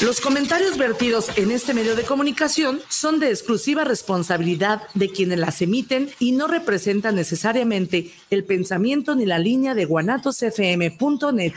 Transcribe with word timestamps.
los 0.02 0.22
comentarios 0.22 0.78
vertidos 0.78 1.38
en 1.38 1.52
este 1.52 1.74
medio 1.74 1.94
de 1.94 2.04
comunicación 2.04 2.80
son 2.88 3.20
de 3.20 3.32
exclusiva 3.32 3.84
responsabilidad 3.84 4.84
de 4.94 5.10
quienes 5.10 5.40
las 5.40 5.62
emiten 5.62 6.10
y 6.20 6.32
no 6.32 6.48
representan 6.48 7.16
necesariamente 7.16 8.10
el 8.30 8.46
pensamiento 8.46 9.16
ni 9.16 9.26
la 9.26 9.40
línea 9.40 9.76
de 9.76 9.84
guanatosfm.net. 9.84 11.54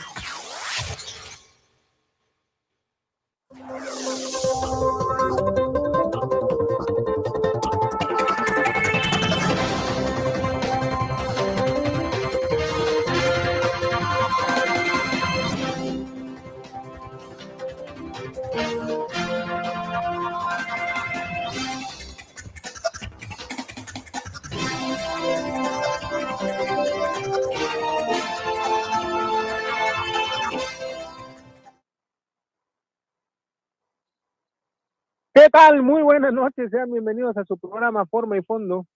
tal? 35.53 35.83
Muy 35.83 36.01
buenas 36.01 36.33
noches, 36.33 36.71
sean 36.71 36.91
bienvenidos 36.91 37.37
a 37.37 37.45
su 37.45 37.59
programa 37.59 38.07
Forma 38.07 38.35
y 38.35 38.41
Fondo. 38.41 38.87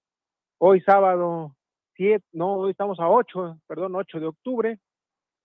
Hoy 0.57 0.81
sábado 0.81 1.55
7, 1.97 2.25
no, 2.31 2.55
hoy 2.55 2.71
estamos 2.71 2.99
a 2.99 3.07
8, 3.07 3.59
perdón, 3.67 3.93
8 3.93 4.19
de 4.19 4.25
octubre, 4.25 4.79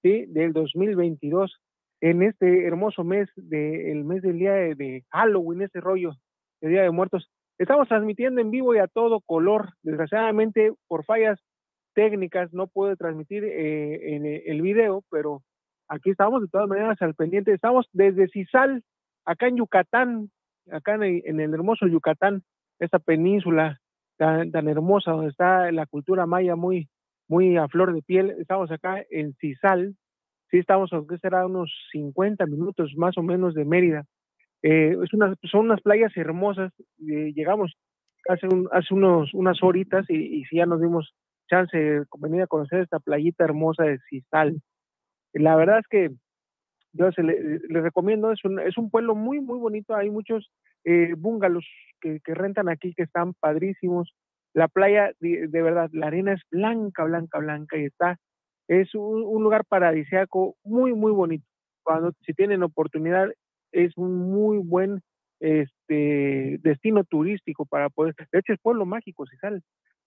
¿sí? 0.03 0.25
Del 0.29 0.55
2022, 0.55 1.61
en 2.01 2.23
este 2.23 2.67
hermoso 2.67 3.05
mes, 3.05 3.29
del 3.37 4.07
mes 4.07 4.23
del 4.23 4.39
día 4.39 4.53
de, 4.53 5.05
Halloween, 5.11 5.61
ese 5.61 5.83
rollo, 5.83 6.15
el 6.63 6.71
Día 6.71 6.83
de 6.85 6.91
Muertos. 6.91 7.29
Estamos 7.59 7.89
transmitiendo 7.89 8.41
en 8.41 8.51
vivo 8.51 8.75
y 8.75 8.79
a 8.79 8.89
todo 8.89 9.21
color. 9.21 9.75
Desgraciadamente, 9.83 10.73
por 10.89 11.05
fallas 11.05 11.39
técnicas, 11.93 12.55
no 12.55 12.69
puedo 12.69 12.97
transmitir 12.97 13.45
eh, 13.45 14.17
en 14.17 14.25
el 14.25 14.63
video, 14.63 15.05
pero 15.11 15.43
aquí 15.89 16.09
estamos 16.09 16.41
de 16.41 16.49
todas 16.49 16.69
maneras 16.69 16.97
al 17.03 17.15
pendiente. 17.15 17.53
Estamos 17.53 17.87
desde 17.93 18.29
Cisal, 18.29 18.83
acá 19.27 19.49
en 19.49 19.59
Yucatán, 19.59 20.31
acá 20.71 20.95
en 20.95 21.41
el, 21.41 21.55
hermoso 21.55 21.87
Yucatán, 21.87 22.43
esta 22.79 22.99
península 22.99 23.81
tan, 24.17 24.69
hermosa 24.69 25.13
donde 25.13 25.31
está 25.31 25.71
la 25.73 25.87
cultura 25.87 26.27
maya 26.27 26.57
muy, 26.57 26.89
muy 27.29 27.57
a 27.57 27.69
flor 27.69 27.95
de 27.95 28.03
piel. 28.03 28.35
Estamos 28.39 28.71
acá 28.71 29.05
en 29.11 29.35
Cisal, 29.35 29.97
sí 30.51 30.59
estamos, 30.59 30.93
aunque 30.93 31.19
será 31.19 31.47
unos 31.47 31.73
50 31.93 32.47
minutos 32.47 32.93
más 32.97 33.17
o 33.19 33.23
menos 33.23 33.55
de 33.55 33.65
Mérida. 33.65 34.05
Eh, 34.63 34.97
es 35.03 35.13
una, 35.13 35.35
son 35.51 35.67
unas 35.67 35.81
playas 35.81 36.17
hermosas. 36.17 36.73
Eh, 37.09 37.33
llegamos 37.35 37.75
hace, 38.29 38.47
hace 38.71 38.95
unos, 38.95 39.35
unas 39.35 39.63
horitas 39.63 40.09
y, 40.09 40.15
y 40.15 40.45
sí 40.45 40.57
ya 40.57 40.67
nos 40.67 40.81
dimos 40.81 41.15
chance 41.49 41.77
de 41.77 42.05
venir 42.19 42.43
a 42.43 42.47
conocer 42.47 42.81
esta 42.81 43.01
playita 43.01 43.45
hermosa 43.45 43.85
de 43.85 43.99
Cisal. 44.09 44.61
La 45.33 45.57
verdad 45.57 45.81
es 45.81 45.87
que 45.89 46.11
yo 46.93 47.11
se 47.13 47.23
le, 47.23 47.59
recomiendo, 47.69 48.33
es 48.33 48.45
un, 48.45 48.61
es 48.61 48.77
un 48.77 48.91
pueblo 48.91 49.15
muy, 49.15 49.41
muy 49.41 49.59
bonito, 49.59 49.95
hay 49.95 50.11
muchos 50.11 50.51
eh, 50.85 51.15
bungalows 51.17 51.67
que, 52.01 52.21
que, 52.21 52.35
rentan 52.35 52.69
aquí 52.69 52.95
que 52.95 53.05
están 53.05 53.35
padrísimos. 53.35 54.15
La 54.55 54.69
playa, 54.69 55.13
de, 55.21 55.47
verdad, 55.51 55.89
la 55.93 56.09
arena 56.09 56.35
es 56.35 56.43
blanca, 56.51 57.05
blanca, 57.05 57.39
blanca 57.39 57.79
y 57.79 57.85
está, 57.85 58.19
es 58.69 58.95
un, 58.95 59.43
lugar 59.43 59.65
paradisiaco 59.65 60.57
muy, 60.65 60.93
muy 60.93 61.13
bonito. 61.13 61.47
Cuando, 61.83 62.13
si 62.27 62.35
tienen 62.35 62.63
oportunidad, 62.63 63.31
es 63.73 63.97
un 63.97 64.31
muy 64.31 64.59
buen 64.59 65.01
este 65.41 66.59
destino 66.63 67.03
turístico 67.03 67.67
para 67.67 67.89
poder, 67.89 68.15
de 68.15 68.39
hecho 68.39 68.53
es 68.53 68.61
pueblo 68.61 68.87
mágico, 68.87 69.27
si 69.27 69.37
sale. 69.39 69.61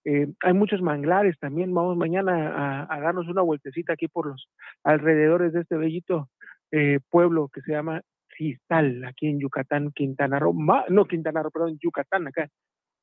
Eh, 0.06 0.28
hay 0.42 0.54
muchos 0.54 0.82
manglares 0.84 1.36
también. 1.40 1.74
Vamos 1.74 1.98
mañana 1.98 2.86
a, 2.88 2.96
a, 2.96 3.02
darnos 3.02 3.28
una 3.28 3.42
vueltecita 3.42 3.94
aquí 3.94 4.08
por 4.08 4.28
los 4.28 4.48
alrededores 4.84 5.52
de 5.52 5.62
este 5.62 5.76
bellito 5.76 6.30
eh, 6.76 7.00
pueblo 7.10 7.48
que 7.48 7.62
se 7.62 7.72
llama 7.72 8.02
Cistal, 8.38 9.06
aquí 9.06 9.28
en 9.28 9.40
Yucatán, 9.40 9.92
Quintana 9.94 10.40
Roo, 10.40 10.54
no 10.90 11.06
Quintana 11.06 11.42
Roo, 11.42 11.52
perdón, 11.52 11.80
Yucatán 11.82 12.28
acá. 12.28 12.50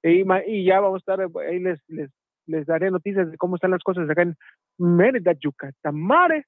Y, 0.03 0.65
ya 0.65 0.81
vamos 0.81 0.97
a 0.97 0.99
estar, 0.99 1.21
ahí 1.49 1.59
les, 1.59 1.81
les, 1.89 2.11
les 2.47 2.67
daré 2.67 2.91
noticias 2.91 3.31
de 3.31 3.39
cómo 3.39 3.55
están 3.55 3.71
las 3.71 3.83
cosas 3.83 4.11
acá 4.11 4.23
en 4.23 4.37
Mérida, 4.77 5.33
Yucatán. 5.33 5.99
Mare, 5.99 6.45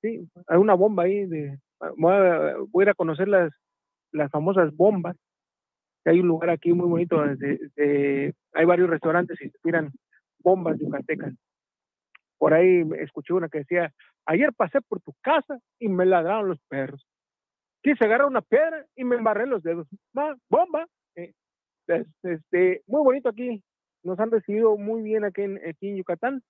sí, 0.00 0.26
hay 0.46 0.58
una 0.58 0.72
bomba 0.72 1.02
ahí 1.02 1.26
de, 1.26 1.58
voy 1.98 2.14
a, 2.14 2.54
ir 2.82 2.88
a 2.88 2.94
conocer 2.94 3.28
las, 3.28 3.52
las 4.12 4.30
famosas 4.30 4.74
bombas. 4.74 5.14
Hay 6.06 6.20
un 6.20 6.28
lugar 6.28 6.48
aquí 6.48 6.72
muy 6.72 6.88
bonito, 6.88 7.16
donde 7.76 8.34
hay 8.54 8.64
varios 8.64 8.88
restaurantes 8.88 9.38
y 9.42 9.50
se 9.50 9.58
tiran 9.62 9.92
bombas 10.38 10.78
yucatecas. 10.78 11.34
Por 12.38 12.54
ahí 12.54 12.84
escuché 12.98 13.32
una 13.32 13.48
que 13.48 13.58
decía, 13.58 13.92
ayer 14.26 14.52
pasé 14.54 14.80
por 14.82 15.00
tu 15.00 15.14
casa 15.22 15.58
y 15.78 15.88
me 15.88 16.06
ladraron 16.06 16.48
los 16.48 16.60
perros. 16.68 17.06
Quise 17.82 18.04
agarrar 18.04 18.26
una 18.26 18.42
piedra 18.42 18.84
y 18.94 19.04
me 19.04 19.16
embarré 19.16 19.46
los 19.46 19.62
dedos. 19.62 19.86
bomba. 20.50 20.86
Eh, 21.14 21.32
este, 22.22 22.82
muy 22.86 23.02
bonito 23.02 23.28
aquí. 23.28 23.62
Nos 24.02 24.18
han 24.20 24.30
recibido 24.30 24.76
muy 24.76 25.02
bien 25.02 25.24
aquí 25.24 25.42
en, 25.42 25.96
Yucatán. 25.96 26.42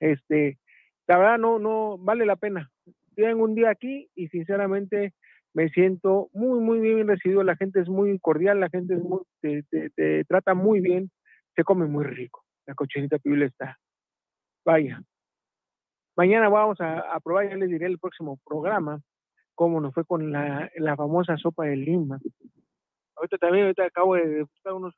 Este, 0.00 0.58
la 1.06 1.18
verdad 1.18 1.38
no, 1.38 1.58
no 1.58 1.98
vale 1.98 2.26
la 2.26 2.36
pena. 2.36 2.70
Tienen 3.14 3.40
un 3.40 3.54
día 3.54 3.70
aquí 3.70 4.10
y 4.14 4.28
sinceramente 4.28 5.14
me 5.54 5.68
siento 5.70 6.28
muy, 6.32 6.60
muy 6.60 6.80
bien 6.80 7.06
recibido. 7.06 7.42
La 7.44 7.56
gente 7.56 7.80
es 7.80 7.88
muy 7.88 8.18
cordial, 8.18 8.60
la 8.60 8.68
gente 8.68 8.96
muy, 8.96 9.20
te, 9.40 9.62
te 9.94 10.24
trata 10.24 10.54
muy 10.54 10.80
bien, 10.80 11.10
se 11.54 11.64
come 11.64 11.86
muy 11.86 12.04
rico. 12.04 12.42
La 12.66 12.74
cochinita 12.74 13.18
pibil 13.18 13.42
está 13.42 13.78
Vaya. 14.66 15.00
Mañana 16.16 16.48
vamos 16.48 16.80
a, 16.80 17.20
probar, 17.20 17.48
ya 17.48 17.54
les 17.54 17.68
diré 17.68 17.86
el 17.86 18.00
próximo 18.00 18.40
programa, 18.44 19.00
cómo 19.54 19.80
nos 19.80 19.94
fue 19.94 20.04
con 20.04 20.32
la, 20.32 20.68
famosa 20.96 21.36
sopa 21.36 21.66
de 21.66 21.76
lima. 21.76 22.18
Ahorita 23.14 23.38
también 23.38 23.66
ahorita 23.66 23.84
acabo 23.84 24.16
de 24.16 24.42
buscar 24.42 24.72
unos 24.72 24.92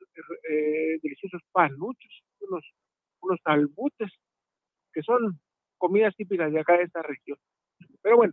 eh, 0.49 0.99
deliciosos 1.03 1.43
panuchos, 1.53 2.25
unos, 2.41 2.65
unos 3.21 3.39
albutes, 3.45 4.11
que 4.91 5.03
son 5.03 5.39
comidas 5.77 6.17
típicas 6.17 6.51
de 6.51 6.61
acá 6.61 6.79
de 6.79 6.85
esta 6.85 7.03
región. 7.03 7.37
Pero 8.01 8.17
bueno, 8.17 8.33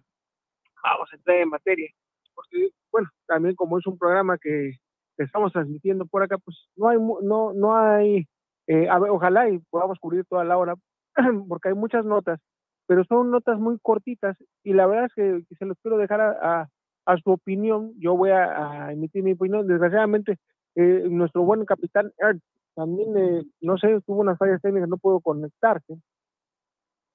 vamos 0.83 1.09
a 1.11 1.17
entrar 1.17 1.37
en 1.37 1.49
materia. 1.49 1.89
Porque, 2.33 2.69
bueno, 2.93 3.09
también 3.27 3.55
como 3.55 3.77
es 3.77 3.85
un 3.85 3.97
programa 3.97 4.37
que 4.37 4.77
estamos 5.17 5.51
transmitiendo 5.51 6.05
por 6.05 6.23
acá, 6.23 6.37
pues 6.37 6.69
no 6.77 6.87
hay, 6.87 6.97
no, 6.97 7.51
no 7.53 7.75
hay, 7.75 8.25
eh, 8.67 8.87
a 8.87 8.99
ver, 8.99 9.11
ojalá 9.11 9.49
y 9.49 9.59
podamos 9.69 9.99
cubrir 9.99 10.23
toda 10.29 10.45
la 10.45 10.57
hora, 10.57 10.75
porque 11.47 11.69
hay 11.69 11.75
muchas 11.75 12.05
notas, 12.05 12.39
pero 12.87 13.03
son 13.05 13.31
notas 13.31 13.59
muy 13.59 13.77
cortitas 13.81 14.37
y 14.63 14.73
la 14.73 14.87
verdad 14.87 15.05
es 15.05 15.13
que, 15.13 15.55
se 15.55 15.65
los 15.65 15.77
quiero 15.81 15.97
dejar 15.97 16.21
a, 16.21 16.69
a, 17.05 17.17
su 17.17 17.31
opinión. 17.31 17.93
Yo 17.97 18.15
voy 18.15 18.31
a, 18.31 18.91
emitir 18.91 19.23
mi 19.23 19.33
opinión. 19.33 19.67
Desgraciadamente, 19.67 20.37
eh, 20.75 21.05
nuestro 21.09 21.43
buen 21.43 21.65
capitán 21.65 22.11
Erd 22.17 22.39
también, 22.75 23.17
eh, 23.17 23.43
no 23.61 23.77
sé, 23.77 24.01
tuvo 24.05 24.21
unas 24.21 24.37
fallas 24.37 24.61
técnicas, 24.61 24.89
no 24.89 24.97
puedo 24.97 25.21
conectarse, 25.21 25.97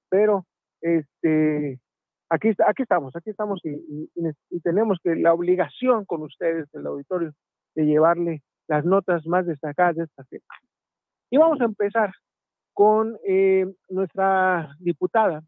pero 0.08 0.46
este 0.80 1.78
aquí, 2.30 2.50
aquí 2.66 2.82
estamos, 2.82 3.14
aquí 3.14 3.30
estamos 3.30 3.60
y, 3.64 4.10
y, 4.14 4.60
tenemos 4.60 4.98
que 5.02 5.16
la 5.16 5.34
obligación 5.34 6.06
con 6.06 6.22
ustedes, 6.22 6.66
el 6.72 6.86
auditorio, 6.86 7.32
de 7.74 7.84
llevarle 7.84 8.42
las 8.68 8.84
notas 8.84 9.26
más 9.26 9.46
destacadas 9.46 9.96
de 9.96 10.04
esta 10.04 10.24
semana. 10.24 10.60
Y 11.30 11.36
vamos 11.36 11.60
a 11.60 11.64
empezar 11.64 12.12
con 12.72 13.18
eh, 13.26 13.66
nuestra 13.88 14.76
diputada 14.78 15.42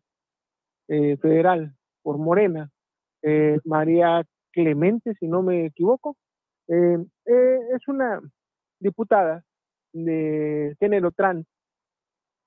eh, 0.88 1.16
federal 1.19 1.74
por 2.02 2.19
Morena, 2.19 2.70
eh, 3.22 3.58
María 3.64 4.24
Clemente, 4.52 5.14
si 5.19 5.28
no 5.28 5.42
me 5.42 5.66
equivoco. 5.66 6.16
es 6.66 7.88
una 7.88 8.20
diputada 8.80 9.42
de 9.92 10.76
género 10.78 11.10
trans. 11.12 11.46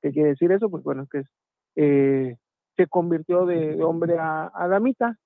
¿Qué 0.01 0.11
quiere 0.11 0.29
decir 0.29 0.51
eso? 0.51 0.69
Pues 0.69 0.83
bueno, 0.83 1.07
que 1.07 1.23
se 2.75 2.87
convirtió 2.87 3.45
de, 3.45 3.81
hombre 3.81 4.17
a, 4.19 4.67
damita, 4.69 5.17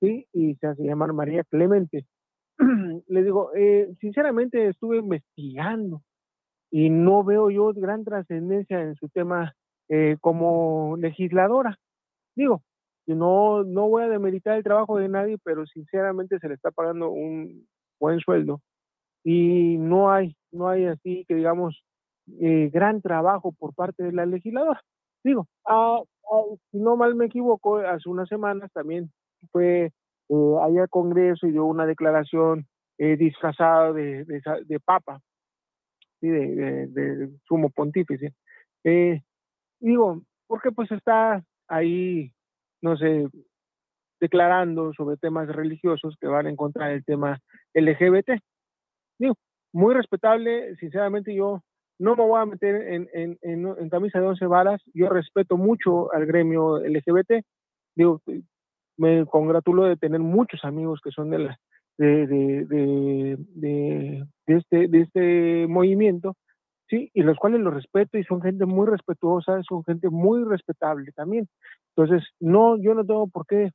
¿sí? 0.00 0.26
Y 0.32 0.56
se 0.56 0.66
hace 0.66 0.82
llamar 0.82 1.12
María 1.12 1.44
Clemente. 1.44 2.06
Le 3.06 3.22
digo, 3.22 3.50
sinceramente 4.00 4.68
estuve 4.68 4.96
investigando 4.98 6.02
y 6.70 6.90
no 6.90 7.24
veo 7.24 7.50
yo 7.50 7.72
gran 7.72 8.04
trascendencia 8.04 8.80
en 8.80 8.94
su 8.96 9.08
tema 9.08 9.54
eh, 9.88 10.16
como 10.20 10.96
legisladora. 10.98 11.76
Digo, 12.36 12.62
no, 13.06 13.64
no 13.64 13.88
voy 13.88 14.04
a 14.04 14.08
demeritar 14.08 14.56
el 14.56 14.64
trabajo 14.64 14.98
de 14.98 15.08
nadie, 15.08 15.38
pero 15.42 15.66
sinceramente 15.66 16.38
se 16.38 16.48
le 16.48 16.54
está 16.54 16.70
pagando 16.70 17.10
un 17.10 17.66
buen 17.98 18.20
sueldo 18.20 18.60
y 19.24 19.76
no 19.78 20.10
hay, 20.10 20.36
no 20.52 20.68
hay 20.68 20.86
así 20.86 21.24
que 21.26 21.34
digamos 21.34 21.82
eh, 22.40 22.70
gran 22.72 23.00
trabajo 23.00 23.52
por 23.52 23.74
parte 23.74 24.02
de 24.02 24.12
la 24.12 24.26
legisladora. 24.26 24.82
Digo, 25.24 25.46
ah, 25.66 26.00
ah, 26.30 26.42
si 26.70 26.78
no 26.78 26.96
mal 26.96 27.14
me 27.14 27.26
equivoco, 27.26 27.78
hace 27.78 28.08
unas 28.08 28.28
semanas 28.28 28.70
también 28.72 29.10
fue 29.50 29.92
eh, 30.28 30.54
allá 30.62 30.82
al 30.82 30.88
Congreso 30.88 31.46
y 31.46 31.52
dio 31.52 31.64
una 31.64 31.86
declaración 31.86 32.66
eh, 32.98 33.16
disfrazada 33.16 33.92
de, 33.92 34.24
de, 34.24 34.80
papa, 34.80 35.20
¿sí? 36.20 36.28
de, 36.28 37.30
sumo 37.46 37.70
pontífice. 37.70 38.34
Eh, 38.84 39.22
digo, 39.80 40.22
porque 40.46 40.72
pues 40.72 40.90
está 40.92 41.44
ahí, 41.68 42.32
no 42.82 42.96
sé, 42.96 43.28
declarando 44.20 44.92
sobre 44.94 45.16
temas 45.16 45.48
religiosos 45.48 46.16
que 46.20 46.26
van 46.26 46.46
en 46.46 46.56
contra 46.56 46.88
del 46.88 47.04
tema 47.04 47.40
LGBT. 47.74 48.40
Digo, 49.18 49.34
muy 49.72 49.94
respetable, 49.94 50.76
sinceramente 50.76 51.34
yo 51.34 51.62
no 51.98 52.14
me 52.16 52.22
voy 52.22 52.40
a 52.40 52.46
meter 52.46 52.74
en, 52.92 53.08
en, 53.12 53.38
en, 53.42 53.88
camisa 53.88 54.20
de 54.20 54.26
once 54.26 54.46
varas, 54.46 54.80
yo 54.94 55.08
respeto 55.08 55.56
mucho 55.56 56.12
al 56.12 56.26
gremio 56.26 56.78
LGBT, 56.78 57.44
digo, 57.96 58.22
me 58.96 59.26
congratulo 59.26 59.84
de 59.84 59.96
tener 59.96 60.20
muchos 60.20 60.64
amigos 60.64 61.00
que 61.02 61.10
son 61.10 61.30
de 61.30 61.38
la 61.40 61.58
de, 61.98 62.26
de, 62.26 63.36
de, 63.54 64.26
este, 64.46 64.88
de 64.88 65.00
este 65.00 65.66
movimiento, 65.66 66.36
¿sí? 66.88 67.10
Y 67.12 67.22
los 67.22 67.36
cuales 67.36 67.60
los 67.60 67.74
respeto 67.74 68.18
y 68.18 68.24
son 68.24 68.40
gente 68.40 68.66
muy 68.66 68.86
respetuosa, 68.86 69.60
son 69.62 69.84
gente 69.84 70.08
muy 70.08 70.44
respetable 70.44 71.12
también. 71.12 71.48
Entonces, 71.96 72.26
no, 72.40 72.76
yo 72.78 72.94
no 72.94 73.04
tengo 73.04 73.28
por 73.28 73.46
qué 73.46 73.72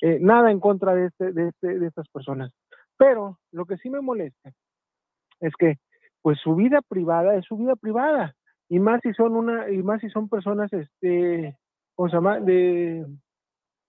eh, 0.00 0.18
nada 0.20 0.50
en 0.50 0.60
contra 0.60 0.94
de, 0.94 1.06
este, 1.06 1.32
de, 1.32 1.48
este, 1.48 1.78
de 1.78 1.86
estas 1.86 2.08
personas. 2.08 2.52
Pero 2.96 3.38
lo 3.52 3.66
que 3.66 3.76
sí 3.78 3.90
me 3.90 4.00
molesta 4.00 4.50
es 5.40 5.52
que, 5.58 5.76
pues 6.22 6.38
su 6.40 6.54
vida 6.54 6.80
privada 6.88 7.36
es 7.36 7.44
su 7.44 7.56
vida 7.56 7.76
privada 7.76 8.34
y 8.68 8.78
más 8.78 9.00
si 9.02 9.12
son 9.12 9.36
una 9.36 9.70
y 9.70 9.82
más 9.82 10.00
si 10.00 10.08
son 10.08 10.28
personas, 10.28 10.72
este, 10.72 11.56
¿cómo 11.94 12.08
se 12.08 12.14
llama? 12.16 12.40
De, 12.40 13.04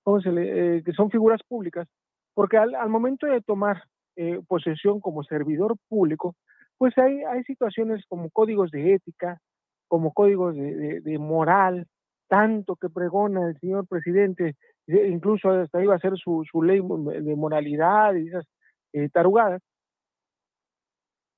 ¿cómo 0.03 0.19
se 0.21 0.31
le, 0.31 0.77
eh, 0.77 0.83
que 0.83 0.91
son 0.91 1.09
figuras 1.09 1.41
públicas, 1.47 1.87
porque 2.35 2.57
al, 2.57 2.75
al 2.75 2.89
momento 2.89 3.25
de 3.25 3.41
tomar 3.41 3.83
eh, 4.17 4.39
posesión 4.47 4.99
como 4.99 5.23
servidor 5.23 5.75
público, 5.89 6.35
pues 6.77 6.95
hay, 6.97 7.23
hay 7.23 7.43
situaciones 7.43 8.05
como 8.07 8.29
códigos 8.29 8.69
de 8.69 8.93
ética, 8.93 9.39
como 9.87 10.13
códigos 10.13 10.55
de, 10.55 11.01
de, 11.01 11.17
moral, 11.17 11.87
tanto 12.27 12.75
que 12.75 12.89
pregona 12.89 13.49
el 13.49 13.59
señor 13.59 13.87
presidente, 13.87 14.55
e 14.87 15.07
incluso 15.07 15.49
hasta 15.49 15.81
iba 15.81 15.95
a 15.95 15.99
ser 15.99 16.17
su, 16.17 16.43
su 16.49 16.61
ley 16.61 16.81
de 16.81 17.35
moralidad 17.35 18.13
y 18.15 18.27
esas 18.27 18.45
eh, 18.93 19.09
tarugadas. 19.09 19.61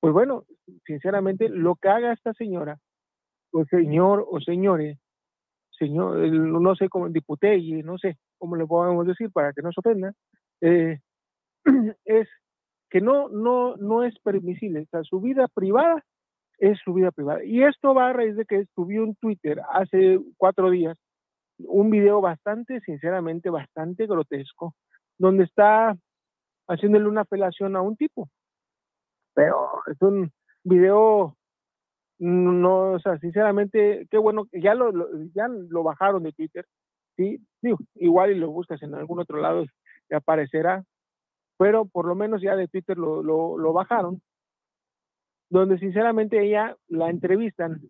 Pues 0.00 0.12
bueno, 0.12 0.44
sinceramente, 0.86 1.48
lo 1.48 1.76
que 1.76 1.88
haga 1.88 2.12
esta 2.12 2.32
señora, 2.34 2.78
o 3.52 3.64
señor 3.64 4.26
o 4.28 4.40
señores, 4.40 4.98
señor, 5.70 6.16
no 6.18 6.74
sé 6.74 6.88
cómo, 6.88 7.08
diputelle, 7.08 7.82
no 7.82 7.98
sé 7.98 8.16
cómo 8.38 8.56
le 8.56 8.66
podemos 8.66 9.06
decir 9.06 9.30
para 9.32 9.52
que 9.52 9.62
no 9.62 9.72
se 9.72 9.80
ofenda, 9.80 10.12
eh, 10.60 10.98
es 12.04 12.28
que 12.90 13.00
no, 13.00 13.28
no, 13.28 13.76
no 13.76 14.04
es 14.04 14.18
permisible. 14.20 14.80
O 14.80 14.86
sea, 14.86 15.02
su 15.04 15.20
vida 15.20 15.48
privada 15.48 16.04
es 16.58 16.78
su 16.84 16.92
vida 16.92 17.10
privada. 17.10 17.44
Y 17.44 17.62
esto 17.62 17.94
va 17.94 18.08
a 18.08 18.12
raíz 18.12 18.36
de 18.36 18.44
que 18.44 18.66
subió 18.74 19.04
en 19.04 19.14
Twitter 19.16 19.60
hace 19.70 20.20
cuatro 20.36 20.70
días 20.70 20.98
un 21.58 21.90
video 21.90 22.20
bastante, 22.20 22.80
sinceramente, 22.80 23.50
bastante 23.50 24.06
grotesco, 24.06 24.74
donde 25.18 25.44
está 25.44 25.96
haciéndole 26.68 27.08
una 27.08 27.22
apelación 27.22 27.76
a 27.76 27.82
un 27.82 27.96
tipo. 27.96 28.28
Pero 29.34 29.56
es 29.86 30.00
un 30.02 30.30
video, 30.62 31.36
no, 32.18 32.92
o 32.92 32.98
sea, 33.00 33.18
sinceramente, 33.18 34.06
qué 34.10 34.18
bueno, 34.18 34.46
ya 34.52 34.74
lo, 34.74 34.92
ya 35.34 35.48
lo 35.48 35.82
bajaron 35.82 36.22
de 36.22 36.32
Twitter, 36.32 36.64
sí, 37.16 37.40
digo, 37.62 37.78
igual 37.94 38.32
y 38.32 38.34
lo 38.36 38.50
buscas 38.50 38.82
en 38.82 38.94
algún 38.94 39.20
otro 39.20 39.40
lado, 39.40 39.64
aparecerá, 40.10 40.84
pero 41.58 41.86
por 41.86 42.06
lo 42.06 42.14
menos 42.14 42.40
ya 42.40 42.56
de 42.56 42.68
Twitter 42.68 42.96
lo, 42.96 43.72
bajaron, 43.72 44.22
donde 45.50 45.78
sinceramente 45.78 46.42
ella 46.42 46.76
la 46.88 47.10
entrevistan 47.10 47.80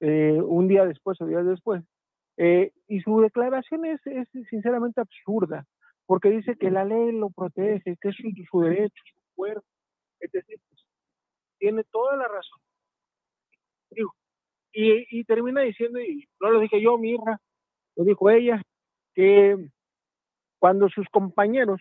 eh, 0.00 0.40
un 0.40 0.68
día 0.68 0.84
después 0.84 1.20
o 1.20 1.26
días 1.26 1.44
después, 1.44 1.82
eh, 2.36 2.72
y 2.88 3.00
su 3.00 3.20
declaración 3.20 3.84
es, 3.84 4.00
es, 4.06 4.28
sinceramente 4.48 5.00
absurda, 5.00 5.66
porque 6.06 6.30
dice 6.30 6.56
que 6.56 6.70
la 6.70 6.84
ley 6.84 7.12
lo 7.12 7.30
protege, 7.30 7.96
que 8.00 8.08
es 8.08 8.16
su, 8.50 8.60
derecho, 8.60 9.02
su 9.04 9.20
cuerpo, 9.34 9.66
etc. 10.20 10.60
Tiene 11.58 11.84
toda 11.84 12.16
la 12.16 12.28
razón. 12.28 12.60
y, 14.72 15.20
y 15.20 15.24
termina 15.24 15.60
diciendo, 15.62 16.00
y 16.00 16.26
no 16.40 16.50
lo 16.50 16.60
dije 16.60 16.80
yo, 16.80 16.98
Mirra, 16.98 17.38
lo 17.96 18.04
dijo 18.04 18.30
ella, 18.30 18.62
que 19.14 19.56
cuando 20.62 20.88
sus 20.88 21.08
compañeros 21.08 21.80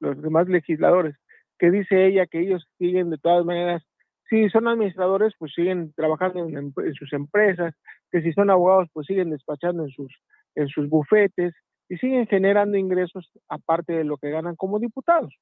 los 0.00 0.22
demás 0.22 0.48
legisladores, 0.48 1.16
que 1.58 1.70
dice 1.70 2.06
ella 2.06 2.26
que 2.26 2.40
ellos 2.40 2.66
siguen 2.78 3.10
de 3.10 3.18
todas 3.18 3.44
maneras, 3.44 3.82
si 4.30 4.48
son 4.48 4.68
administradores, 4.68 5.34
pues 5.38 5.52
siguen 5.52 5.92
trabajando 5.92 6.48
en, 6.48 6.72
sus 6.94 7.12
empresas, 7.12 7.74
que 8.10 8.22
si 8.22 8.32
son 8.32 8.48
abogados, 8.48 8.88
pues 8.94 9.06
siguen 9.06 9.28
despachando 9.28 9.82
en 9.82 9.90
sus, 9.90 10.10
en 10.54 10.68
sus 10.68 10.88
bufetes 10.88 11.52
y 11.90 11.98
siguen 11.98 12.26
generando 12.26 12.78
ingresos 12.78 13.30
aparte 13.50 13.92
de 13.92 14.04
lo 14.04 14.16
que 14.16 14.30
ganan 14.30 14.56
como 14.56 14.78
diputados. 14.78 15.34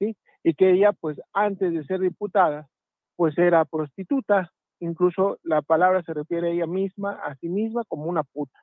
¿sí? 0.00 0.16
Y 0.42 0.54
que 0.54 0.72
ella, 0.72 0.92
pues 0.92 1.20
antes 1.32 1.72
de 1.72 1.84
ser 1.84 2.00
diputada, 2.00 2.66
pues 3.14 3.38
era 3.38 3.64
prostituta, 3.64 4.50
incluso 4.80 5.38
la 5.44 5.62
palabra 5.62 6.02
se 6.02 6.14
refiere 6.14 6.48
a 6.48 6.50
ella 6.50 6.66
misma, 6.66 7.12
a 7.12 7.36
sí 7.36 7.48
misma, 7.48 7.84
como 7.86 8.06
una 8.06 8.24
puta. 8.24 8.58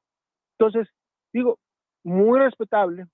Entonces, 0.60 0.90
digo, 1.32 1.58
muy 2.04 2.40
respetable, 2.40 3.06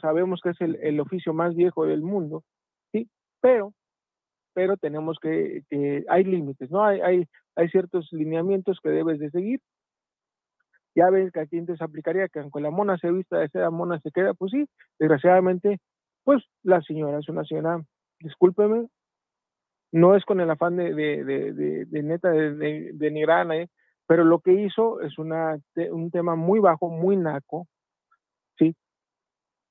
sabemos 0.00 0.40
que 0.42 0.50
es 0.50 0.60
el, 0.60 1.00
oficio 1.00 1.32
más 1.32 1.54
viejo 1.54 1.84
del 1.84 2.02
mundo, 2.02 2.44
¿sí? 2.92 3.08
Pero, 3.40 3.72
pero 4.54 4.76
tenemos 4.76 5.18
que, 5.20 5.62
hay 6.08 6.24
límites, 6.24 6.70
¿no? 6.70 6.84
Hay, 6.84 7.26
hay, 7.56 7.68
ciertos 7.68 8.08
lineamientos 8.12 8.78
que 8.82 8.90
debes 8.90 9.18
de 9.18 9.30
seguir. 9.30 9.60
Ya 10.94 11.10
ves 11.10 11.32
que 11.32 11.40
aquí 11.40 11.56
entonces 11.56 11.82
aplicaría 11.82 12.28
que 12.28 12.40
aunque 12.40 12.60
la 12.60 12.70
mona 12.70 12.98
se 12.98 13.10
vista 13.10 13.38
de 13.38 13.48
seda, 13.48 13.70
mona 13.70 13.98
se 14.00 14.10
queda, 14.10 14.34
pues 14.34 14.52
sí, 14.52 14.66
desgraciadamente, 14.98 15.80
pues 16.22 16.44
la 16.62 16.82
señora 16.82 17.18
es 17.18 17.28
una 17.28 17.44
señora, 17.44 17.82
discúlpeme, 18.20 18.88
no 19.90 20.16
es 20.16 20.24
con 20.24 20.40
el 20.40 20.50
afán 20.50 20.76
de, 20.76 20.94
de, 20.94 21.24
de, 21.24 21.84
de, 21.86 22.02
neta 22.02 22.30
de, 22.30 22.54
de, 22.54 22.90
de 22.92 23.68
pero 24.06 24.24
lo 24.24 24.40
que 24.40 24.52
hizo 24.52 25.00
es 25.00 25.18
una, 25.18 25.58
un 25.90 26.10
tema 26.10 26.34
muy 26.36 26.60
bajo, 26.60 26.90
muy 26.90 27.16
naco, 27.16 27.66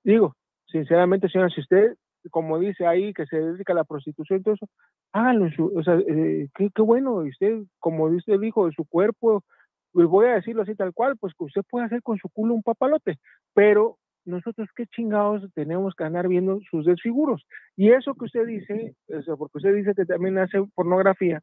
Digo, 0.04 0.36
sinceramente, 0.68 1.30
señora, 1.30 1.50
si 1.50 1.62
usted, 1.62 1.96
como 2.32 2.60
dice 2.60 2.86
ahí, 2.86 3.14
que 3.14 3.26
se 3.26 3.38
dedica 3.40 3.74
a 3.74 3.78
la 3.78 3.84
prostitución 3.84 4.40
y 4.40 4.44
todo 4.44 4.56
eso, 4.56 4.68
háganlo, 5.12 5.48
o 5.76 5.84
sea, 5.84 5.96
eh, 6.08 6.48
qué, 6.56 6.70
qué, 6.74 6.82
bueno, 6.82 7.16
usted, 7.16 7.64
como 7.80 8.06
usted 8.06 8.40
dijo, 8.40 8.68
de 8.68 8.74
su 8.74 8.86
cuerpo, 8.86 9.44
pues 9.92 10.08
voy 10.08 10.28
a 10.28 10.36
decirlo 10.36 10.62
así 10.64 10.76
tal 10.76 10.94
cual, 10.94 11.18
pues 11.18 11.34
que 11.38 11.44
usted 11.46 11.62
puede 11.70 11.86
hacer 11.86 12.02
con 12.02 12.18
su 12.18 12.30
culo 12.30 12.54
un 12.54 12.64
papalote, 12.64 13.18
pero 13.54 13.98
nosotros 14.26 14.70
qué 14.76 14.86
chingados 14.88 15.44
tenemos 15.54 15.96
que 15.96 16.04
andar 16.04 16.28
viendo 16.28 16.60
sus 16.70 16.86
desfiguros. 16.86 17.44
Y 17.76 17.92
eso 17.92 18.14
que 18.14 18.26
usted 18.26 18.46
dice, 18.46 18.96
porque 19.38 19.58
usted 19.58 19.76
dice 19.76 19.94
que 19.96 20.06
también 20.06 20.38
hace 20.38 20.64
pornografía, 20.76 21.42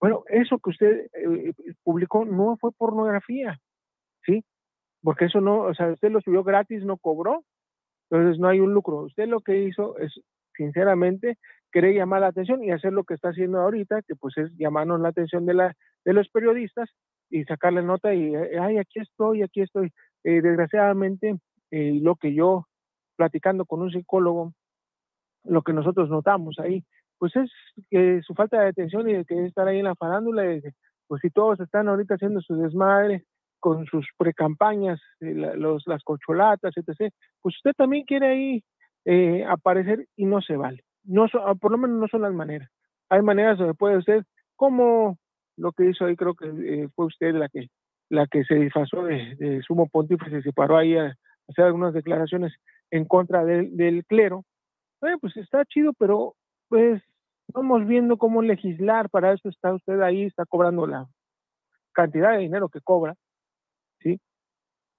bueno, 0.00 0.24
eso 0.28 0.58
que 0.58 0.70
usted 0.70 1.06
eh, 1.14 1.52
publicó 1.82 2.24
no 2.24 2.56
fue 2.58 2.72
pornografía, 2.72 3.58
¿sí? 4.26 4.44
Porque 5.02 5.26
eso 5.26 5.40
no, 5.40 5.62
o 5.62 5.74
sea, 5.74 5.92
usted 5.92 6.10
lo 6.10 6.20
subió 6.20 6.42
gratis, 6.42 6.84
no 6.84 6.96
cobró, 6.98 7.44
entonces 8.18 8.40
no 8.40 8.48
hay 8.48 8.60
un 8.60 8.72
lucro. 8.72 8.98
Usted 8.98 9.26
lo 9.28 9.40
que 9.40 9.62
hizo 9.62 9.98
es, 9.98 10.12
sinceramente, 10.56 11.38
querer 11.72 11.94
llamar 11.94 12.20
la 12.20 12.28
atención 12.28 12.62
y 12.62 12.70
hacer 12.70 12.92
lo 12.92 13.04
que 13.04 13.14
está 13.14 13.30
haciendo 13.30 13.60
ahorita, 13.60 14.02
que 14.02 14.14
pues 14.14 14.36
es 14.38 14.56
llamarnos 14.56 15.00
la 15.00 15.08
atención 15.08 15.46
de, 15.46 15.54
la, 15.54 15.74
de 16.04 16.12
los 16.12 16.28
periodistas 16.28 16.88
y 17.30 17.44
sacarle 17.44 17.82
nota 17.82 18.14
y, 18.14 18.34
eh, 18.34 18.58
ay, 18.60 18.78
aquí 18.78 19.00
estoy, 19.00 19.42
aquí 19.42 19.62
estoy. 19.62 19.90
Eh, 20.22 20.40
desgraciadamente, 20.40 21.36
eh, 21.70 21.98
lo 22.00 22.16
que 22.16 22.32
yo, 22.32 22.66
platicando 23.16 23.64
con 23.66 23.82
un 23.82 23.90
psicólogo, 23.90 24.52
lo 25.44 25.62
que 25.62 25.72
nosotros 25.72 26.08
notamos 26.08 26.58
ahí, 26.58 26.84
pues 27.18 27.34
es 27.36 27.50
que 27.90 28.20
su 28.22 28.34
falta 28.34 28.60
de 28.60 28.68
atención 28.68 29.08
y 29.08 29.14
de 29.14 29.24
que 29.24 29.44
estar 29.46 29.66
ahí 29.66 29.78
en 29.78 29.84
la 29.84 29.94
farándula, 29.96 30.44
pues 31.08 31.20
si 31.20 31.30
todos 31.30 31.58
están 31.60 31.88
ahorita 31.88 32.14
haciendo 32.14 32.40
su 32.40 32.56
desmadre, 32.56 33.24
con 33.64 33.86
sus 33.86 34.06
precampañas, 34.18 35.00
eh, 35.20 35.32
los, 35.32 35.84
las 35.86 36.02
cocholatas, 36.04 36.74
etc., 36.76 37.10
pues 37.40 37.56
usted 37.56 37.72
también 37.74 38.04
quiere 38.04 38.26
ahí 38.26 38.64
eh, 39.06 39.42
aparecer 39.48 40.06
y 40.16 40.26
no 40.26 40.42
se 40.42 40.54
vale. 40.54 40.84
No 41.02 41.24
ah, 41.32 41.54
por 41.54 41.70
lo 41.70 41.78
menos 41.78 41.98
no 41.98 42.06
son 42.08 42.20
las 42.20 42.34
maneras. 42.34 42.68
Hay 43.08 43.22
maneras 43.22 43.56
donde 43.56 43.72
puede 43.72 43.96
usted, 43.96 44.22
como 44.54 45.16
lo 45.56 45.72
que 45.72 45.88
hizo 45.88 46.04
ahí, 46.04 46.14
creo 46.14 46.34
que 46.34 46.46
eh, 46.48 46.88
fue 46.94 47.06
usted 47.06 47.34
la 47.34 47.48
que 47.48 47.68
la 48.10 48.26
que 48.26 48.44
se 48.44 48.56
disfrazó 48.56 49.04
de, 49.04 49.62
sumo 49.66 49.88
pontífice, 49.88 50.42
se 50.42 50.52
paró 50.52 50.76
ahí 50.76 50.94
hacer 50.98 51.64
algunas 51.64 51.94
declaraciones 51.94 52.52
en 52.90 53.06
contra 53.06 53.46
del, 53.46 54.04
clero. 54.06 54.44
pues 55.00 55.38
está 55.38 55.64
chido, 55.64 55.94
pero 55.98 56.34
pues 56.68 57.02
vamos 57.48 57.86
viendo 57.86 58.18
cómo 58.18 58.42
legislar, 58.42 59.08
para 59.08 59.32
eso 59.32 59.48
está 59.48 59.72
usted 59.72 60.02
ahí, 60.02 60.24
está 60.24 60.44
cobrando 60.44 60.86
la 60.86 61.06
cantidad 61.94 62.32
de 62.32 62.40
dinero 62.40 62.68
que 62.68 62.82
cobra, 62.82 63.14
¿sí? 64.04 64.20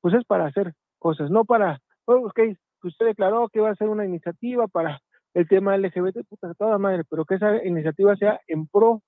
Pues 0.02 0.14
es 0.16 0.26
para 0.26 0.48
hacer 0.48 0.74
cosas, 1.00 1.32
no 1.32 1.46
para, 1.46 1.80
pues, 2.04 2.34
que 2.34 2.58
usted 2.84 3.06
declaró 3.06 3.48
que 3.48 3.60
iba 3.60 3.70
a 3.70 3.76
ser 3.76 3.88
una 3.88 4.06
iniciativa 4.06 4.68
para 4.68 5.00
el 5.34 5.48
tema 5.48 5.78
LGBT, 5.78 6.26
puta, 6.28 6.54
toda 6.56 6.78
madre, 6.78 7.04
pero 7.10 7.26
que 7.26 7.36
esa 7.36 7.64
iniciativa 7.66 8.16
sea 8.16 8.40
en 8.48 8.68
pro, 8.68 9.02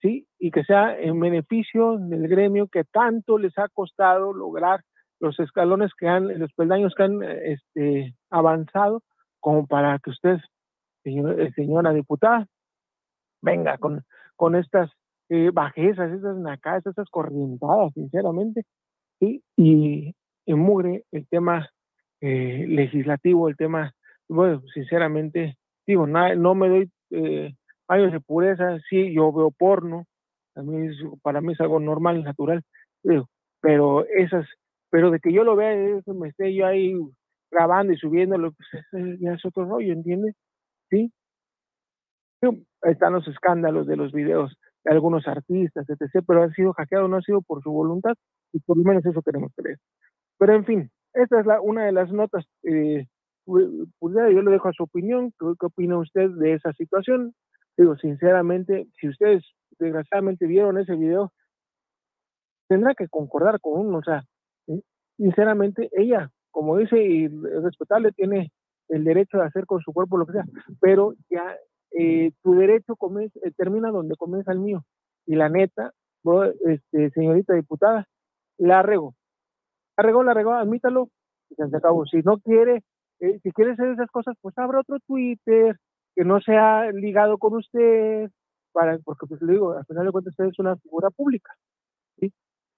¿sí? 0.00 0.26
Y 0.38 0.50
que 0.50 0.64
sea 0.64 0.98
en 0.98 1.18
beneficio 1.20 1.98
del 1.98 2.28
gremio 2.28 2.68
que 2.68 2.84
tanto 2.84 3.38
les 3.38 3.56
ha 3.58 3.68
costado 3.68 4.32
lograr 4.32 4.80
los 5.20 5.38
escalones 5.38 5.92
que 5.96 6.08
han, 6.08 6.38
los 6.38 6.52
peldaños 6.54 6.94
que 6.94 7.02
han 7.04 7.22
este, 7.22 8.14
avanzado, 8.30 9.02
como 9.40 9.66
para 9.66 9.98
que 10.00 10.10
usted, 10.10 10.38
eh, 11.04 11.52
señora 11.54 11.92
diputada, 11.92 12.46
venga 13.40 13.78
con, 13.78 14.02
con 14.36 14.56
estas 14.56 14.90
eh, 15.28 15.50
bajezas, 15.52 16.12
estas 16.12 16.36
nacas, 16.36 16.84
estas 16.84 17.08
corrientadas, 17.08 17.92
sinceramente, 17.94 18.64
y, 19.22 20.14
y 20.46 20.54
mugre 20.54 21.04
el 21.12 21.26
tema 21.28 21.68
eh, 22.20 22.66
legislativo, 22.68 23.48
el 23.48 23.56
tema, 23.56 23.92
bueno, 24.28 24.62
sinceramente, 24.74 25.56
digo, 25.86 26.06
no 26.06 26.54
me 26.54 26.68
doy 26.68 26.90
eh, 27.10 27.54
años 27.88 28.12
de 28.12 28.20
pureza, 28.20 28.78
sí, 28.88 29.12
yo 29.12 29.32
veo 29.32 29.50
porno, 29.50 30.06
a 30.54 30.62
para 31.22 31.40
mí 31.40 31.52
es 31.52 31.60
algo 31.60 31.80
normal, 31.80 32.22
natural, 32.22 32.62
pero 33.60 34.04
esas 34.06 34.46
pero 34.90 35.10
de 35.10 35.20
que 35.20 35.32
yo 35.32 35.42
lo 35.42 35.56
vea, 35.56 35.72
eso 35.72 36.12
me 36.12 36.28
esté 36.28 36.54
yo 36.54 36.66
ahí 36.66 36.94
grabando 37.50 37.94
y 37.94 37.96
subiéndolo, 37.96 38.52
pues 38.52 38.68
ya 39.20 39.32
es 39.32 39.44
otro 39.46 39.64
rollo, 39.64 39.90
¿entiendes? 39.90 40.36
Sí. 40.90 41.10
Están 42.82 43.14
los 43.14 43.26
escándalos 43.26 43.86
de 43.86 43.96
los 43.96 44.12
videos 44.12 44.54
de 44.54 44.71
algunos 44.84 45.26
artistas, 45.28 45.88
etc., 45.88 46.24
pero 46.26 46.42
han 46.42 46.52
sido 46.52 46.72
hackeados, 46.72 47.08
no 47.08 47.16
ha 47.16 47.22
sido 47.22 47.42
por 47.42 47.62
su 47.62 47.70
voluntad, 47.70 48.14
y 48.52 48.60
por 48.60 48.76
lo 48.76 48.84
menos 48.84 49.04
eso 49.06 49.22
queremos 49.22 49.52
creer. 49.56 49.78
Pero 50.38 50.54
en 50.54 50.64
fin, 50.64 50.90
esta 51.14 51.40
es 51.40 51.46
la, 51.46 51.60
una 51.60 51.84
de 51.84 51.92
las 51.92 52.10
notas. 52.12 52.44
Eh, 52.64 53.06
pues, 53.44 53.66
yo 54.00 54.42
le 54.42 54.50
dejo 54.50 54.68
a 54.68 54.72
su 54.72 54.84
opinión. 54.84 55.32
¿Qué, 55.38 55.46
¿Qué, 55.58 55.66
opina 55.66 55.98
usted 55.98 56.30
de 56.30 56.54
esa 56.54 56.72
situación? 56.72 57.34
Digo, 57.76 57.96
sinceramente, 57.96 58.86
si 59.00 59.08
ustedes 59.08 59.44
desgraciadamente 59.78 60.46
vieron 60.46 60.78
ese 60.78 60.94
video, 60.94 61.32
tendrá 62.68 62.94
que 62.94 63.08
concordar 63.08 63.60
con 63.60 63.86
uno. 63.86 63.98
O 63.98 64.02
sea, 64.02 64.24
sinceramente, 65.16 65.88
ella, 65.92 66.30
como 66.50 66.78
dice, 66.78 67.02
y 67.02 67.28
respetable, 67.28 68.12
tiene 68.12 68.52
el 68.88 69.04
derecho 69.04 69.38
de 69.38 69.44
hacer 69.44 69.66
con 69.66 69.80
su 69.80 69.92
cuerpo 69.92 70.18
lo 70.18 70.26
que 70.26 70.32
sea, 70.32 70.44
pero 70.80 71.14
ya 71.30 71.56
eh, 71.98 72.32
tu 72.42 72.54
derecho 72.54 72.96
comienza, 72.96 73.38
eh, 73.42 73.52
termina 73.56 73.90
donde 73.90 74.16
comienza 74.16 74.52
el 74.52 74.60
mío. 74.60 74.84
Y 75.26 75.36
la 75.36 75.48
neta, 75.48 75.92
este, 76.66 77.10
señorita 77.10 77.54
diputada, 77.54 78.06
la 78.58 78.82
regó. 78.82 79.14
La 79.96 80.04
regó, 80.04 80.22
la 80.22 80.34
regó, 80.34 80.52
admítalo, 80.52 81.08
y 81.50 81.54
se 81.54 81.76
acabó. 81.76 82.06
Si 82.06 82.18
no 82.22 82.38
quiere, 82.38 82.82
eh, 83.20 83.38
si 83.42 83.52
quiere 83.52 83.72
hacer 83.72 83.88
esas 83.88 84.10
cosas, 84.10 84.36
pues 84.40 84.56
abra 84.58 84.80
otro 84.80 84.98
Twitter 85.06 85.76
que 86.14 86.24
no 86.24 86.40
sea 86.40 86.90
ligado 86.92 87.38
con 87.38 87.54
usted, 87.54 88.30
para, 88.72 88.98
porque 88.98 89.26
pues 89.26 89.40
le 89.42 89.52
digo, 89.52 89.72
al 89.72 89.86
final 89.86 90.06
de 90.06 90.12
cuentas 90.12 90.32
usted 90.32 90.46
es 90.46 90.58
una 90.58 90.76
figura 90.76 91.10
pública. 91.10 91.54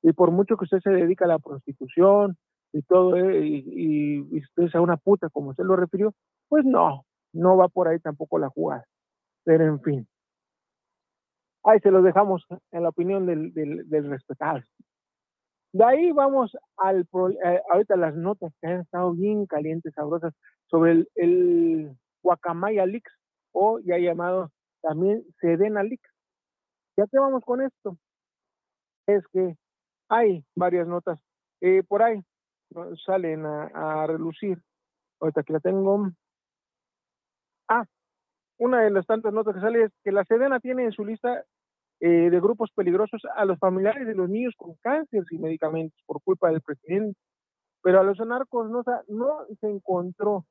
Y 0.07 0.13
por 0.13 0.31
mucho 0.31 0.59
que 0.59 0.65
usted 0.65 0.81
se 0.81 0.91
dedica 0.91 1.25
a 1.25 1.29
la 1.29 1.39
prostitución 1.39 2.37
y 2.75 2.83
todo, 2.83 3.17
eh, 3.17 3.47
y, 3.47 4.39
usted 4.39 4.69
sea 4.69 4.83
una 4.83 4.99
puta, 4.99 5.31
como 5.31 5.51
usted 5.51 5.65
lo 5.65 5.77
refirió, 5.77 6.13
pues 6.49 6.63
no, 6.67 7.07
no 7.33 7.57
va 7.57 7.69
por 7.69 7.89
ahí 7.89 7.99
tampoco 8.01 8.39
la 8.39 8.51
jugada. 8.51 8.85
Pero 9.45 9.65
en 9.65 9.81
fin. 9.83 10.09
Ahí 11.65 11.79
se 11.81 11.91
lo 11.91 12.03
dejamos 12.03 12.45
en 12.73 12.83
la 12.83 12.91
opinión 12.91 13.27
del, 13.27 13.53
del, 13.55 13.89
del 13.89 14.11
respetado. 14.11 14.61
De 15.73 15.85
ahí 15.85 16.13
vamos 16.13 16.57
al 16.77 17.01
eh, 17.45 17.63
ahorita 17.71 17.97
las 17.97 18.15
notas 18.15 18.53
que 18.61 18.69
han 18.69 18.81
estado 18.81 19.13
bien 19.13 19.47
calientes, 19.47 19.93
sabrosas, 19.95 20.35
sobre 20.67 20.93
el, 20.93 21.09
el 21.17 21.97
Guacamaya 22.23 22.87
Leaks, 22.87 23.13
o 23.53 23.81
ya 23.81 23.99
llamado 23.99 24.51
también 24.83 25.25
Sedena 25.41 25.83
Leaks. 25.83 26.09
Ya 26.97 27.07
te 27.07 27.19
vamos 27.19 27.43
con 27.45 27.63
esto. 27.63 27.99
Es 29.07 29.27
que 29.29 29.57
hay 30.09 30.45
varias 30.55 30.87
notas 30.87 31.19
eh, 31.67 31.83
por 31.83 32.03
ahí 32.03 32.21
salen 33.07 33.47
a, 33.47 34.07
relucir. 34.07 34.59
Ahorita 35.19 35.43
que 35.43 35.55
la 35.55 35.61
tengo. 35.61 36.11
Ah, 37.69 37.87
una 38.59 38.83
de 38.83 38.91
las 38.91 39.07
tantas 39.07 39.33
notas 39.33 39.55
que 39.55 39.61
sale 39.61 39.85
es 39.85 39.93
que 40.03 40.13
la 40.13 40.25
Sedena 40.25 40.61
tiene 40.61 40.85
en 40.85 40.93
su 40.93 41.05
lista 41.05 41.45
eh, 42.01 42.31
de 42.31 42.41
grupos 42.41 42.71
peligrosos 42.75 43.23
a 43.35 43.45
los 43.45 43.59
familiares 43.59 44.07
de 44.07 44.15
los 44.15 44.29
niños 44.29 44.55
con 44.57 44.75
cáncer 44.83 45.25
y 45.31 45.39
medicamentos 45.39 45.99
por 46.07 46.23
culpa 46.23 46.51
del 46.51 46.61
presidente. 46.61 47.19
Pero 47.83 48.01
a 48.01 48.03
los 48.03 48.19
narcos 48.19 48.71
no, 48.71 48.83
se 49.61 49.69
encontró, 49.69 50.45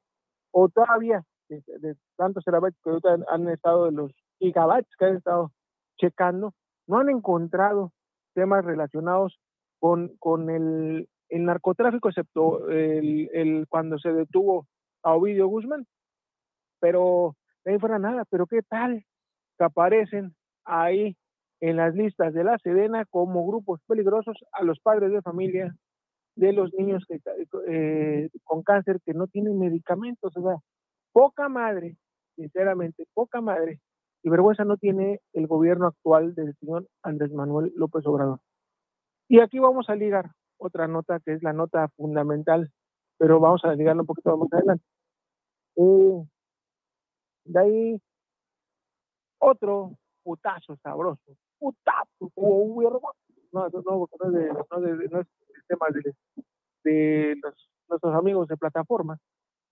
o 0.52 0.70
todavía, 0.70 1.24
de, 1.50 1.96
tantos 2.16 2.44
terabytes 2.44 2.80
que 2.84 2.92
han, 3.28 3.50
estado, 3.50 3.86
de 3.86 3.92
los 3.92 4.12
gigabytes 4.40 4.96
que 4.98 5.06
han 5.06 5.18
estado 5.18 5.52
checando, 5.98 6.54
no 6.88 7.00
han 7.00 7.10
encontrado 7.10 7.92
temas 8.34 8.64
relacionados 8.64 9.40
con, 9.80 10.16
con 10.18 10.50
el, 10.50 11.08
el 11.30 11.46
narcotráfico, 11.46 12.10
excepto 12.10 12.70
el, 12.70 13.30
el, 13.34 13.68
cuando 13.68 13.98
se 13.98 14.14
detuvo 14.14 14.68
a 15.02 15.14
Ovidio 15.14 15.48
Guzmán. 15.48 15.86
Pero 16.80 17.36
ahí 17.66 17.80
fuera 17.80 18.00
nada, 18.00 18.26
pero 18.30 18.46
¿qué 18.48 18.62
tal 18.64 19.04
que 19.58 19.64
aparecen 19.64 20.36
ahí 20.66 21.16
en 21.62 21.78
las 21.78 21.96
listas 21.96 22.34
de 22.34 22.44
la 22.44 22.58
Sedena 22.60 23.06
como 23.06 23.48
grupos 23.48 23.80
peligrosos 23.88 24.38
a 24.52 24.64
los 24.64 24.80
padres 24.80 25.12
de 25.12 25.22
familia 25.22 25.76
de 26.36 26.52
los 26.52 26.74
niños 26.74 27.06
que, 27.08 27.20
eh, 27.68 28.30
con 28.44 28.64
cáncer 28.64 29.00
que 29.06 29.14
no 29.14 29.28
tienen 29.28 29.60
medicamentos? 29.60 30.36
O 30.36 30.42
sea, 30.42 30.58
poca 31.12 31.50
madre, 31.50 31.98
sinceramente, 32.36 33.06
poca 33.14 33.42
madre 33.42 33.80
y 34.24 34.30
vergüenza 34.30 34.64
no 34.64 34.78
tiene 34.78 35.20
el 35.34 35.48
gobierno 35.48 35.88
actual 35.88 36.34
del 36.34 36.56
señor 36.56 36.88
Andrés 37.04 37.32
Manuel 37.34 37.74
López 37.76 38.06
Obrador. 38.06 38.40
Y 39.28 39.40
aquí 39.40 39.60
vamos 39.60 39.90
a 39.90 39.96
ligar 39.96 40.32
otra 40.58 40.88
nota 40.88 41.20
que 41.20 41.34
es 41.34 41.44
la 41.44 41.54
nota 41.54 41.90
fundamental, 41.98 42.72
pero 43.18 43.40
vamos 43.40 43.64
a 43.66 43.76
ligarla 43.76 44.04
un 44.04 44.08
poquito 44.08 44.38
más 44.38 44.52
adelante. 44.54 44.86
Eh, 45.76 46.24
de 47.46 47.60
ahí, 47.60 48.02
otro 49.40 49.98
putazo 50.24 50.78
sabroso, 50.78 51.22
putazo, 51.60 52.32
no, 52.36 53.70
no, 53.70 53.70
no, 53.70 54.10
no, 54.20 54.32
de, 54.32 54.50
no, 54.50 54.82
de, 54.82 55.10
no 55.10 55.22
es 55.22 55.28
el 55.56 55.64
tema 55.68 55.88
de, 55.92 56.16
de 56.84 57.36
los, 57.42 57.70
nuestros 57.90 58.16
amigos 58.16 58.48
de 58.48 58.58
plataforma, 58.58 59.20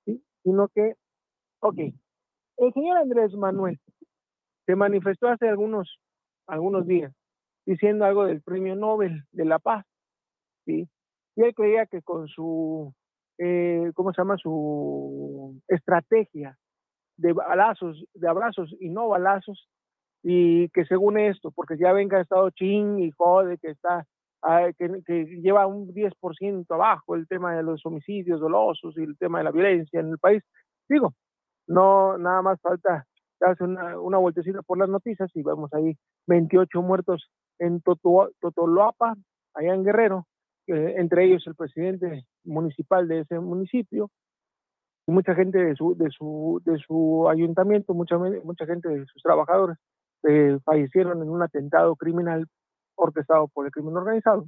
¿sí? 0.06 0.24
sino 0.44 0.68
que, 0.70 0.96
ok, 1.62 1.78
el 2.58 2.74
señor 2.74 2.98
Andrés 2.98 3.34
Manuel 3.34 3.80
se 4.66 4.75
manifestó 4.75 5.28
hace 5.28 5.50
algunos, 5.50 6.00
algunos 6.48 6.86
días 6.86 7.13
diciendo 7.66 8.06
algo 8.06 8.25
del 8.25 8.42
premio 8.42 8.75
Nobel 8.75 9.24
de 9.32 9.46
la 9.46 9.60
Paz, 9.60 9.86
¿sí? 10.66 10.88
Y 11.36 11.44
él 11.44 11.54
creía 11.56 11.86
que 11.86 12.01
con 12.01 12.28
su, 12.28 12.94
eh, 13.38 13.92
¿cómo 13.96 14.12
se 14.12 14.22
llama? 14.22 14.38
Su 14.38 15.60
estrategia 15.68 16.58
de 17.22 18.28
abrazos 18.28 18.75
y 18.80 18.90
no 18.90 19.08
balazos, 19.10 19.68
y 20.24 20.70
que 20.70 20.86
según 20.86 21.18
esto, 21.18 21.51
porque 21.51 21.78
ya 21.78 21.94
venga 21.94 22.22
estado 22.22 22.50
ching 22.51 23.00
y 23.00 23.12
jode, 23.12 23.58
que 23.58 23.70
está, 23.72 24.06
que, 24.78 25.01
que, 25.06 25.25
lleva 25.42 25.68
un 25.68 25.94
10% 25.94 26.66
abajo 26.70 27.16
el 27.16 27.28
tema 27.28 27.56
de 27.56 27.63
los 27.63 27.86
homicidios 27.86 28.40
dolosos 28.40 28.98
y 28.98 29.04
el 29.04 29.18
tema 29.18 29.40
de 29.40 29.44
la 29.46 29.51
violencia 29.51 30.00
en 30.00 30.10
el 30.10 30.20
país, 30.20 30.44
digo, 30.88 31.13
no, 31.68 32.18
nada 32.18 32.42
más 32.42 32.60
falta 32.62 33.06
darse 33.40 33.63
una, 33.63 34.00
una 34.00 34.18
vueltecita 34.18 34.62
por 34.62 34.78
las 34.78 34.90
noticias 34.90 35.30
y 35.34 35.42
vemos 35.42 35.74
ahí 35.74 35.96
28 36.28 36.82
muertos 36.82 37.30
en 37.60 37.82
Totoloapa, 37.82 39.16
allá 39.54 39.74
en 39.74 39.84
Guerrero, 39.84 40.28
entre 40.68 41.25
ellos 41.25 41.46
el 41.48 41.56
presidente 41.56 42.25
municipal 42.44 43.08
de 43.08 43.20
ese 43.22 43.40
municipio, 43.40 44.10
mucha 45.12 45.36
gente 45.36 45.58
de 45.58 45.75
su, 45.75 45.96
de 45.96 46.10
su, 46.10 46.62
de 46.65 46.77
su 46.80 47.27
ayuntamiento, 47.30 47.94
mucha, 47.94 48.18
mucha 48.18 48.65
gente 48.65 48.89
de 48.89 49.06
sus 49.06 49.22
trabajadores 49.22 49.77
eh, 50.24 50.58
fallecieron 50.63 51.22
en 51.22 51.30
un 51.30 51.41
atentado 51.41 51.96
criminal 51.96 52.48
orquestado 52.96 53.48
por 53.48 53.65
el 53.65 53.72
crimen 53.72 53.96
organizado. 53.98 54.48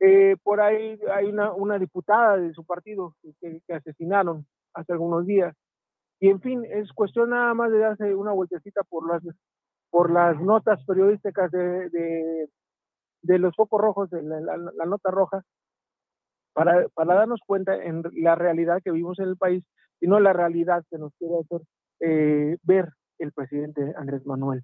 Eh, 0.00 0.36
por 0.42 0.60
ahí 0.60 0.98
hay 1.12 1.26
una, 1.26 1.52
una, 1.52 1.78
diputada 1.78 2.36
de 2.36 2.52
su 2.52 2.64
partido 2.64 3.14
que, 3.40 3.60
que, 3.66 3.74
asesinaron 3.74 4.44
hace 4.74 4.92
algunos 4.92 5.26
días. 5.26 5.54
Y 6.18 6.28
en 6.28 6.40
fin, 6.40 6.64
es 6.68 6.92
cuestión 6.92 7.30
nada 7.30 7.54
más 7.54 7.70
de 7.70 7.78
darse 7.78 8.14
una 8.14 8.32
vueltecita 8.32 8.82
por 8.82 9.06
las 9.08 9.22
por 9.92 10.10
las 10.10 10.40
notas 10.40 10.82
periodísticas 10.86 11.50
de, 11.50 12.48
de, 13.20 13.38
los 13.38 13.54
focos 13.54 13.78
rojos, 13.78 14.08
de 14.08 14.22
la, 14.22 14.86
nota 14.86 15.10
roja, 15.10 15.44
para, 16.52 16.88
para 16.94 17.14
darnos 17.14 17.40
cuenta 17.46 17.74
en 17.82 18.02
la 18.12 18.34
realidad 18.34 18.80
que 18.82 18.90
vivimos 18.90 19.18
en 19.18 19.28
el 19.28 19.36
país 19.36 19.64
y 20.00 20.06
no 20.06 20.20
la 20.20 20.32
realidad 20.32 20.84
que 20.90 20.98
nos 20.98 21.14
quiere 21.16 21.34
hacer 21.40 21.60
eh, 22.00 22.56
ver 22.62 22.88
el 23.18 23.32
presidente 23.32 23.94
Andrés 23.96 24.26
Manuel. 24.26 24.62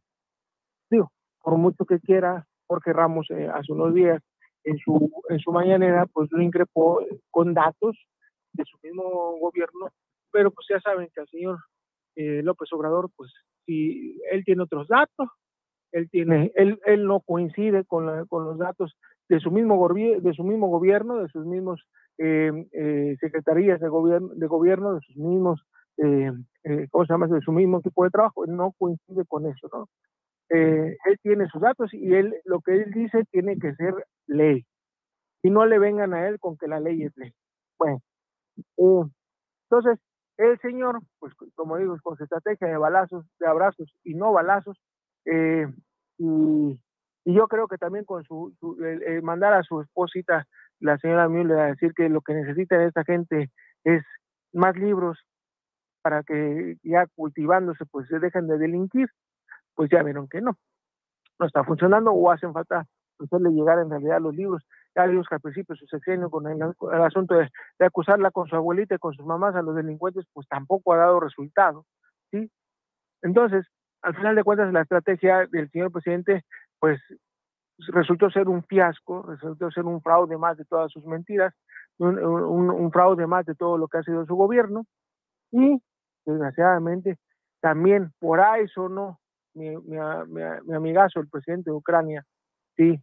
Digo, 0.90 1.12
por 1.42 1.57
mucho 1.57 1.85
que 1.85 2.00
quiera, 2.00 2.47
porque 2.66 2.92
Ramos 2.92 3.30
eh, 3.30 3.49
hace 3.52 3.73
unos 3.73 3.95
días 3.95 4.23
en 4.64 4.78
su, 4.78 5.11
en 5.28 5.38
su 5.38 5.52
mañanera, 5.52 6.07
pues 6.07 6.28
lo 6.33 6.42
increpó 6.42 7.00
con 7.30 7.54
datos 7.54 7.97
de 8.52 8.64
su 8.64 8.76
mismo 8.83 9.38
gobierno, 9.38 9.88
pero 10.33 10.50
pues 10.50 10.66
ya 10.68 10.80
saben 10.80 11.09
que 11.14 11.21
el 11.21 11.28
señor 11.28 11.59
eh, 12.16 12.42
López 12.42 12.73
Obrador, 12.73 13.11
pues 13.16 13.33
si 13.64 14.21
él 14.30 14.45
tiene 14.45 14.62
otros 14.64 14.88
datos, 14.88 15.28
él 15.92 16.11
tiene, 16.11 16.52
él, 16.54 16.80
él 16.85 17.07
no 17.07 17.21
coincide 17.21 17.85
con, 17.85 18.26
con 18.26 18.45
los 18.45 18.59
datos 18.59 18.97
de 19.28 19.40
su 19.40 19.50
mismo 19.50 19.88
de 19.88 20.32
su 20.35 20.42
mismo 20.42 20.68
gobierno, 20.68 21.18
de 21.18 21.28
sus 21.28 21.44
mismos 21.44 21.87
eh, 22.16 22.50
eh, 22.73 23.16
secretarías 23.20 23.80
de 23.80 23.88
gobierno, 23.88 24.28
de 24.35 24.47
gobierno, 24.47 24.94
de 24.94 25.00
sus 25.00 25.16
mismos, 25.16 25.62
eh, 25.99 26.32
¿cómo 26.90 27.04
se 27.04 27.12
llama? 27.12 27.26
De 27.26 27.40
su 27.40 27.52
mismo 27.52 27.80
tipo 27.80 28.04
de 28.04 28.11
trabajo, 28.11 28.47
no 28.47 28.73
coincide 28.78 29.25
con 29.26 29.47
eso, 29.47 29.68
¿no? 29.73 29.88
él 30.50 31.18
tiene 31.23 31.47
sus 31.49 31.61
datos 31.61 31.92
y 31.92 32.14
él, 32.14 32.35
lo 32.47 32.62
que 32.62 32.73
él 32.73 32.90
dice 32.90 33.23
tiene 33.30 33.58
que 33.58 33.75
ser 33.75 33.92
ley. 34.26 34.64
Y 35.42 35.50
no 35.50 35.66
le 35.66 35.78
vengan 35.78 36.14
a 36.14 36.26
él 36.26 36.40
con 36.40 36.56
que 36.56 36.66
la 36.66 36.80
ley 36.80 37.02
es 37.02 37.14
ley. 37.18 37.32
Bueno, 37.78 38.00
entonces, 39.64 39.99
el 40.38 40.58
señor, 40.61 41.00
pues 41.18 41.35
como 41.54 41.76
digo, 41.76 41.99
con 42.02 42.16
su 42.16 42.25
estrategia 42.25 42.66
de 42.66 42.78
balazos, 42.78 43.26
de 43.38 43.47
abrazos 43.47 43.94
y 44.04 44.14
no 44.14 44.32
balazos, 44.32 44.78
y 46.16 46.80
y 47.25 47.34
yo 47.34 47.48
creo 47.48 47.68
que 47.68 47.78
también 47.78 48.04
con 48.04 48.25
su, 48.25 48.54
mandar 49.22 49.52
a 49.52 49.62
su 49.62 49.80
esposita, 49.80 50.46
la 50.80 50.96
señora 50.98 51.28
Müller, 51.28 51.58
a 51.58 51.66
decir 51.66 51.92
que 51.94 52.08
lo 52.08 52.20
que 52.20 52.34
necesita 52.34 52.82
esta 52.84 53.04
gente 53.04 53.50
es 53.84 54.02
más 54.52 54.76
libros 54.76 55.18
para 56.02 56.22
que 56.22 56.76
ya 56.82 57.06
cultivándose 57.14 57.84
pues 57.87 58.08
se 58.08 58.18
dejen 58.18 58.46
de 58.46 58.58
delinquir, 58.58 59.08
pues 59.75 59.90
ya 59.90 60.02
vieron 60.02 60.28
que 60.28 60.40
no, 60.40 60.56
no 61.38 61.46
está 61.46 61.64
funcionando 61.64 62.12
o 62.12 62.30
hacen 62.30 62.52
falta 62.52 62.87
hacerle 63.18 63.50
llegar 63.50 63.78
en 63.78 63.90
realidad 63.90 64.20
los 64.20 64.34
libros. 64.34 64.62
Ya 64.94 65.06
vimos 65.06 65.26
que 65.28 65.34
al 65.34 65.40
principio 65.40 65.76
su 65.76 65.87
sexenio 65.87 66.30
con 66.30 66.46
el, 66.46 66.62
asunto 67.02 67.34
de, 67.34 67.48
de, 67.78 67.87
acusarla 67.87 68.30
con 68.30 68.48
su 68.48 68.56
abuelita 68.56 68.94
y 68.94 68.98
con 68.98 69.12
sus 69.12 69.26
mamás 69.26 69.54
a 69.54 69.62
los 69.62 69.75
delincuentes, 69.75 70.25
pues 70.32 70.48
tampoco 70.48 70.92
ha 70.92 70.98
dado 70.98 71.20
resultado, 71.20 71.84
¿sí? 72.30 72.50
Entonces, 73.22 73.66
al 74.02 74.14
final 74.14 74.37
de 74.37 74.44
cuentas, 74.44 74.72
la 74.72 74.82
estrategia 74.82 75.46
del 75.50 75.70
señor 75.70 75.92
presidente 75.92 76.44
pues 76.80 77.00
resultó 77.88 78.30
ser 78.30 78.49
un 78.49 78.64
fiasco, 78.64 79.23
resultó 79.23 79.70
ser 79.70 79.85
un 79.85 80.02
fraude 80.02 80.37
más 80.37 80.56
de 80.56 80.64
todas 80.64 80.90
sus 80.92 81.04
mentiras, 81.04 81.54
un, 81.99 82.90
fraude 82.92 83.26
más 83.26 83.44
de 83.47 83.54
todo 83.54 83.78
lo 83.78 83.88
que 83.88 83.99
ha 83.99 84.02
sido 84.02 84.25
su 84.26 84.35
gobierno. 84.35 84.85
Y 85.50 85.80
desgraciadamente 86.25 87.18
también 87.61 88.12
por 88.18 88.40
ahí 88.40 88.68
sonó 88.68 89.18
mi, 89.54 89.76
mi, 89.76 89.97
mi, 90.64 90.75
amigazo, 90.75 91.20
el 91.20 91.28
presidente 91.28 91.70
de 91.70 91.76
Ucrania, 91.76 92.25
sí, 92.76 93.00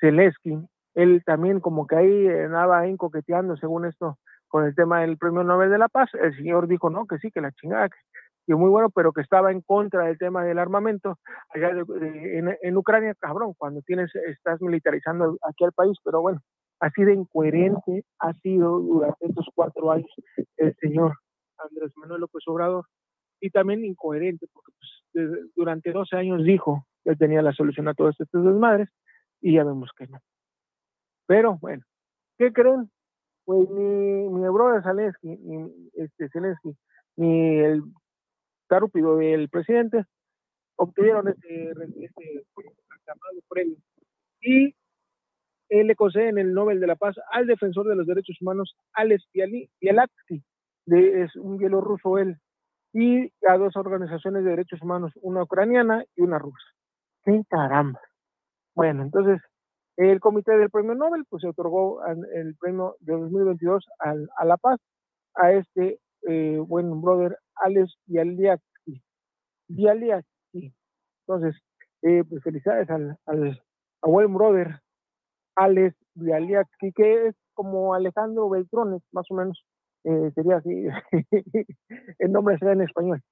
Zelensky, 0.00 0.58
él 0.94 1.22
también 1.24 1.60
como 1.60 1.86
que 1.86 1.96
ahí 1.96 2.28
andaba 2.28 2.80
ahí 2.80 2.96
coqueteando 2.96 3.56
según 3.56 3.84
esto 3.84 4.18
con 4.48 4.64
el 4.64 4.74
tema 4.74 5.00
del 5.00 5.18
premio 5.18 5.44
Nobel 5.44 5.70
de 5.70 5.78
la 5.78 5.88
Paz, 5.88 6.10
el 6.14 6.34
señor 6.36 6.66
dijo 6.66 6.90
no, 6.90 7.06
que 7.06 7.18
sí, 7.18 7.30
que 7.30 7.40
la 7.40 7.52
chingada, 7.52 7.88
que 7.88 7.98
y 8.46 8.54
muy 8.54 8.70
bueno, 8.70 8.90
pero 8.90 9.12
que 9.12 9.22
estaba 9.22 9.50
en 9.50 9.60
contra 9.60 10.04
del 10.04 10.18
tema 10.18 10.44
del 10.44 10.58
armamento 10.58 11.18
allá 11.50 11.70
en, 11.70 12.76
Ucrania, 12.76 13.14
cabrón, 13.18 13.54
cuando 13.58 13.82
tienes, 13.82 14.14
estás 14.14 14.60
militarizando 14.60 15.36
aquí 15.48 15.64
al 15.64 15.72
país, 15.72 15.98
pero 16.04 16.20
bueno, 16.20 16.40
así 16.80 17.04
de 17.04 17.14
incoherente 17.14 18.04
ha 18.20 18.32
sido 18.34 18.78
durante 18.78 19.26
estos 19.26 19.46
cuatro 19.54 19.90
años 19.90 20.10
el 20.56 20.74
señor 20.80 21.14
Andrés 21.58 21.92
Manuel 21.96 22.20
López 22.20 22.42
Obrador, 22.46 22.84
y 23.40 23.50
también 23.50 23.84
incoherente, 23.84 24.46
porque 24.52 24.72
pues, 24.78 25.30
durante 25.54 25.92
12 25.92 26.16
años 26.16 26.44
dijo 26.44 26.86
que 27.04 27.16
tenía 27.16 27.42
la 27.42 27.52
solución 27.52 27.88
a 27.88 27.94
todos 27.94 28.18
estos 28.18 28.44
desmadres, 28.44 28.88
y 29.40 29.54
ya 29.54 29.64
vemos 29.64 29.90
que 29.96 30.06
no. 30.06 30.18
Pero 31.26 31.58
bueno, 31.60 31.82
¿qué 32.38 32.52
creen? 32.52 32.90
Pues 33.44 33.68
ni 33.70 34.28
mi 34.28 34.48
brother 34.48 34.82
Zelensky, 34.82 35.36
ni 35.38 35.90
este 35.94 36.28
Zelensky, 36.30 36.76
ni 37.16 37.58
el 37.58 37.82
Carúpido 38.68 39.16
del 39.16 39.48
presidente, 39.48 40.04
obtuvieron 40.76 41.28
este, 41.28 41.70
este 42.02 42.46
premio. 43.48 43.76
Y 44.40 44.74
él 45.68 45.86
le 45.86 45.96
conceden 45.96 46.38
el 46.38 46.52
Nobel 46.54 46.80
de 46.80 46.86
la 46.86 46.96
Paz 46.96 47.16
al 47.30 47.46
defensor 47.46 47.88
de 47.88 47.96
los 47.96 48.06
derechos 48.06 48.40
humanos, 48.40 48.76
Alex 48.92 49.28
Bialatsky, 49.32 50.42
de, 50.86 51.22
es 51.22 51.34
un 51.36 51.56
bielorruso 51.56 52.18
él, 52.18 52.38
y 52.92 53.32
a 53.46 53.56
dos 53.58 53.76
organizaciones 53.76 54.44
de 54.44 54.50
derechos 54.50 54.80
humanos, 54.82 55.12
una 55.20 55.42
ucraniana 55.42 56.04
y 56.14 56.22
una 56.22 56.38
rusa. 56.38 56.66
¡Qué 57.24 57.42
caramba! 57.48 58.00
Bueno, 58.74 59.02
entonces, 59.02 59.40
el 59.96 60.20
comité 60.20 60.56
del 60.56 60.70
premio 60.70 60.94
Nobel, 60.94 61.24
pues 61.28 61.42
se 61.42 61.48
otorgó 61.48 62.04
el 62.06 62.54
premio 62.56 62.96
de 63.00 63.14
2022 63.14 63.84
al, 63.98 64.28
a 64.36 64.44
la 64.44 64.56
paz 64.56 64.78
a 65.34 65.52
este 65.52 65.98
eh, 66.26 66.58
buen 66.58 67.00
brother 67.00 67.38
Alex 67.56 67.94
Bialiatsky. 68.06 69.02
Bialiatsky. 69.68 70.74
Entonces, 71.26 71.60
eh, 72.02 72.22
pues 72.28 72.42
felicidades 72.42 72.88
al, 72.90 73.18
al 73.26 73.62
a 74.02 74.08
buen 74.08 74.32
brother 74.34 74.80
Alex 75.56 75.96
Bialiatsky, 76.14 76.92
que 76.92 77.28
es 77.28 77.36
como 77.54 77.94
Alejandro 77.94 78.48
Beltrones, 78.48 79.02
más 79.12 79.26
o 79.30 79.34
menos, 79.34 79.64
eh, 80.04 80.30
sería 80.34 80.56
así, 80.56 80.86
el 82.18 82.32
nombre 82.32 82.58
será 82.58 82.72
en 82.72 82.82
español. 82.82 83.22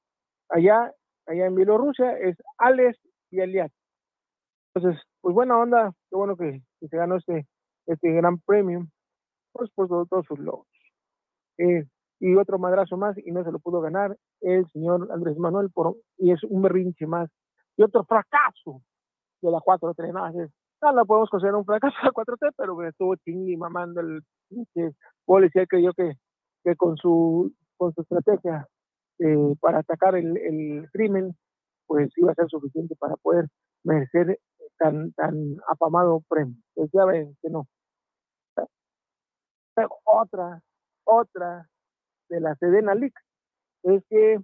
Allá, 0.48 0.92
allá 1.26 1.46
en 1.46 1.54
Bielorrusia 1.54 2.18
es 2.18 2.37
Alex 2.59 2.98
Bialiatsky. 3.30 3.78
Entonces, 4.74 5.02
pues 5.20 5.35
buena 5.35 5.59
onda, 5.59 5.92
qué 6.11 6.16
bueno 6.16 6.37
que, 6.37 6.62
se 6.80 6.96
ganó 6.96 7.16
este, 7.16 7.46
este 7.87 8.12
gran 8.12 8.38
premio, 8.40 8.87
pues 9.52 9.70
por 9.74 9.88
todos 9.88 10.26
sus 10.26 10.38
logros. 10.38 10.66
Eh, 11.59 11.85
y 12.24 12.37
otro 12.37 12.58
madrazo 12.58 12.96
más 12.96 13.14
y 13.18 13.30
no 13.32 13.44
se 13.44 13.52
lo 13.52 13.58
pudo 13.58 13.82
ganar 13.82 14.16
el 14.40 14.66
señor 14.70 15.08
Andrés 15.12 15.37
Manuel 15.37 15.68
por, 15.70 15.96
y 16.16 16.30
es 16.32 16.42
un 16.44 16.62
berrinche 16.62 17.06
más 17.06 17.28
y 17.76 17.82
otro 17.82 18.02
fracaso 18.04 18.80
de 19.42 19.50
la 19.50 19.58
4T 19.58 20.10
más 20.10 20.34
no 20.34 20.92
lo 20.92 21.04
podemos 21.04 21.28
considerar 21.28 21.58
un 21.58 21.66
fracaso 21.66 21.94
de 22.00 22.06
la 22.06 22.12
4T 22.12 22.54
pero 22.56 22.76
me 22.76 22.88
estuvo 22.88 23.14
chingui 23.16 23.58
mamando 23.58 24.00
el 24.00 24.22
policía 25.26 25.66
creyó 25.66 25.92
que, 25.92 26.14
que 26.64 26.74
con 26.76 26.96
su 26.96 27.52
con 27.76 27.92
su 27.92 28.00
estrategia 28.00 28.66
eh, 29.18 29.54
para 29.60 29.80
atacar 29.80 30.16
el, 30.16 30.34
el, 30.38 30.88
crimen 30.92 31.37
pues 31.87 32.10
iba 32.16 32.32
a 32.32 32.34
ser 32.34 32.48
suficiente 32.48 32.96
para 32.96 33.16
poder 33.16 33.48
merecer 33.82 34.40
tan 34.78 35.12
tan 35.12 35.34
afamado 35.68 36.22
premio. 36.26 36.56
Pues 36.74 36.90
ya 36.90 37.04
ven 37.04 37.37
que 37.42 37.50
no. 37.50 37.66
Otra 40.04 40.62
otra 41.04 41.68
de 42.28 42.40
la 42.40 42.54
Sedena 42.56 42.94
Leaks 42.94 43.22
es 43.84 44.02
que 44.08 44.38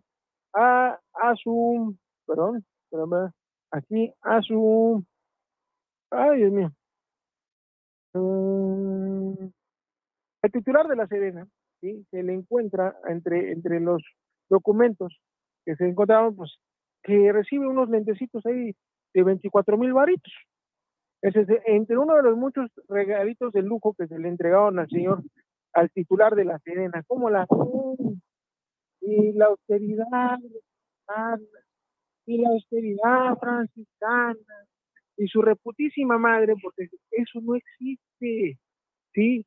a, 0.54 0.98
a 1.14 1.34
su, 1.36 1.96
perdón, 2.26 2.64
perdón, 2.90 3.32
aquí 3.70 4.12
a 4.22 4.42
su, 4.42 5.04
ay 6.10 6.38
Dios 6.38 6.52
mío, 6.52 6.72
mm, 8.14 9.50
el 10.42 10.52
titular 10.52 10.88
de 10.88 10.96
la 10.96 11.06
Sedena, 11.06 11.46
¿sí? 11.80 12.06
se 12.10 12.22
le 12.22 12.34
encuentra 12.34 12.96
entre, 13.08 13.52
entre 13.52 13.80
los 13.80 14.02
documentos 14.48 15.20
que 15.64 15.76
se 15.76 15.86
encontraron, 15.86 16.34
pues, 16.34 16.58
que 17.02 17.32
recibe 17.32 17.66
unos 17.66 17.88
lentecitos 17.88 18.44
ahí 18.46 18.74
de 19.14 19.22
24 19.22 19.76
mil 19.76 19.92
varitos. 19.92 20.32
Es 21.22 21.34
entre 21.66 21.98
uno 21.98 22.16
de 22.16 22.22
los 22.22 22.36
muchos 22.36 22.70
regalitos 22.88 23.52
de 23.52 23.62
lujo 23.62 23.94
que 23.94 24.06
se 24.06 24.18
le 24.18 24.28
entregaron 24.28 24.78
al 24.78 24.88
señor 24.88 25.22
al 25.72 25.90
titular 25.90 26.34
de 26.34 26.44
la 26.44 26.58
Serena, 26.60 27.02
como 27.06 27.30
la 27.30 27.46
y 29.00 29.32
la 29.32 29.46
austeridad 29.46 30.38
y 32.26 32.38
la 32.38 32.48
austeridad 32.50 33.38
franciscana 33.38 34.36
y 35.16 35.26
su 35.26 35.42
reputísima 35.42 36.18
madre, 36.18 36.54
porque 36.62 36.88
eso 37.10 37.40
no 37.42 37.54
existe, 37.54 38.58
¿sí? 39.12 39.44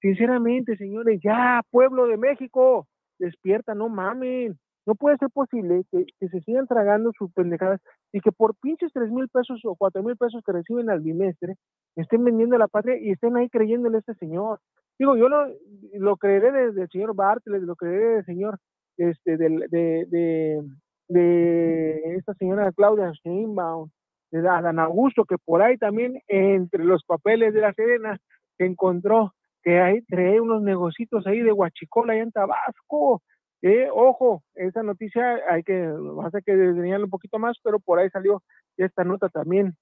Sinceramente, 0.00 0.76
señores, 0.76 1.20
ya, 1.22 1.62
pueblo 1.70 2.06
de 2.06 2.18
México, 2.18 2.86
despierta, 3.18 3.74
no 3.74 3.88
mamen. 3.88 4.58
No 4.86 4.94
puede 4.96 5.16
ser 5.16 5.30
posible 5.30 5.84
que, 5.90 6.04
que 6.20 6.28
se 6.28 6.40
sigan 6.42 6.66
tragando 6.66 7.10
sus 7.16 7.32
pendejadas 7.32 7.80
y 8.12 8.20
que 8.20 8.32
por 8.32 8.54
pinches 8.56 8.92
tres 8.92 9.10
mil 9.10 9.28
pesos 9.28 9.60
o 9.64 9.76
cuatro 9.76 10.02
mil 10.02 10.14
pesos 10.14 10.42
que 10.44 10.52
reciben 10.52 10.90
al 10.90 11.00
bimestre 11.00 11.54
estén 11.96 12.22
vendiendo 12.22 12.58
la 12.58 12.68
patria 12.68 12.98
y 12.98 13.12
estén 13.12 13.34
ahí 13.36 13.48
creyéndole 13.48 13.96
a 13.96 14.00
este 14.00 14.14
señor. 14.16 14.60
Digo, 14.98 15.16
yo 15.16 15.28
lo, 15.28 15.48
lo 15.94 16.16
creeré 16.16 16.52
desde 16.52 16.82
el 16.82 16.88
señor 16.88 17.14
Bartlett, 17.14 17.62
lo 17.62 17.76
creeré 17.76 18.16
del 18.16 18.24
señor, 18.24 18.58
este, 18.96 19.36
de, 19.36 19.48
de, 19.70 20.62
de, 21.08 22.16
esta 22.16 22.34
señora 22.34 22.72
Claudia 22.72 23.12
Sheinbaum, 23.12 23.90
de 24.30 24.48
Adán 24.48 24.78
Augusto, 24.78 25.24
que 25.24 25.36
por 25.38 25.62
ahí 25.62 25.76
también 25.78 26.20
entre 26.28 26.84
los 26.84 27.04
papeles 27.04 27.54
de 27.54 27.60
la 27.60 27.72
Serena 27.72 28.18
se 28.56 28.66
encontró 28.66 29.32
que 29.62 29.80
hay, 29.80 30.02
trae 30.02 30.40
unos 30.40 30.62
negocios 30.62 31.26
ahí 31.26 31.40
de 31.40 31.52
Huachicola 31.52 32.12
allá 32.12 32.22
en 32.22 32.32
Tabasco. 32.32 33.22
Eh, 33.62 33.88
ojo, 33.90 34.42
esa 34.54 34.82
noticia 34.82 35.40
hay 35.48 35.62
que, 35.62 35.86
vas 35.86 36.34
a 36.34 36.42
que 36.42 36.54
desdeñarlo 36.54 37.06
un 37.06 37.10
poquito 37.10 37.38
más, 37.38 37.56
pero 37.62 37.80
por 37.80 37.98
ahí 37.98 38.10
salió 38.10 38.42
esta 38.76 39.04
nota 39.04 39.30
también 39.30 39.74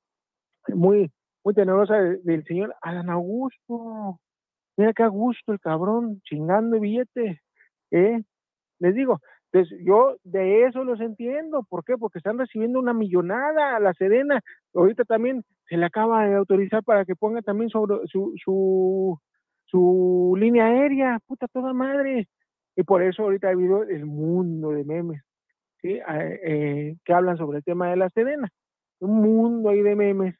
muy, 0.69 1.11
muy 1.45 1.55
tenebrosa 1.55 1.97
del, 1.97 2.45
señor 2.45 2.75
Alan 2.81 3.11
Augusto. 3.11 4.21
Mira 4.77 4.93
qué 4.93 5.03
a 5.03 5.09
gusto 5.09 5.53
el 5.53 5.61
cabrón, 5.61 6.21
chingando 6.25 6.81
billete. 6.81 7.43
¿eh? 7.91 8.23
Les 8.79 8.95
digo, 8.95 9.21
entonces, 9.53 9.79
yo 9.85 10.17
de 10.25 10.65
eso 10.65 10.83
los 10.83 11.01
entiendo. 11.01 11.63
¿Por 11.69 11.85
qué? 11.85 11.99
Porque 11.99 12.19
están 12.19 12.39
recibiendo 12.39 12.79
una 12.79 12.95
millonada 12.95 13.77
a 13.77 13.81
la 13.81 13.93
Sedena. 13.95 14.41
Ahorita 14.75 15.05
también 15.05 15.45
se 15.69 15.77
le 15.77 15.85
acaba 15.85 16.27
de 16.27 16.37
autorizar 16.37 16.83
para 16.83 17.05
que 17.05 17.15
ponga 17.15 17.43
también 17.43 17.69
sobre 17.69 18.07
su, 18.07 18.33
su, 18.43 19.19
su 19.67 20.35
línea 20.39 20.67
aérea. 20.67 21.19
Puta 21.27 21.49
toda 21.49 21.75
madre. 21.75 22.29
Y 22.77 22.83
por 22.83 23.03
eso 23.03 23.25
ahorita 23.25 23.49
ha 23.49 23.51
habido 23.51 23.83
el 23.83 24.07
mundo 24.07 24.71
de 24.71 24.85
memes 24.85 25.23
¿sí? 25.83 26.01
Eh, 26.09 26.97
que 27.05 27.13
hablan 27.13 27.37
sobre 27.37 27.59
el 27.59 27.65
tema 27.65 27.91
de 27.91 27.97
la 27.97 28.09
Sedena. 28.09 28.49
Un 29.01 29.21
mundo 29.21 29.69
ahí 29.69 29.83
de 29.83 29.97
memes 29.97 30.35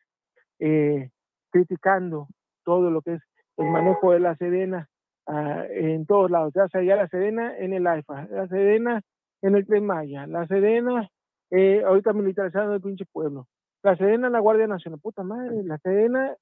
eh, 0.59 1.11
criticando 1.51 2.29
todo 2.65 2.91
lo 2.91 3.03
que 3.03 3.15
es 3.15 3.23
el 3.57 3.71
manejo 3.71 4.13
de 4.13 4.21
la 4.21 4.37
Sedena 4.37 4.89
Ah, 5.27 5.65
en 5.71 6.05
todos 6.05 6.31
lados, 6.31 6.53
ya 6.55 6.67
sea 6.69 6.83
ya 6.83 6.97
la 6.97 7.07
Sedena 7.07 7.57
en 7.57 7.73
el 7.73 7.87
AIFA, 7.87 8.27
la 8.31 8.49
Sedena 8.49 9.01
en 9.41 9.55
el 9.55 9.65
Tren 9.67 9.87
Maya, 9.87 10.27
la 10.27 10.47
Sedena 10.49 11.09
eh, 11.51 11.83
ahorita 11.85 12.13
militarizando 12.13 12.75
el 12.75 12.81
pinche 12.81 13.05
pueblo, 13.13 13.47
la 13.85 13.97
Sedena 13.97 14.27
en 14.27 14.33
la 14.33 14.41
Guardia 14.41 14.67
Nacional, 14.67 14.99
puta 15.01 15.23
madre, 15.23 15.63
la 15.63 15.79
Sedena 15.79 16.35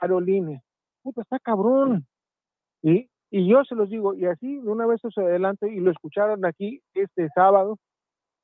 Aerolíneas, 0.00 0.62
puta, 1.02 1.22
está 1.22 1.40
cabrón. 1.40 2.06
Y, 2.80 3.10
y 3.30 3.48
yo 3.48 3.64
se 3.64 3.74
los 3.74 3.90
digo, 3.90 4.14
y 4.14 4.26
así 4.26 4.60
de 4.60 4.70
una 4.70 4.86
vez 4.86 5.00
se 5.02 5.20
adelante, 5.20 5.68
y 5.68 5.80
lo 5.80 5.90
escucharon 5.90 6.44
aquí 6.44 6.80
este 6.94 7.28
sábado, 7.34 7.76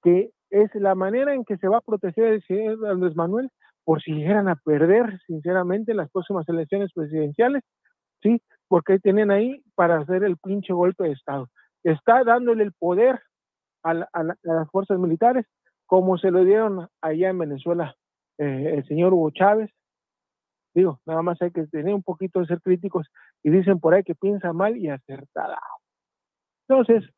que 0.02 0.32
es 0.50 0.74
la 0.74 0.96
manera 0.96 1.34
en 1.34 1.44
que 1.44 1.56
se 1.58 1.68
va 1.68 1.78
a 1.78 1.82
proteger 1.82 2.24
el 2.24 2.42
señor 2.42 2.84
Andrés 2.88 3.14
Manuel 3.14 3.48
por 3.84 4.02
si 4.02 4.12
llegaran 4.12 4.48
a 4.48 4.56
perder, 4.56 5.20
sinceramente, 5.26 5.94
las 5.94 6.10
próximas 6.10 6.48
elecciones 6.48 6.90
presidenciales, 6.92 7.62
¿sí? 8.24 8.42
porque 8.68 8.98
tienen 8.98 9.30
ahí 9.30 9.62
para 9.76 10.00
hacer 10.00 10.24
el 10.24 10.36
pinche 10.36 10.72
golpe 10.72 11.04
de 11.04 11.12
Estado. 11.12 11.48
Está 11.84 12.24
dándole 12.24 12.64
el 12.64 12.72
poder 12.72 13.20
a, 13.84 13.94
las 13.94 14.70
fuerzas 14.72 14.98
militares, 14.98 15.46
como 15.86 16.16
se 16.18 16.30
lo 16.30 16.44
dieron 16.44 16.88
allá 17.02 17.28
en 17.28 17.38
Venezuela 17.38 17.94
eh, 18.38 18.74
el 18.78 18.86
señor 18.86 19.12
Hugo 19.12 19.30
Chávez. 19.30 19.70
Digo, 20.74 20.98
nada 21.06 21.22
más 21.22 21.40
hay 21.42 21.52
que 21.52 21.66
tener 21.66 21.94
un 21.94 22.02
poquito 22.02 22.40
de 22.40 22.46
ser 22.46 22.60
críticos 22.62 23.06
y 23.44 23.50
dicen 23.50 23.78
por 23.78 23.94
ahí 23.94 24.02
que 24.02 24.14
piensa 24.14 24.52
mal 24.52 24.76
y 24.76 24.88
acertada. 24.88 25.58
Entonces, 26.66 27.08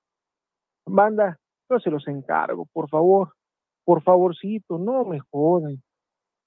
banda, 0.85 1.38
yo 1.71 1.79
se 1.79 1.90
los 1.90 2.07
encargo, 2.09 2.66
por 2.73 2.90
favor, 2.90 3.33
por 3.85 4.03
favorcito, 4.03 4.79
no 4.79 5.05
me 5.05 5.21
jodan, 5.31 5.83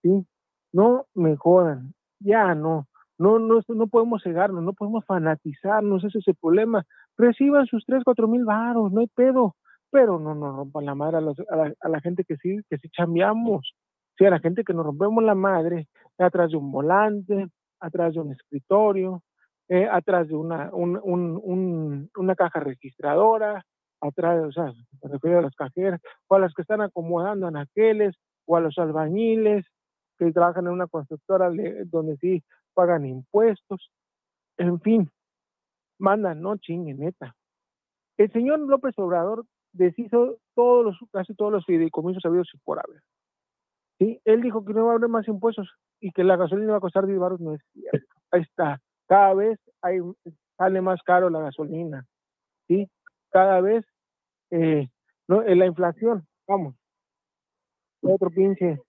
¿sí? 0.04 0.28
No 0.72 1.08
me 1.15 1.36
jodan, 1.38 1.93
ya 2.19 2.54
no. 2.54 2.88
No, 3.19 3.38
no, 3.38 3.60
no 3.67 3.88
podemos 3.88 4.23
cegarnos, 4.23 4.63
no 4.63 4.73
podemos 4.73 5.05
fanatizarnos, 5.05 6.03
ese 6.05 6.19
es 6.19 6.27
el 6.29 6.36
problema. 6.36 6.86
Reciban 7.17 7.65
sus 7.67 7.86
tres, 7.86 8.01
cuatro 8.05 8.29
mil 8.29 8.45
varos, 8.45 8.93
no 8.93 9.01
hay 9.01 9.08
pedo, 9.08 9.55
pero 9.91 10.19
no 10.19 10.34
nos 10.34 10.55
rompan 10.55 10.86
la 10.86 10.95
madre 10.95 11.17
a, 11.17 11.89
la, 11.89 12.01
gente 12.01 12.23
que 12.23 12.38
sí, 12.38 12.62
que 12.69 12.77
sí 12.77 12.89
chambeamos, 12.89 13.75
sí, 14.17 14.25
a 14.25 14.29
la 14.29 14.39
gente 14.39 14.63
que 14.63 14.73
nos 14.73 14.86
rompemos 14.86 15.21
la 15.21 15.36
madre 15.36 15.88
atrás 16.17 16.51
de 16.51 16.58
un 16.58 16.71
volante, 16.71 17.47
atrás 17.82 18.13
de 18.13 18.21
un 18.21 18.32
escritorio, 18.32 19.21
eh, 19.67 19.88
atrás 19.91 20.29
de 20.29 20.36
una, 20.36 20.71
una 20.73 22.36
caja 22.36 22.62
registradora, 22.62 23.65
atrás, 23.99 24.45
o 24.45 24.51
sea, 24.53 24.71
me 25.03 25.12
refiero 25.12 25.39
a 25.39 25.41
las 25.41 25.55
cajeras, 25.55 25.99
o 26.27 26.36
a 26.36 26.39
las 26.39 26.53
que 26.53 26.62
están 26.62 26.82
acomodando 26.82 27.47
anaqueles, 27.47 28.15
o 28.45 28.55
a 28.55 28.62
los 28.62 28.77
albañiles 28.77 29.65
que 30.17 30.32
trabajan 30.32 30.67
en 30.67 30.73
una 30.73 30.88
constructora 30.88 31.49
donde 31.86 32.17
sí 32.17 32.43
pagan 32.73 33.05
impuestos, 33.05 33.91
en 34.58 34.79
fin, 34.82 35.10
mandan, 35.97 36.41
no 36.41 36.58
chingue, 36.58 36.93
neta. 36.93 37.36
El 38.17 38.32
señor 38.32 38.60
López 38.60 38.93
Obrador 38.97 39.45
deshizo 39.71 40.38
todos 40.55 40.86
los, 40.86 40.97
casi 41.12 41.34
todos 41.36 41.51
los 41.51 41.65
fideicomisos 41.65 42.25
habidos 42.25 42.49
y 42.53 42.58
por 42.60 42.79
haber. 42.79 43.01
¿Sí? 43.97 44.19
Él 44.25 44.41
dijo 44.41 44.63
que 44.63 44.73
no 44.73 44.86
va 44.86 44.93
a 44.93 44.95
haber 44.95 45.10
más 45.10 45.27
impuestos 45.27 45.69
y 45.99 46.12
que 46.12 46.23
la 46.23 46.38
gasolina 46.38 46.71
va 46.71 46.77
a 46.77 46.82
costar 46.82 47.05
10 47.05 47.19
baros, 47.19 47.39
no 47.39 47.53
es 47.53 47.62
cierto. 47.73 48.08
Ahí 48.32 48.41
está. 48.41 48.82
Cada 49.08 49.34
vez 49.34 49.60
hay, 49.82 49.99
sale 50.58 50.82
más 50.82 51.01
caro 51.03 51.29
la 51.29 51.41
gasolina. 51.41 52.05
¿sí? 52.67 52.89
Cada 53.29 53.62
vez 53.62 53.86
eh, 54.51 54.88
no, 55.27 55.43
la 55.43 55.65
inflación, 55.65 56.25
vamos. 56.47 56.75
Otro 58.01 58.29
pinche, 58.29 58.82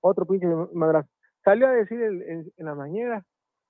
otro 0.00 0.26
pinche 0.26 0.46
madrazo. 0.74 1.08
Salió 1.44 1.66
a 1.66 1.72
decir 1.72 2.00
en, 2.02 2.52
la 2.58 2.74
mañana 2.74 3.22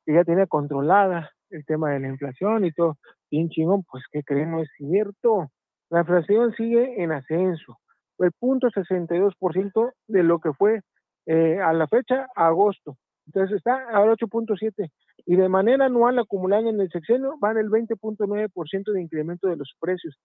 que 0.05 0.15
ya 0.15 0.25
tenía 0.25 0.47
controlada 0.47 1.31
el 1.51 1.65
tema 1.65 1.91
de 1.91 2.01
la 2.01 2.09
inflación 2.09 2.65
y 2.65 2.73
todo. 2.73 2.97
Bien 3.31 3.49
chingón, 3.49 3.85
pues 3.85 4.05
¿qué 4.11 4.23
creen? 4.23 4.51
No 4.51 4.61
es 4.61 4.71
cierto. 4.77 5.49
La 5.91 6.01
inflación 6.01 6.53
sigue 6.55 7.03
en 7.03 7.13
ascenso. 7.13 7.79
El 8.19 8.33
punto 8.33 8.69
62% 8.69 9.93
de 10.09 10.23
lo 10.23 10.39
que 10.39 10.53
fue 10.53 10.81
eh, 11.27 11.61
a 11.61 11.73
la 11.73 11.87
fecha, 11.87 12.27
agosto. 12.35 12.97
Entonces 13.27 13.57
está 13.57 13.89
ahora 13.91 14.15
8.7 14.15 14.91
y 15.27 15.37
de 15.37 15.49
manera 15.49 15.87
anual 15.87 16.19
acumulada 16.19 16.69
en 16.69 16.81
el 16.81 16.91
sexenio 16.91 17.37
van 17.41 17.57
el 17.57 17.71
20.9% 17.71 18.93
de 18.93 19.01
incremento 19.01 19.49
de 19.49 19.57
los 19.57 19.75
precios. 19.81 20.19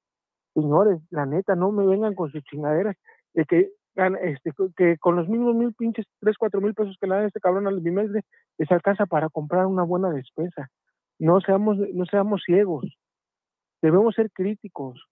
Señores, 0.54 1.00
la 1.12 1.26
neta, 1.26 1.56
no 1.56 1.72
me 1.72 1.86
vengan 1.86 2.16
con 2.16 2.32
sus 2.32 2.44
chingaderas 2.44 2.96
de 3.34 3.46
que 3.46 3.70
este, 4.22 4.52
que 4.76 4.98
con 4.98 5.16
los 5.16 5.28
mismos 5.28 5.56
mil 5.56 5.74
pinches, 5.74 6.06
tres, 6.20 6.38
cuatro 6.38 6.62
mil 6.62 6.74
pesos 6.74 6.98
que 7.00 7.08
le 7.08 7.16
dan 7.16 7.26
este 7.26 7.40
cabrón 7.40 7.68
al 7.68 7.80
bimestre, 7.82 8.22
les 8.58 8.72
alcanza 8.72 9.06
para 9.06 9.30
comprar 9.30 9.66
una 9.66 9.84
buena 9.84 10.10
despensa. 10.10 10.70
No 11.20 11.42
seamos, 11.42 11.78
no 11.94 12.06
seamos 12.06 12.44
ciegos. 12.46 12.86
Debemos 13.82 14.16
ser 14.16 14.32
críticos. 14.32 15.04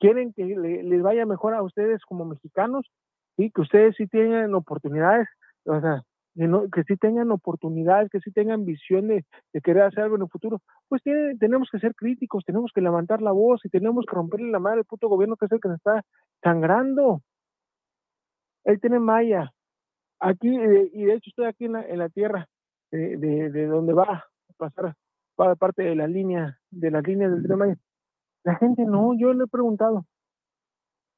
Quieren 0.00 0.32
que 0.32 0.44
les 0.44 1.02
vaya 1.02 1.26
mejor 1.26 1.54
a 1.54 1.62
ustedes 1.62 2.04
como 2.04 2.24
mexicanos, 2.24 2.86
y 3.38 3.50
que 3.50 3.60
ustedes 3.62 3.94
sí 3.96 4.06
tengan 4.08 4.52
oportunidades, 4.54 5.28
o 5.64 5.80
sea, 5.80 6.02
que, 6.34 6.48
no, 6.48 6.64
sí 6.86 6.96
tengan 6.96 7.30
oportunidades, 7.30 8.10
que 8.10 8.20
sí 8.20 8.32
tengan 8.32 8.64
visión 8.64 9.08
de, 9.08 9.24
querer 9.62 9.84
hacer 9.84 10.04
algo 10.04 10.16
en 10.16 10.22
el 10.22 10.28
futuro, 10.28 10.60
pues 10.88 11.02
tenemos 11.38 11.68
que 11.70 11.78
ser 11.78 11.94
críticos, 11.94 12.44
tenemos 12.44 12.72
que 12.74 12.80
levantar 12.80 13.22
la 13.22 13.32
voz 13.32 13.64
y 13.64 13.68
tenemos 13.68 14.04
que 14.06 14.14
romperle 14.14 14.50
la 14.50 14.58
madre 14.58 14.80
al 14.80 14.84
puto 14.84 15.08
gobierno 15.08 15.36
que 15.36 15.46
es 15.46 15.52
el 15.52 15.60
que 15.60 15.68
nos 15.68 15.78
está 15.78 16.02
sangrando. 16.42 17.22
Él 18.68 18.78
tiene 18.80 18.98
maya. 18.98 19.50
Aquí, 20.20 20.54
eh, 20.54 20.90
y 20.92 21.04
de 21.04 21.14
hecho 21.14 21.30
estoy 21.30 21.46
aquí 21.46 21.64
en 21.64 21.72
la, 21.72 21.82
en 21.88 21.98
la 21.98 22.10
tierra 22.10 22.46
de, 22.90 23.16
de, 23.16 23.66
donde 23.66 23.94
va 23.94 24.04
a 24.04 24.24
pasar 24.58 24.94
para 25.36 25.56
parte 25.56 25.82
de 25.82 25.94
la 25.94 26.06
línea, 26.06 26.58
de 26.70 26.90
las 26.90 27.02
líneas 27.02 27.32
del 27.32 27.44
tren. 27.44 27.80
La 28.44 28.56
gente 28.56 28.84
no, 28.84 29.14
yo 29.18 29.32
le 29.32 29.44
he 29.44 29.46
preguntado, 29.46 30.04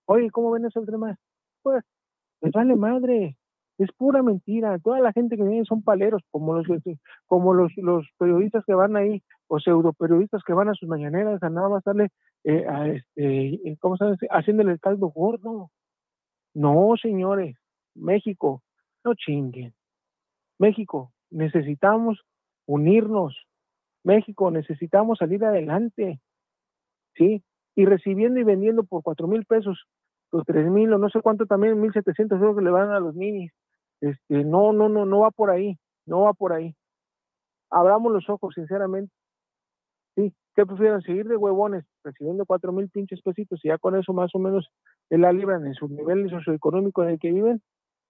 oye, 0.06 0.30
¿cómo 0.30 0.52
ven 0.52 0.66
eso 0.66 0.78
el 0.78 0.86
tren? 0.86 1.00
Pues, 1.62 1.82
les 2.40 2.52
vale 2.52 2.76
madre, 2.76 3.36
es 3.78 3.90
pura 3.96 4.22
mentira. 4.22 4.78
Toda 4.78 5.00
la 5.00 5.12
gente 5.12 5.36
que 5.36 5.42
viene 5.42 5.64
son 5.64 5.82
paleros, 5.82 6.22
como 6.30 6.54
los 6.54 6.66
como 7.26 7.52
los, 7.52 7.72
los 7.78 8.06
periodistas 8.16 8.64
que 8.64 8.74
van 8.74 8.94
ahí, 8.94 9.24
o 9.48 9.58
pseudo 9.58 9.92
periodistas 9.92 10.42
que 10.46 10.52
van 10.52 10.68
a 10.68 10.74
sus 10.74 10.88
mañaneras 10.88 11.42
a 11.42 11.50
nada 11.50 11.68
más 11.68 11.82
eh, 12.44 12.66
a 12.68 12.86
este, 12.86 13.76
¿cómo 13.80 13.96
se 13.96 14.04
hace? 14.04 14.28
Haciéndole 14.30 14.70
el 14.70 14.80
caldo 14.80 15.08
gordo. 15.08 15.70
No, 16.54 16.94
señores, 17.00 17.56
México, 17.94 18.62
no 19.04 19.14
chinguen. 19.14 19.74
México, 20.58 21.12
necesitamos 21.30 22.20
unirnos. 22.66 23.36
México, 24.04 24.50
necesitamos 24.50 25.18
salir 25.18 25.44
adelante. 25.44 26.20
¿Sí? 27.14 27.42
Y 27.74 27.84
recibiendo 27.84 28.40
y 28.40 28.44
vendiendo 28.44 28.84
por 28.84 29.02
cuatro 29.02 29.26
mil 29.26 29.44
pesos, 29.46 29.86
los 30.32 30.44
tres 30.44 30.70
mil 30.70 30.92
o 30.92 30.98
no 30.98 31.08
sé 31.08 31.20
cuánto 31.22 31.46
también, 31.46 31.80
mil 31.80 31.92
setecientos 31.92 32.40
euros 32.40 32.56
que 32.56 32.64
le 32.64 32.70
van 32.70 32.90
a 32.90 33.00
los 33.00 33.14
ninis. 33.14 33.52
Este, 34.00 34.44
no, 34.44 34.72
no, 34.72 34.88
no, 34.88 35.04
no 35.06 35.20
va 35.20 35.30
por 35.30 35.50
ahí, 35.50 35.78
no 36.06 36.22
va 36.22 36.32
por 36.32 36.52
ahí. 36.52 36.74
Abramos 37.70 38.12
los 38.12 38.28
ojos, 38.28 38.54
sinceramente. 38.54 39.12
Sí, 40.16 40.34
¿qué 40.54 40.66
prefieren? 40.66 41.02
Seguir 41.02 41.28
de 41.28 41.36
huevones, 41.36 41.84
recibiendo 42.02 42.44
cuatro 42.46 42.72
mil 42.72 42.88
pinches 42.88 43.22
pesitos 43.22 43.60
y 43.64 43.68
ya 43.68 43.78
con 43.78 43.96
eso 43.96 44.12
más 44.12 44.34
o 44.34 44.38
menos 44.38 44.68
la 45.18 45.32
libran 45.32 45.66
en 45.66 45.74
su 45.74 45.88
nivel 45.88 46.28
socioeconómico 46.30 47.02
en 47.02 47.10
el 47.10 47.18
que 47.18 47.32
viven. 47.32 47.62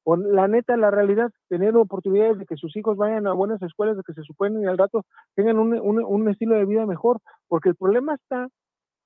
O 0.04 0.16
la 0.16 0.48
neta, 0.48 0.76
la 0.76 0.90
realidad, 0.90 1.30
tener 1.48 1.76
oportunidades 1.76 2.38
de 2.38 2.46
que 2.46 2.56
sus 2.56 2.74
hijos 2.76 2.96
vayan 2.96 3.26
a 3.26 3.32
buenas 3.32 3.60
escuelas, 3.62 3.96
de 3.96 4.02
que 4.02 4.14
se 4.14 4.22
superen 4.22 4.62
y 4.62 4.66
al 4.66 4.78
rato 4.78 5.04
tengan 5.34 5.58
un, 5.58 5.74
un, 5.78 6.28
estilo 6.28 6.54
de 6.54 6.64
vida 6.64 6.86
mejor, 6.86 7.20
porque 7.48 7.68
el 7.68 7.76
problema 7.76 8.14
está 8.14 8.48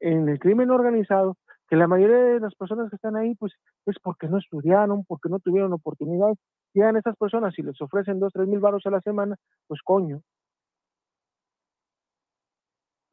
en 0.00 0.28
el 0.28 0.38
crimen 0.38 0.70
organizado, 0.70 1.37
que 1.68 1.76
la 1.76 1.88
mayoría 1.88 2.16
de 2.16 2.40
las 2.40 2.54
personas 2.54 2.90
que 2.90 2.96
están 2.96 3.16
ahí, 3.16 3.35
pues 3.35 3.54
es 3.87 3.96
porque 4.02 4.28
no 4.28 4.38
estudiaron, 4.38 5.04
porque 5.04 5.28
no 5.28 5.40
tuvieron 5.40 5.72
oportunidad. 5.72 6.35
Llegan 6.74 6.96
esas 6.96 7.16
personas 7.16 7.59
y 7.59 7.62
les 7.62 7.80
ofrecen 7.80 8.20
dos, 8.20 8.33
tres 8.33 8.46
mil 8.46 8.61
baros 8.61 8.87
a 8.87 8.90
la 8.90 9.00
semana, 9.00 9.37
pues 9.66 9.80
coño, 9.83 10.20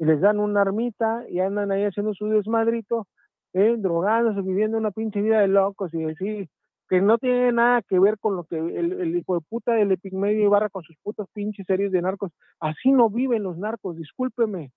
y 0.02 0.06
les 0.06 0.20
dan 0.20 0.40
una 0.40 0.62
armita 0.62 1.26
y 1.30 1.42
andan 1.42 1.72
ahí 1.72 1.84
haciendo 1.84 2.16
su 2.16 2.26
desmadrito, 2.26 3.06
eh, 3.54 3.76
drogándose, 3.78 4.42
viviendo 4.42 4.78
una 4.78 4.92
pinche 4.92 5.22
vida 5.22 5.42
de 5.42 5.48
locos 5.48 5.94
y 5.94 6.00
decir 6.00 6.50
que 6.92 7.02
no 7.02 7.18
tiene 7.18 7.54
nada 7.54 7.82
que 7.84 8.00
ver 8.00 8.20
con 8.20 8.36
lo 8.36 8.44
que 8.44 8.58
el, 8.58 9.16
hijo 9.16 9.36
de 9.36 9.42
puta 9.48 9.74
del 9.74 9.94
Epigmedio 9.94 10.44
Ibarra 10.44 10.70
con 10.70 10.84
sus 10.84 10.98
putos 10.98 11.26
pinches 11.32 11.66
series 11.66 11.92
de 11.92 12.02
narcos. 12.02 12.34
Así 12.60 12.92
no 12.92 13.10
viven 13.10 13.44
los 13.44 13.58
narcos, 13.58 13.96
discúlpeme. 13.96 14.72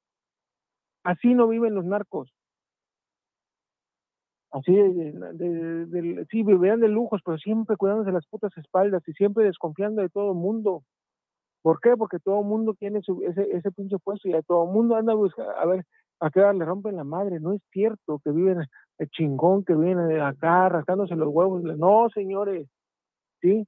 Así 1.02 1.34
no 1.34 1.48
viven 1.48 1.74
los 1.74 1.84
narcos. 1.84 2.32
Así, 4.52 4.72
de, 4.72 6.26
sí, 6.30 6.44
vivían 6.44 6.78
de 6.78 6.86
lujos, 6.86 7.20
pero 7.24 7.36
siempre 7.38 7.76
cuidándose 7.76 8.12
las 8.12 8.26
putas 8.28 8.56
espaldas 8.56 9.02
y 9.08 9.12
siempre 9.14 9.44
desconfiando 9.44 10.00
de 10.00 10.08
todo 10.08 10.30
el 10.30 10.38
mundo. 10.38 10.84
¿Por 11.62 11.80
qué? 11.80 11.96
Porque 11.96 12.20
todo 12.20 12.42
el 12.42 12.46
mundo 12.46 12.74
tiene 12.74 13.00
ese, 13.00 13.48
ese 13.50 13.72
pinche 13.72 13.98
puesto 13.98 14.28
y 14.28 14.34
a 14.34 14.42
todo 14.42 14.66
el 14.66 14.70
mundo 14.70 14.94
anda 14.94 15.14
buscando, 15.14 15.50
a 15.50 15.66
ver, 15.66 15.84
a 16.20 16.30
qué 16.30 16.40
le 16.40 16.64
rompen 16.64 16.96
la 16.96 17.04
madre. 17.04 17.40
No 17.40 17.52
es 17.52 17.62
cierto 17.72 18.20
que 18.24 18.30
viven 18.30 18.64
el 18.98 19.08
chingón, 19.10 19.64
que 19.64 19.74
viven 19.74 20.20
acá 20.20 20.68
rascándose 20.68 21.16
los 21.16 21.28
huevos. 21.28 21.62
No, 21.62 22.08
señores, 22.10 22.68
¿sí? 23.40 23.66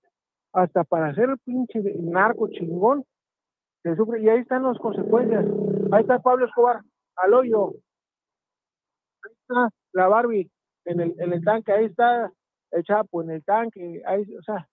Hasta 0.53 0.85
para 0.85 1.09
hacer 1.09 1.31
el 1.31 1.39
pinche 1.39 1.81
narco 2.01 2.49
chingón, 2.49 3.05
se 3.83 3.95
sufre. 3.97 4.23
Y 4.23 4.29
ahí 4.29 4.41
están 4.41 4.63
las 4.63 4.79
consecuencias. 4.79 5.45
Ahí 5.93 6.03
está 6.03 6.19
Pablo 6.19 6.47
Escobar, 6.47 6.81
al 7.17 7.35
hoyo. 7.35 7.75
Ahí 9.23 9.33
está 9.33 9.69
la 9.93 10.09
Barbie 10.09 10.51
en 10.87 11.01
el, 11.33 11.45
tanque, 11.45 11.73
ahí 11.73 11.87
está 11.87 12.31
el 12.71 12.85
Chapo 12.85 13.23
en 13.23 13.31
el 13.31 13.45
tanque, 13.45 14.03
ahí, 14.07 14.23
o 14.37 14.43
sea, 14.43 14.69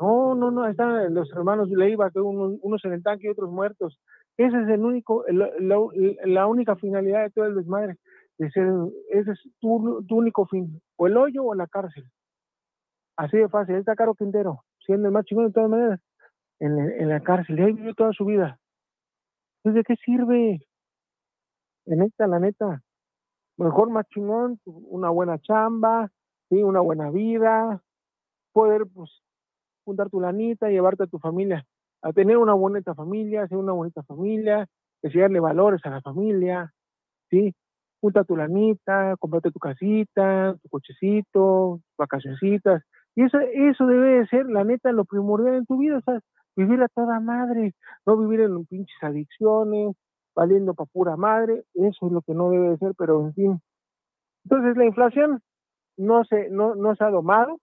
no, 0.00 0.34
no, 0.34 0.50
no, 0.50 0.66
están 0.66 1.14
los 1.14 1.30
hermanos 1.32 1.68
Leiva, 1.68 2.10
que 2.10 2.20
unos, 2.20 2.58
unos 2.60 2.84
en 2.84 2.94
el 2.94 3.02
tanque 3.02 3.28
y 3.28 3.30
otros 3.30 3.50
muertos. 3.50 4.00
Ese 4.36 4.62
es 4.62 4.68
el 4.68 4.84
único, 4.84 5.24
la, 5.28 6.46
única 6.46 6.76
finalidad 6.76 7.24
de 7.24 7.30
todo 7.30 7.46
el 7.46 7.54
desmadre, 7.54 7.96
de 8.38 8.50
ser, 8.50 8.68
ese 9.10 9.32
es 9.32 9.40
tu, 9.60 10.04
único 10.10 10.46
fin, 10.46 10.80
o 10.96 11.06
el 11.06 11.16
hoyo 11.16 11.44
o 11.44 11.54
la 11.54 11.66
cárcel. 11.66 12.04
Así 13.16 13.36
de 13.36 13.48
fácil, 13.48 13.74
ahí 13.74 13.80
está 13.80 13.94
Caro 13.94 14.14
Quintero, 14.14 14.64
siendo 14.86 15.08
el 15.08 15.14
más 15.14 15.26
chingón 15.26 15.48
de 15.48 15.52
todas 15.52 15.70
maneras, 15.70 16.00
en, 16.60 17.08
la 17.08 17.20
cárcel, 17.20 17.58
y 17.58 17.62
ahí 17.62 17.72
vivió 17.72 17.94
toda 17.94 18.12
su 18.12 18.24
vida. 18.24 18.58
Entonces, 19.58 19.84
¿de 19.84 19.84
qué 19.84 19.96
sirve? 20.02 20.66
En 21.86 22.02
esta, 22.02 22.26
la 22.26 22.38
neta 22.38 22.82
mejor 23.56 23.90
más 23.90 24.06
chingón, 24.08 24.60
una 24.64 25.10
buena 25.10 25.38
chamba, 25.38 26.10
¿sí? 26.48 26.62
una 26.62 26.80
buena 26.80 27.10
vida, 27.10 27.82
poder 28.52 28.86
pues 28.92 29.10
juntar 29.84 30.10
tu 30.10 30.20
lanita, 30.20 30.68
llevarte 30.68 31.04
a 31.04 31.08
tu 31.08 31.18
familia, 31.18 31.66
a 32.02 32.12
tener 32.12 32.36
una 32.36 32.54
bonita 32.54 32.94
familia, 32.94 33.46
ser 33.48 33.58
una 33.58 33.72
bonita 33.72 34.02
familia, 34.02 34.66
enseñarle 35.02 35.40
valores 35.40 35.80
a 35.84 35.90
la 35.90 36.00
familia, 36.00 36.72
¿sí? 37.30 37.54
Junta 38.00 38.24
tu 38.24 38.36
lanita, 38.36 39.16
comprate 39.18 39.50
tu 39.50 39.60
casita, 39.60 40.56
tu 40.60 40.68
cochecito, 40.68 41.80
vacacioncitas, 41.96 42.82
y 43.14 43.24
eso, 43.24 43.38
eso 43.40 43.86
debe 43.86 44.20
de 44.20 44.26
ser, 44.26 44.46
la 44.46 44.64
neta, 44.64 44.90
lo 44.92 45.04
primordial 45.04 45.54
en 45.54 45.66
tu 45.66 45.78
vida, 45.78 46.00
¿sabes? 46.04 46.22
Vivir 46.56 46.82
a 46.82 46.88
toda 46.88 47.20
madre, 47.20 47.74
no 48.06 48.16
vivir 48.16 48.40
en 48.40 48.64
pinches 48.66 49.02
adicciones, 49.02 49.94
valiendo 50.34 50.74
para 50.74 50.90
pura 50.92 51.16
madre, 51.16 51.64
eso 51.74 52.06
es 52.06 52.12
lo 52.12 52.22
que 52.22 52.34
no 52.34 52.50
debe 52.50 52.70
de 52.70 52.78
ser, 52.78 52.92
pero 52.96 53.20
en 53.20 53.34
fin. 53.34 53.60
Entonces 54.44 54.76
la 54.76 54.86
inflación 54.86 55.40
no 55.96 56.24
se, 56.24 56.48
no, 56.50 56.74
no 56.74 56.96
se 56.96 57.04
ha 57.04 57.10
domado, 57.10 57.58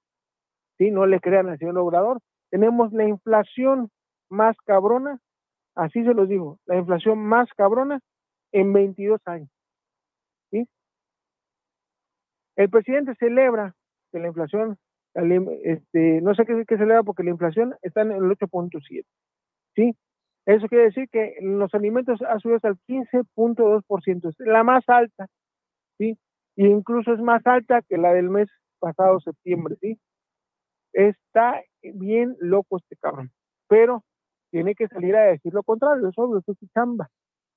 ¿sí? 0.77 0.91
no 0.91 1.05
le 1.05 1.19
crean 1.19 1.49
al 1.49 1.57
señor 1.57 1.77
Obrador, 1.79 2.19
tenemos 2.49 2.93
la 2.93 3.07
inflación 3.07 3.89
más 4.29 4.55
cabrona, 4.65 5.19
así 5.75 6.03
se 6.03 6.13
los 6.13 6.27
digo, 6.27 6.59
la 6.65 6.77
inflación 6.77 7.19
más 7.19 7.49
cabrona 7.55 7.99
en 8.51 8.73
22 8.73 9.19
años. 9.25 9.49
¿sí? 10.51 10.67
El 12.55 12.69
presidente 12.69 13.15
celebra 13.15 13.75
que 14.11 14.19
la 14.19 14.27
inflación, 14.27 14.77
este, 15.13 16.21
no 16.21 16.35
sé 16.35 16.45
qué, 16.45 16.63
qué 16.67 16.77
celebra 16.77 17.03
porque 17.03 17.23
la 17.23 17.31
inflación 17.31 17.75
está 17.81 18.01
en 18.01 18.11
el 18.11 18.23
8.7, 18.23 19.05
¿sí? 19.75 19.95
Eso 20.45 20.67
quiere 20.67 20.85
decir 20.85 21.07
que 21.11 21.35
los 21.41 21.73
alimentos 21.73 22.21
ha 22.21 22.39
subido 22.39 22.55
hasta 22.55 22.69
el 22.69 22.77
15.2%, 22.87 24.29
es 24.29 24.35
la 24.39 24.63
más 24.63 24.83
alta, 24.87 25.27
¿sí? 25.97 26.17
E 26.55 26.65
incluso 26.65 27.13
es 27.13 27.19
más 27.19 27.45
alta 27.45 27.81
que 27.83 27.97
la 27.97 28.13
del 28.13 28.29
mes 28.29 28.49
pasado, 28.79 29.19
septiembre, 29.19 29.75
¿sí? 29.79 29.99
Está 30.93 31.61
bien 31.81 32.35
loco 32.39 32.77
este 32.77 32.95
cabrón, 32.95 33.31
pero 33.67 34.03
tiene 34.51 34.75
que 34.75 34.87
salir 34.87 35.15
a 35.15 35.23
decir 35.23 35.53
lo 35.53 35.63
contrario, 35.63 36.07
es 36.09 36.17
obvio, 36.17 36.39
es 36.39 36.45
su 36.45 36.67
chamba. 36.73 37.09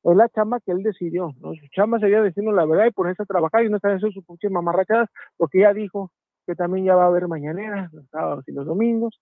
Es 0.05 0.17
la 0.17 0.29
chamba 0.29 0.59
que 0.61 0.73
él 0.73 0.83
decidió, 0.83 1.31
¿no? 1.41 1.55
Su 1.55 1.67
chamba 1.73 2.01
sería 2.01 2.21
decirnos 2.21 2.55
la 2.55 2.67
verdad 2.67 2.87
y 2.87 2.91
ponerse 2.91 3.23
a 3.23 3.27
trabajar 3.27 3.65
y 3.65 3.71
no 3.71 3.77
estar 3.77 3.93
en 3.93 4.01
sus 4.01 4.25
pinches 4.27 4.51
mamarrachadas, 4.51 5.09
porque 5.37 5.61
ya 5.61 5.73
dijo 5.73 6.11
que 6.47 6.57
también 6.57 6.87
ya 6.87 6.97
va 6.97 7.05
a 7.05 7.07
haber 7.07 7.29
mañaneras, 7.29 7.93
los 7.93 8.09
sábados 8.09 8.45
y 8.49 8.53
los 8.53 8.67
domingos, 8.67 9.21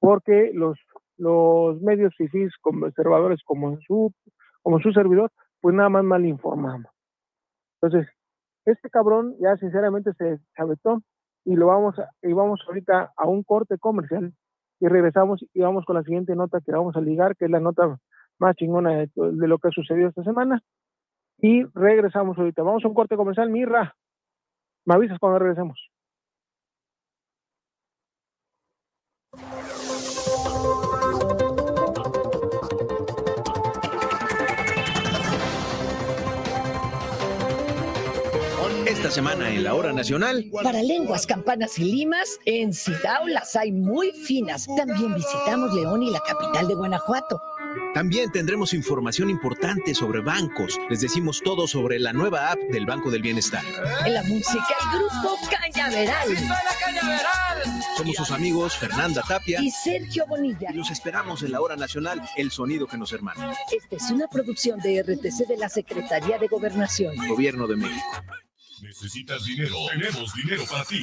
porque 0.00 0.50
los 0.52 0.78
los 1.18 1.80
medios 1.82 2.14
fifís 2.16 2.56
conservadores 2.60 3.42
como 3.44 3.78
su, 3.80 4.12
como 4.62 4.80
su 4.80 4.92
servidor, 4.92 5.30
pues 5.60 5.74
nada 5.74 5.88
más 5.88 6.04
mal 6.04 6.24
informamos. 6.24 6.90
Entonces, 7.80 8.08
este 8.64 8.88
cabrón 8.88 9.36
ya 9.40 9.56
sinceramente 9.56 10.12
se 10.14 10.38
chabetó 10.56 11.02
y 11.44 11.54
lo 11.56 11.66
vamos 11.66 11.98
a, 11.98 12.10
y 12.22 12.32
vamos 12.32 12.60
ahorita 12.66 13.12
a 13.16 13.26
un 13.26 13.42
corte 13.42 13.78
comercial 13.78 14.32
y 14.80 14.88
regresamos 14.88 15.44
y 15.52 15.60
vamos 15.60 15.84
con 15.84 15.96
la 15.96 16.02
siguiente 16.02 16.34
nota 16.34 16.60
que 16.64 16.72
vamos 16.72 16.96
a 16.96 17.00
ligar, 17.00 17.36
que 17.36 17.46
es 17.46 17.50
la 17.50 17.60
nota 17.60 17.98
más 18.38 18.56
chingona 18.56 18.90
de, 18.90 19.10
lo 19.16 19.58
que 19.58 19.68
ha 19.68 19.70
sucedido 19.72 20.08
esta 20.08 20.22
semana. 20.22 20.62
Y 21.38 21.64
regresamos 21.74 22.38
ahorita. 22.38 22.62
Vamos 22.62 22.84
a 22.84 22.88
un 22.88 22.94
corte 22.94 23.16
comercial, 23.16 23.50
Mirra. 23.50 23.94
Me 24.84 24.94
avisas 24.94 25.18
cuando 25.18 25.38
regresemos. 25.38 25.78
Esta 38.98 39.12
semana 39.12 39.48
en 39.48 39.62
la 39.62 39.74
hora 39.74 39.92
nacional. 39.92 40.44
Para 40.60 40.82
lenguas, 40.82 41.24
campanas 41.24 41.78
y 41.78 41.84
limas, 41.84 42.40
en 42.46 42.72
Sidao 42.72 43.28
las 43.28 43.54
hay 43.54 43.70
muy 43.70 44.10
finas. 44.10 44.66
También 44.76 45.14
visitamos 45.14 45.72
León 45.72 46.02
y 46.02 46.10
la 46.10 46.18
capital 46.18 46.66
de 46.66 46.74
Guanajuato. 46.74 47.40
También 47.94 48.32
tendremos 48.32 48.74
información 48.74 49.30
importante 49.30 49.94
sobre 49.94 50.20
bancos. 50.20 50.80
Les 50.90 51.00
decimos 51.00 51.40
todo 51.44 51.68
sobre 51.68 52.00
la 52.00 52.12
nueva 52.12 52.50
app 52.50 52.58
del 52.72 52.86
Banco 52.86 53.08
del 53.12 53.22
Bienestar. 53.22 53.62
En 54.04 54.14
la 54.14 54.24
música, 54.24 54.66
el 54.92 54.98
grupo 54.98 55.38
Cañaveral. 55.48 56.36
Somos 57.96 58.16
sus 58.16 58.32
amigos 58.32 58.76
Fernanda 58.76 59.22
Tapia 59.28 59.60
y 59.62 59.70
Sergio 59.70 60.26
Bonilla. 60.26 60.70
Y 60.72 60.76
los 60.76 60.90
esperamos 60.90 61.44
en 61.44 61.52
la 61.52 61.60
hora 61.60 61.76
nacional, 61.76 62.20
el 62.36 62.50
sonido 62.50 62.88
que 62.88 62.98
nos 62.98 63.12
hermana. 63.12 63.54
Esta 63.70 63.94
es 63.94 64.10
una 64.10 64.26
producción 64.26 64.80
de 64.80 65.02
RTC 65.02 65.46
de 65.46 65.56
la 65.56 65.68
Secretaría 65.68 66.36
de 66.36 66.48
Gobernación. 66.48 67.14
Gobierno 67.28 67.68
de 67.68 67.76
México. 67.76 68.24
¿Necesitas 68.82 69.44
dinero? 69.44 69.76
Tenemos 69.90 70.32
dinero 70.34 70.64
para 70.70 70.84
ti. 70.84 71.02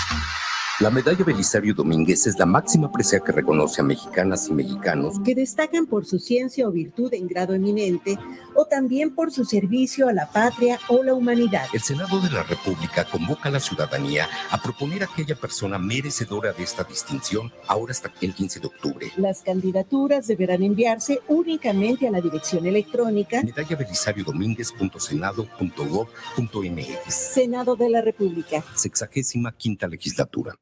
La 0.81 0.89
medalla 0.89 1.23
Belisario 1.23 1.73
Domínguez 1.75 2.25
es 2.25 2.39
la 2.39 2.47
máxima 2.47 2.91
presea 2.91 3.19
que 3.19 3.31
reconoce 3.31 3.81
a 3.81 3.83
mexicanas 3.83 4.49
y 4.49 4.53
mexicanos 4.53 5.19
que 5.23 5.35
destacan 5.35 5.85
por 5.85 6.07
su 6.07 6.17
ciencia 6.17 6.67
o 6.67 6.71
virtud 6.71 7.13
en 7.13 7.27
grado 7.27 7.53
eminente 7.53 8.17
o 8.55 8.65
también 8.65 9.13
por 9.13 9.31
su 9.31 9.45
servicio 9.45 10.09
a 10.09 10.13
la 10.13 10.31
patria 10.31 10.79
o 10.87 11.03
la 11.03 11.13
humanidad. 11.13 11.67
El 11.71 11.81
Senado 11.81 12.19
de 12.19 12.31
la 12.31 12.41
República 12.41 13.05
convoca 13.05 13.49
a 13.49 13.51
la 13.51 13.59
ciudadanía 13.59 14.27
a 14.49 14.59
proponer 14.59 15.03
a 15.03 15.05
aquella 15.05 15.35
persona 15.35 15.77
merecedora 15.77 16.51
de 16.51 16.63
esta 16.63 16.83
distinción 16.83 17.53
ahora 17.67 17.91
hasta 17.91 18.11
el 18.19 18.33
15 18.33 18.61
de 18.61 18.65
octubre. 18.65 19.11
Las 19.17 19.43
candidaturas 19.43 20.25
deberán 20.25 20.63
enviarse 20.63 21.21
únicamente 21.27 22.07
a 22.07 22.11
la 22.11 22.21
dirección 22.21 22.65
electrónica 22.65 23.43
medalla 23.43 23.75
Belisario 23.75 24.23
Domínguez.senado.gov.mx. 24.23 27.13
Senado 27.13 27.75
de 27.75 27.87
la 27.87 28.01
República. 28.01 28.63
Sexagésima 28.73 29.51
quinta 29.51 29.87
legislatura. 29.87 30.55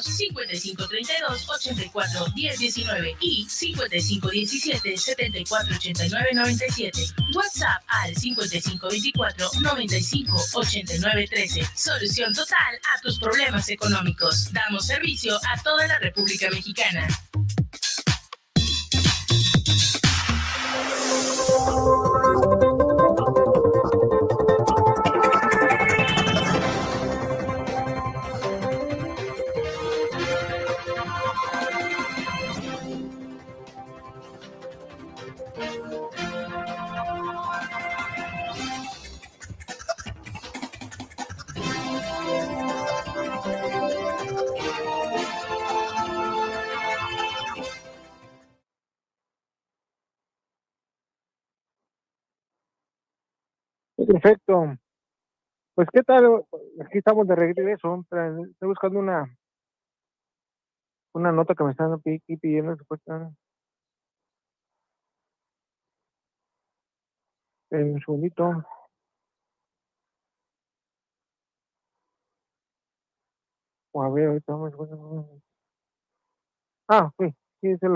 5532 0.00 1.48
84 1.48 2.26
1019 2.34 3.16
y 3.20 3.46
5517 3.48 4.96
74 4.96 5.76
89 5.76 6.28
97. 6.34 7.00
WhatsApp 7.34 7.82
al 7.88 8.16
5524 8.16 9.50
95 9.60 10.42
89 10.54 11.28
13. 11.28 11.68
Solución 11.74 12.32
total 12.34 12.78
a 12.94 13.00
tus 13.00 13.18
problemas 13.18 13.68
económicos. 13.68 14.52
Damos 14.52 14.86
servicio 14.86 15.36
a 15.36 15.62
toda 15.62 15.86
la 15.86 15.98
República 15.98 16.48
Mexicana. 16.50 17.08
Perfecto. 54.06 54.76
Pues, 55.74 55.88
¿qué 55.92 56.02
tal? 56.02 56.44
Aquí 56.84 56.98
estamos 56.98 57.26
de 57.28 57.34
regreso. 57.36 58.04
Estoy 58.10 58.68
buscando 58.68 58.98
una 59.00 59.26
una 61.14 61.32
nota 61.32 61.54
que 61.54 61.64
me 61.64 61.70
están 61.72 62.00
pidiendo. 62.00 62.76
Un 67.70 68.00
segundito. 68.00 68.64
O 73.94 74.02
a 74.02 74.10
ver, 74.10 74.26
ahorita 74.28 74.52
vamos. 74.52 75.42
Ah, 76.88 77.10
sí, 77.18 77.26
sí, 77.60 77.68
ese, 77.70 77.86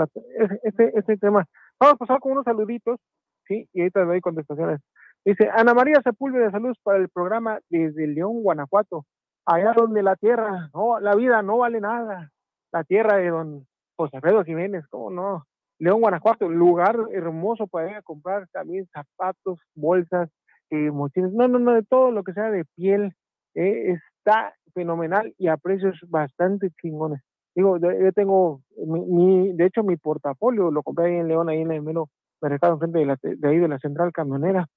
ese, 0.63 0.91
ese 0.95 1.17
tema. 1.17 1.45
Vamos 1.79 1.93
a 1.95 1.97
pasar 1.97 2.19
con 2.19 2.31
unos 2.33 2.45
saluditos, 2.45 2.99
sí, 3.47 3.67
y 3.73 3.81
ahorita 3.81 4.05
doy 4.05 4.21
contestaciones. 4.21 4.81
Dice 5.25 5.49
Ana 5.53 5.73
María 5.73 6.01
Sepúlveda, 6.03 6.51
saludos 6.51 6.77
para 6.83 6.99
el 6.99 7.09
programa 7.09 7.59
desde 7.69 8.07
León, 8.07 8.43
Guanajuato, 8.43 9.05
allá 9.45 9.73
donde 9.75 10.01
la 10.01 10.15
tierra, 10.15 10.69
no, 10.73 10.99
la 10.99 11.15
vida 11.15 11.41
no 11.41 11.57
vale 11.57 11.81
nada, 11.81 12.31
la 12.71 12.83
tierra 12.83 13.17
de 13.17 13.29
don 13.29 13.67
José 13.97 14.17
Alfredo 14.17 14.43
Jiménez, 14.43 14.85
¿cómo 14.89 15.11
no? 15.11 15.45
León, 15.79 16.01
Guanajuato, 16.01 16.49
lugar 16.49 16.97
hermoso 17.11 17.67
para 17.67 17.91
ir 17.91 17.95
a 17.97 18.01
comprar 18.01 18.47
también 18.53 18.87
zapatos, 18.87 19.59
bolsas, 19.75 20.29
eh, 20.69 20.91
mochilas, 20.91 21.31
no, 21.33 21.47
no, 21.47 21.59
no, 21.59 21.73
de 21.73 21.83
todo 21.83 22.11
lo 22.11 22.23
que 22.23 22.33
sea 22.33 22.49
de 22.49 22.65
piel, 22.75 23.13
eh, 23.55 23.97
está 24.23 24.53
fenomenal 24.73 25.33
y 25.37 25.47
a 25.47 25.57
precios 25.57 25.99
bastante 26.07 26.71
chingones. 26.81 27.21
Digo, 27.55 27.77
yo 27.79 28.13
tengo, 28.13 28.61
mi, 28.85 29.51
de 29.53 29.65
hecho, 29.65 29.83
mi 29.83 29.97
portafolio 29.97 30.69
lo 30.69 30.83
compré 30.83 31.07
ahí 31.07 31.15
en 31.15 31.27
León, 31.27 31.49
ahí 31.49 31.61
en 31.61 31.71
el 31.71 31.81
mero 31.81 32.09
mercado 32.39 32.73
enfrente 32.73 32.99
de, 32.99 33.05
la, 33.05 33.17
de 33.21 33.49
ahí 33.49 33.57
de 33.57 33.67
la 33.67 33.79
central 33.79 34.11
camionera 34.11 34.67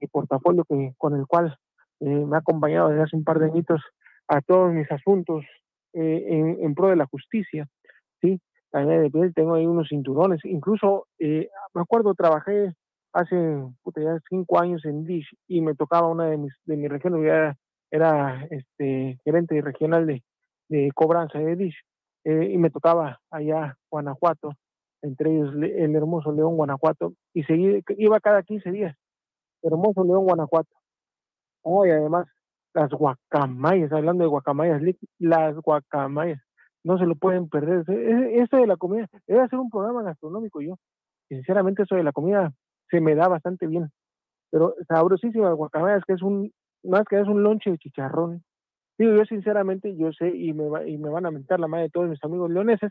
mi 0.00 0.06
portafolio 0.08 0.64
que, 0.64 0.92
con 0.96 1.14
el 1.16 1.26
cual 1.26 1.56
eh, 2.00 2.04
me 2.04 2.36
ha 2.36 2.40
acompañado 2.40 2.88
desde 2.88 3.02
hace 3.02 3.16
un 3.16 3.24
par 3.24 3.38
de 3.38 3.46
añitos 3.46 3.80
a 4.28 4.40
todos 4.40 4.72
mis 4.72 4.90
asuntos 4.90 5.44
eh, 5.94 6.24
en, 6.28 6.58
en, 6.62 6.74
pro 6.74 6.88
de 6.88 6.96
la 6.96 7.06
justicia, 7.06 7.66
¿sí? 8.20 8.40
También 8.70 9.02
de 9.02 9.10
piel 9.10 9.32
tengo 9.34 9.54
ahí 9.54 9.66
unos 9.66 9.88
cinturones, 9.88 10.44
incluso 10.44 11.06
eh, 11.18 11.48
me 11.74 11.80
acuerdo 11.80 12.14
trabajé 12.14 12.74
hace 13.12 13.36
ya 13.96 14.18
cinco 14.28 14.60
años 14.60 14.84
en 14.84 15.04
Dish 15.04 15.28
y 15.48 15.60
me 15.62 15.74
tocaba 15.74 16.08
una 16.08 16.26
de 16.26 16.36
mis 16.36 16.52
de 16.66 16.76
mi 16.76 16.86
región, 16.86 17.24
era, 17.24 17.56
era 17.90 18.46
este 18.50 19.18
gerente 19.24 19.60
regional 19.62 20.06
de, 20.06 20.22
de 20.68 20.90
cobranza 20.94 21.38
de 21.38 21.56
Dish 21.56 21.76
y 22.24 22.58
me 22.58 22.68
tocaba 22.68 23.20
allá 23.30 23.78
Guanajuato, 23.90 24.52
entre 25.00 25.34
ellos 25.34 25.54
el 25.54 25.96
hermoso 25.96 26.30
León 26.30 26.56
Guanajuato 26.56 27.14
y 27.32 27.44
seguí, 27.44 27.82
iba 27.96 28.20
cada 28.20 28.42
15 28.42 28.70
días 28.70 28.94
hermoso 29.62 30.04
León, 30.04 30.24
Guanajuato. 30.24 30.74
Oh, 31.62 31.86
y 31.86 31.90
además, 31.90 32.26
las 32.74 32.90
guacamayas, 32.90 33.92
hablando 33.92 34.24
de 34.24 34.30
guacamayas, 34.30 34.82
las 35.18 35.56
guacamayas, 35.56 36.40
no 36.84 36.98
se 36.98 37.06
lo 37.06 37.14
pueden 37.16 37.48
perder. 37.48 37.84
Eso 38.32 38.56
de 38.56 38.66
la 38.66 38.76
comida, 38.76 39.08
debe 39.26 39.42
hacer 39.42 39.58
un 39.58 39.70
programa 39.70 40.02
gastronómico 40.02 40.60
yo. 40.60 40.76
Sinceramente, 41.28 41.82
eso 41.82 41.96
de 41.96 42.04
la 42.04 42.12
comida 42.12 42.52
se 42.90 43.00
me 43.00 43.14
da 43.14 43.28
bastante 43.28 43.66
bien. 43.66 43.90
Pero 44.50 44.74
sabrosísimas 44.88 45.54
guacamayas, 45.54 46.04
que 46.06 46.14
es 46.14 46.22
un, 46.22 46.52
más 46.84 47.04
que 47.08 47.20
es 47.20 47.26
un 47.26 47.42
lonche 47.42 47.70
de 47.70 47.78
chicharrón. 47.78 48.42
Digo, 48.98 49.14
yo 49.14 49.24
sinceramente, 49.26 49.94
yo 49.96 50.12
sé, 50.12 50.28
y 50.34 50.52
me, 50.52 50.88
y 50.88 50.98
me 50.98 51.10
van 51.10 51.26
a 51.26 51.30
mentar 51.30 51.60
la 51.60 51.68
madre 51.68 51.84
de 51.84 51.90
todos 51.90 52.08
mis 52.08 52.22
amigos 52.24 52.50
leoneses, 52.50 52.90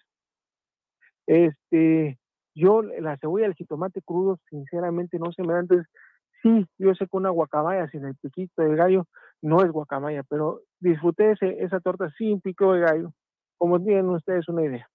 este, 1.25 2.17
yo 2.55 2.81
la 2.81 3.17
cebolla, 3.17 3.45
el 3.45 3.53
jitomate 3.55 4.01
crudo, 4.01 4.39
sinceramente 4.49 5.19
no 5.19 5.31
se 5.31 5.43
me 5.43 5.53
da. 5.53 5.59
Entonces, 5.59 5.87
Sí, 6.41 6.65
yo 6.77 6.93
sé 6.93 7.05
que 7.07 7.17
una 7.17 7.29
guacamaya 7.29 7.87
sin 7.89 8.05
el 8.05 8.15
piquito 8.15 8.61
de 8.61 8.75
gallo 8.75 9.05
no 9.41 9.63
es 9.63 9.71
guacamaya, 9.71 10.23
pero 10.23 10.61
disfruté 10.79 11.31
ese, 11.31 11.63
esa 11.63 11.79
torta 11.79 12.09
sin 12.17 12.41
pico 12.41 12.73
de 12.73 12.81
gallo, 12.81 13.13
como 13.57 13.81
tienen 13.81 14.09
ustedes 14.09 14.47
una 14.47 14.63
idea. 14.63 14.87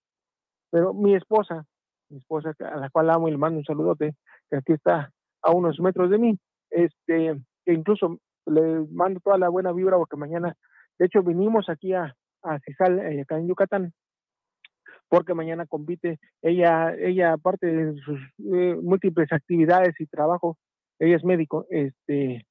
Pero 0.71 0.95
mi 0.95 1.15
esposa, 1.15 1.65
mi 2.09 2.19
esposa 2.19 2.53
a 2.61 2.77
la 2.77 2.91
cual 2.91 3.11
amo 3.11 3.29
y 3.29 3.33
le 3.33 3.39
mando 3.39 3.59
un 3.59 3.65
saludote, 3.65 4.15
que 4.51 4.57
aquí 4.57 4.73
está 4.73 5.11
a 5.43 5.51
unos 5.51 5.81
metros 5.81 6.11
de 6.11 6.19
mí, 6.19 6.39
este, 6.71 7.37
que 7.65 7.73
incluso 7.73 8.19
le 8.47 8.87
mando 8.91 9.21
toda 9.21 9.39
la 9.39 9.49
buena 9.49 9.73
vibra 9.73 9.97
porque 9.97 10.17
mañana, 10.17 10.55
de 10.99 11.07
hecho, 11.07 11.23
vinimos 11.23 11.69
aquí 11.69 11.93
a, 11.93 12.15
a 12.43 12.59
Cisal, 12.61 12.99
eh, 13.01 13.23
acá 13.23 13.39
en 13.39 13.49
Yucatán, 13.49 13.93
porque 15.09 15.35
mañana 15.35 15.67
compite, 15.67 16.19
ella, 16.41 16.95
ella 16.95 17.35
aparte 17.35 17.67
de 17.67 18.01
sus 18.01 18.19
eh, 18.55 18.77
múltiples 18.83 19.31
actividades 19.33 19.95
y 20.01 20.07
trabajo, 20.07 20.57
ella 21.07 21.17
es 21.17 21.25
médico, 21.25 21.67
este, 21.71 22.47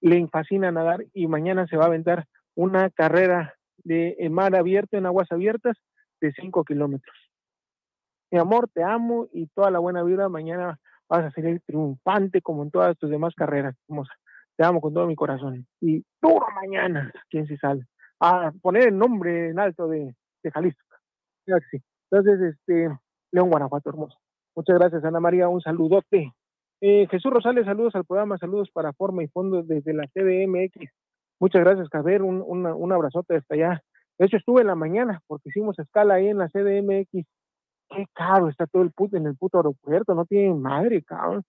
le 0.00 0.28
fascina 0.28 0.72
nadar 0.72 1.04
y 1.12 1.26
mañana 1.26 1.66
se 1.66 1.76
va 1.76 1.84
a 1.84 1.88
aventar 1.88 2.26
una 2.54 2.90
carrera 2.90 3.54
de 3.78 4.16
mar 4.30 4.56
abierto, 4.56 4.96
en 4.96 5.06
aguas 5.06 5.30
abiertas, 5.30 5.76
de 6.20 6.32
5 6.32 6.64
kilómetros. 6.64 7.14
Mi 8.30 8.38
amor, 8.38 8.68
te 8.72 8.82
amo 8.82 9.28
y 9.32 9.46
toda 9.48 9.70
la 9.70 9.78
buena 9.78 10.02
vida. 10.02 10.28
Mañana 10.28 10.78
vas 11.08 11.24
a 11.24 11.30
salir 11.30 11.60
triunfante 11.66 12.40
como 12.42 12.62
en 12.62 12.70
todas 12.70 12.96
tus 12.98 13.10
demás 13.10 13.34
carreras, 13.36 13.76
hermosa. 13.88 14.12
Te 14.56 14.64
amo 14.64 14.80
con 14.80 14.94
todo 14.94 15.06
mi 15.06 15.14
corazón. 15.14 15.66
Y 15.80 16.02
duro 16.20 16.46
mañana, 16.54 17.12
¿quién 17.28 17.46
se 17.46 17.56
sale? 17.58 17.84
A 18.20 18.52
poner 18.62 18.88
el 18.88 18.98
nombre 18.98 19.50
en 19.50 19.60
alto 19.60 19.86
de, 19.86 20.14
de 20.42 20.50
Jalisco. 20.50 20.82
Entonces, 21.46 22.40
este, 22.40 22.88
León 23.30 23.50
Guanajuato, 23.50 23.90
hermoso. 23.90 24.18
Muchas 24.56 24.78
gracias, 24.78 25.04
Ana 25.04 25.20
María. 25.20 25.48
Un 25.48 25.60
saludote. 25.60 26.32
Eh, 26.80 27.06
Jesús 27.10 27.32
Rosales, 27.32 27.64
saludos 27.64 27.94
al 27.94 28.04
programa, 28.04 28.38
saludos 28.38 28.70
para 28.70 28.92
Forma 28.92 29.22
y 29.22 29.28
Fondo 29.28 29.62
desde 29.62 29.94
la 29.94 30.06
CDMX. 30.08 30.90
Muchas 31.40 31.62
gracias, 31.62 31.88
Javier. 31.90 32.22
Un, 32.22 32.42
un 32.42 32.92
abrazote 32.92 33.36
hasta 33.36 33.54
allá. 33.54 33.82
De 34.18 34.26
hecho, 34.26 34.36
estuve 34.36 34.62
en 34.62 34.68
la 34.68 34.74
mañana 34.74 35.20
porque 35.26 35.50
hicimos 35.50 35.78
escala 35.78 36.14
ahí 36.14 36.28
en 36.28 36.38
la 36.38 36.48
CDMX. 36.48 37.26
Qué 37.88 38.06
caro 38.14 38.48
está 38.48 38.66
todo 38.66 38.82
el 38.82 38.90
puto 38.92 39.16
en 39.16 39.26
el 39.26 39.36
puto 39.36 39.58
aeropuerto, 39.58 40.14
no 40.14 40.24
tiene 40.24 40.54
madre, 40.54 41.02
cabrón. 41.02 41.44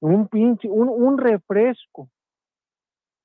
Un 0.00 0.28
pinche, 0.28 0.68
un, 0.68 0.88
un 0.88 1.16
refresco, 1.16 2.08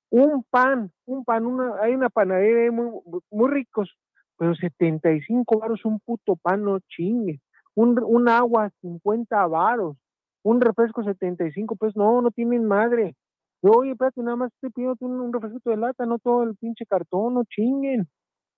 un 0.09 0.43
pan, 0.43 0.91
un 1.05 1.23
pan, 1.25 1.45
una, 1.45 1.81
hay 1.81 1.93
una 1.95 2.09
panadería 2.09 2.71
muy, 2.71 2.91
muy 3.29 3.49
ricos, 3.49 3.89
pero 4.37 4.55
75 4.55 5.59
varos 5.59 5.83
un 5.85 5.99
puto 5.99 6.35
pan, 6.35 6.63
no 6.63 6.79
chingue. 6.79 7.41
Un, 7.73 7.99
un 8.03 8.29
agua, 8.29 8.69
50 8.81 9.47
varos. 9.47 9.97
Un 10.43 10.61
refresco, 10.61 11.03
75 11.03 11.75
pesos. 11.75 11.95
No, 11.95 12.21
no 12.21 12.31
tienen 12.31 12.65
madre. 12.65 13.15
Yo, 13.61 13.71
oye, 13.71 13.91
espérate, 13.91 14.21
nada 14.21 14.37
más 14.37 14.51
te 14.59 14.71
pido 14.71 14.95
un, 14.99 15.31
refresco 15.31 15.69
de 15.69 15.77
lata, 15.77 16.05
no 16.05 16.17
todo 16.17 16.43
el 16.43 16.55
pinche 16.55 16.85
cartón, 16.85 17.35
no 17.35 17.43
chinguen. 17.45 18.07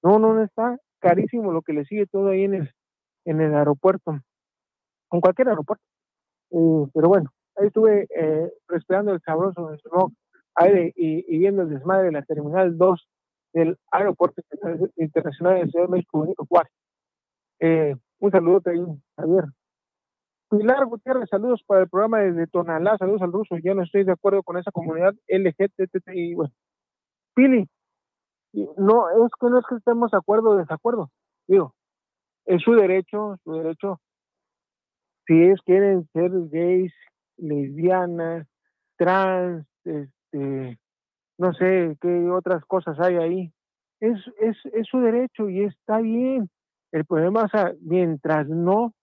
No, 0.02 0.20
no, 0.20 0.34
no 0.34 0.44
está 0.44 0.78
carísimo 1.00 1.52
lo 1.52 1.62
que 1.62 1.74
le 1.74 1.86
sigue 1.86 2.08
todo 2.08 2.30
ahí 2.30 2.44
en 2.46 2.54
el, 2.54 2.72
en 3.26 3.42
el 3.42 3.54
aeropuerto, 3.54 4.20
en 5.12 5.22
cualquier 5.22 5.50
aeropuerto. 5.50 5.84
Eh, 6.52 6.88
pero 6.94 7.10
bueno, 7.10 7.32
ahí 7.58 7.68
estuve 7.68 8.08
eh, 8.16 8.52
respirando 8.68 9.12
el 9.12 9.22
sabroso 9.22 9.76
rock 9.86 10.14
aire 10.56 10.94
y, 10.96 11.38
viendo 11.38 11.64
el 11.64 11.70
desmadre 11.70 12.06
de 12.06 12.12
la 12.12 12.22
Terminal 12.24 12.78
2 12.78 13.08
del 13.54 13.78
Aeropuerto 13.92 14.42
Internacional 14.96 15.62
de 15.62 15.72
Ciudad 15.72 15.86
de 15.86 15.92
México, 15.92 16.28
eh, 17.60 17.96
un 18.20 18.32
saludo 18.32 18.62
Javier. 19.18 19.46
Pilar 20.58 20.86
Gutiérrez, 20.86 21.30
saludos 21.30 21.64
para 21.66 21.82
el 21.82 21.90
programa 21.90 22.20
de 22.20 22.46
Tonalá, 22.46 22.96
saludos 23.00 23.24
al 23.24 23.32
ruso, 23.32 23.58
ya 23.58 23.74
no 23.74 23.82
estoy 23.82 24.04
de 24.04 24.12
acuerdo 24.12 24.44
con 24.44 24.56
esa 24.56 24.72
comunidad 24.72 25.16
y 25.28 26.36
bueno. 26.36 26.54
Pili, 27.34 27.68
no, 28.78 29.10
es 29.26 29.32
que 29.40 29.48
no 29.48 29.58
es 29.58 29.66
que 29.68 29.76
estemos 29.78 30.12
de 30.12 30.18
acuerdo 30.18 30.52
o 30.52 30.58
desacuerdo, 30.58 31.10
digo, 31.48 31.74
es 32.46 32.62
su 32.62 32.74
derecho, 32.74 33.38
su 33.44 33.54
derecho, 33.54 34.00
si 35.26 35.42
es 35.42 35.60
quieren 35.64 36.08
ser 36.14 36.30
gays, 36.52 36.94
lesbianas, 37.38 38.46
trans, 38.96 39.66
este, 39.84 40.78
no 41.40 41.54
sé 41.54 41.98
qué 42.00 42.30
otras 42.30 42.64
cosas 42.66 43.00
hay 43.00 43.16
ahí, 43.16 43.54
es, 44.00 44.20
es, 44.40 44.58
es 44.72 44.86
su 44.86 45.00
derecho 45.00 45.50
y 45.50 45.64
está 45.64 45.98
bien. 45.98 46.48
El 46.92 47.06
problema 47.06 47.46
es 47.52 47.82
mientras 47.82 48.48
no 48.48 48.94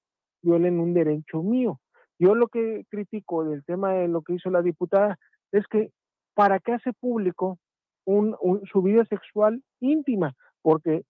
violen 0.42 0.80
un 0.80 0.94
derecho 0.94 1.42
mío. 1.42 1.80
Yo 2.18 2.34
lo 2.34 2.48
que 2.48 2.84
critico 2.90 3.44
del 3.44 3.64
tema 3.64 3.94
de 3.94 4.08
lo 4.08 4.22
que 4.22 4.34
hizo 4.34 4.50
la 4.50 4.62
diputada 4.62 5.18
es 5.52 5.66
que 5.66 5.90
para 6.34 6.58
qué 6.58 6.72
hace 6.72 6.92
público 6.92 7.58
su 8.04 8.82
vida 8.82 9.04
sexual 9.06 9.62
íntima, 9.80 10.34
porque 10.62 11.04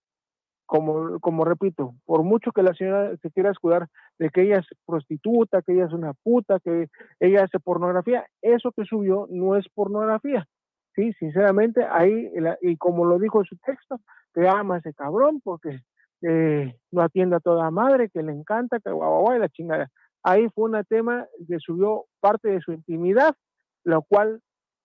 como, 0.66 1.44
repito, 1.44 1.94
por 2.04 2.22
mucho 2.22 2.52
que 2.52 2.62
la 2.62 2.74
señora 2.74 3.16
se 3.16 3.30
quiera 3.32 3.50
escudar 3.50 3.88
de 4.18 4.30
que 4.30 4.42
ella 4.42 4.58
es 4.58 4.66
prostituta, 4.86 5.62
que 5.62 5.72
ella 5.72 5.86
es 5.86 5.92
una 5.92 6.12
puta, 6.12 6.60
que 6.60 6.86
ella 7.18 7.42
hace 7.42 7.58
pornografía, 7.58 8.24
eso 8.40 8.70
que 8.70 8.84
subió 8.84 9.26
no 9.30 9.56
es 9.56 9.68
pornografía. 9.74 10.46
Sí, 10.94 11.12
sinceramente, 11.14 11.84
ahí, 11.84 12.30
y 12.60 12.76
como 12.76 13.04
lo 13.04 13.18
dijo 13.18 13.40
en 13.40 13.46
su 13.46 13.56
texto, 13.58 14.00
que 14.32 14.46
ama 14.48 14.78
ese 14.78 14.94
cabrón 14.94 15.40
porque 15.42 15.80
eh, 16.22 16.76
no 16.90 17.02
atiende 17.02 17.36
a 17.36 17.40
toda 17.40 17.70
madre, 17.70 18.10
que 18.10 18.22
le 18.22 18.32
encanta, 18.32 18.80
que 18.80 18.90
guau, 18.90 19.22
guau, 19.22 19.38
la 19.38 19.48
chingada. 19.48 19.90
Ahí 20.22 20.48
fue 20.54 20.70
un 20.70 20.84
tema 20.84 21.26
que 21.48 21.58
subió 21.58 22.04
parte 22.20 22.48
de 22.48 22.60
su 22.60 22.72
intimidad, 22.72 23.34
lo 23.84 24.02
cual 24.02 24.40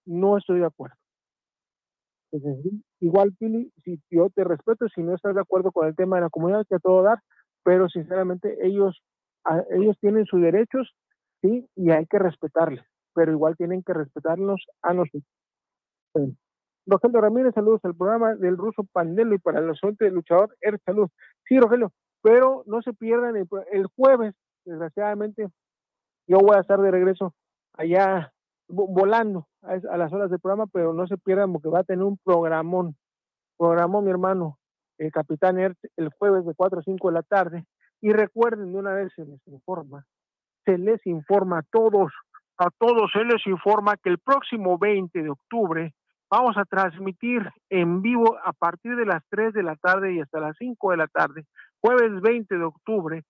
no 0.06 0.38
estoy 0.38 0.60
de 0.60 0.66
acuerdo. 0.66 0.96
igual, 3.00 3.34
Pili, 3.38 3.72
si 3.84 4.00
yo 4.10 4.30
te 4.30 4.44
respeto, 4.44 4.88
si 4.90 5.02
no 5.02 5.16
estás 5.16 5.36
de 5.36 5.42
acuerdo 5.42 5.72
con 5.72 5.88
el 5.88 5.96
tema 5.96 6.18
de 6.18 6.24
la 6.24 6.30
comunidad, 6.30 6.66
que 6.68 6.76
a 6.76 6.80
todo 6.80 7.04
dar, 7.04 7.20
pero 7.64 7.90
sinceramente 7.90 8.66
ellos, 8.66 9.02
ellos 9.72 9.98
tienen 10.00 10.26
sus 10.26 10.42
derechos, 10.42 10.94
sí, 11.42 11.68
y 11.76 11.92
hay 11.92 12.06
que 12.06 12.20
respetarles, 12.20 12.86
pero 13.14 13.32
igual 13.32 13.56
tienen 13.58 13.84
que 13.84 13.94
respetarnos 13.94 14.66
a 14.82 14.94
nosotros. 14.94 15.24
Rogelio 16.86 17.20
Ramírez, 17.20 17.54
saludos 17.54 17.82
al 17.84 17.96
programa 17.96 18.36
del 18.36 18.58
ruso 18.58 18.84
Pandelo 18.84 19.34
y 19.34 19.40
para 19.40 19.60
el 19.60 19.72
del 19.98 20.14
luchador 20.14 20.56
Er 20.62 20.80
Salud. 20.86 21.10
Sí, 21.48 21.60
Rogelio, 21.60 21.92
pero 22.22 22.64
no 22.68 22.82
se 22.82 22.94
pierdan 22.94 23.36
el, 23.36 23.88
jueves, 23.96 24.36
desgraciadamente, 24.66 25.48
yo 26.28 26.38
voy 26.40 26.58
a 26.58 26.62
estar 26.62 26.80
de 26.80 26.92
regreso 26.92 27.34
allá 27.74 28.32
volando 28.68 29.48
a, 29.62 29.98
las 29.98 30.14
horas 30.14 30.30
del 30.30 30.40
programa, 30.40 30.68
pero 30.68 30.94
no 30.94 31.08
se 31.08 31.18
pierdan 31.18 31.54
porque 31.54 31.70
va 31.70 31.80
a 31.80 31.84
tener 31.84 32.04
un 32.04 32.18
programón, 32.24 32.96
programó 33.58 34.02
mi 34.02 34.12
hermano, 34.12 34.58
el 34.98 35.12
capitán 35.12 35.60
ERT, 35.60 35.78
el 35.98 36.10
jueves 36.10 36.46
de 36.46 36.54
4 36.56 36.80
a 36.80 36.84
5 36.84 37.08
de 37.10 37.14
la 37.14 37.24
tarde. 37.24 37.66
Y 38.02 38.12
recuerden, 38.12 38.74
de 38.74 38.80
una 38.80 38.94
vez 38.94 39.12
se 39.16 39.26
les 39.26 39.40
informa, 39.48 40.06
se 40.66 40.78
les 40.78 41.06
informa 41.06 41.60
a 41.60 41.64
todos, 41.72 42.12
a 42.58 42.70
todos 42.78 43.12
se 43.12 43.24
les 43.24 43.46
informa 43.48 43.98
que 43.98 44.10
el 44.10 44.20
próximo 44.20 44.78
20 44.78 45.22
de 45.22 45.30
octubre 45.30 45.94
vamos 46.30 46.58
a 46.58 46.66
transmitir 46.66 47.50
en 47.70 48.02
vivo 48.02 48.38
a 48.44 48.54
partir 48.54 48.96
de 48.96 49.06
las 49.06 49.24
3 49.30 49.54
de 49.54 49.64
la 49.64 49.76
tarde 49.76 50.14
y 50.14 50.20
hasta 50.20 50.40
las 50.40 50.56
5 50.58 50.92
de 50.92 50.98
la 50.98 51.08
tarde, 51.08 51.46
jueves 51.80 52.22
20 52.22 52.58
de 52.58 52.64
octubre, 52.64 53.24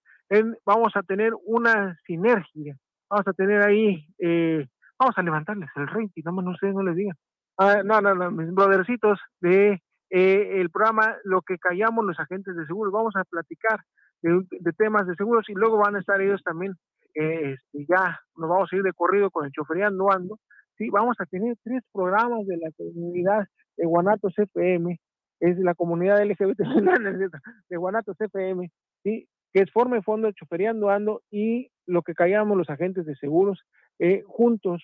vamos 0.66 0.94
a 0.96 1.04
tener 1.04 1.34
una 1.46 1.98
sinergia, 2.06 2.78
vamos 3.10 3.28
a 3.28 3.34
tener 3.34 3.62
ahí, 3.62 4.08
eh, 4.20 4.66
vamos 5.00 5.18
a 5.18 5.22
levantarles 5.22 5.70
el 5.76 5.88
rating, 5.88 6.24
no, 6.24 6.32
no 6.42 6.56
sé, 6.58 6.72
no 6.72 6.84
les 6.84 6.96
diga. 6.96 7.14
Ah, 7.58 7.82
no, 7.84 8.02
no, 8.02 8.16
no, 8.16 8.32
mis 8.32 8.54
brothercitos 8.54 9.20
de 9.40 9.82
eh, 10.10 10.60
el 10.60 10.70
programa 10.70 11.16
Lo 11.24 11.42
que 11.42 11.58
callamos 11.58 12.06
los 12.06 12.20
agentes 12.20 12.56
de 12.56 12.66
seguros, 12.66 12.92
vamos 12.92 13.16
a 13.16 13.24
platicar 13.24 13.80
de, 14.22 14.74
temas 14.78 15.08
de 15.08 15.16
seguros 15.16 15.46
y 15.50 15.54
luego 15.54 15.78
van 15.78 15.96
a 15.96 16.00
estar 16.00 16.20
ellos 16.22 16.42
también, 16.44 16.74
eh, 17.14 17.54
este, 17.54 17.86
ya 17.88 18.20
nos 18.36 18.50
vamos 18.50 18.70
a 18.72 18.76
ir 18.76 18.84
de 18.84 18.94
corrido 18.94 19.30
con 19.30 19.46
el 19.46 19.52
choferiando 19.52 20.12
ando, 20.12 20.40
¿sí? 20.78 20.90
Vamos 20.90 21.16
a 21.20 21.26
tener 21.26 21.56
tres 21.64 21.84
programas 21.92 22.46
de 22.46 22.58
la 22.58 22.72
comunidad 22.78 23.48
de 23.78 23.86
Guanatos 23.86 24.34
CPM, 24.36 24.98
es 25.40 25.58
la 25.60 25.76
comunidad 25.76 26.24
LGBT 26.24 26.60
de 27.70 27.78
Guanatos 27.78 28.18
CPM, 28.18 28.72
¿sí? 29.04 29.28
que 29.54 29.62
es 29.62 29.72
forma 29.72 29.98
y 29.98 30.02
fondo 30.02 30.28
de 30.28 30.34
choferiando 30.34 30.90
ando 30.90 31.22
y 31.32 31.70
lo 31.86 32.02
que 32.02 32.14
callamos 32.14 32.58
los 32.58 32.70
agentes 32.70 33.06
de 33.06 33.16
seguros 33.16 33.64
eh, 34.00 34.24
juntos. 34.26 34.84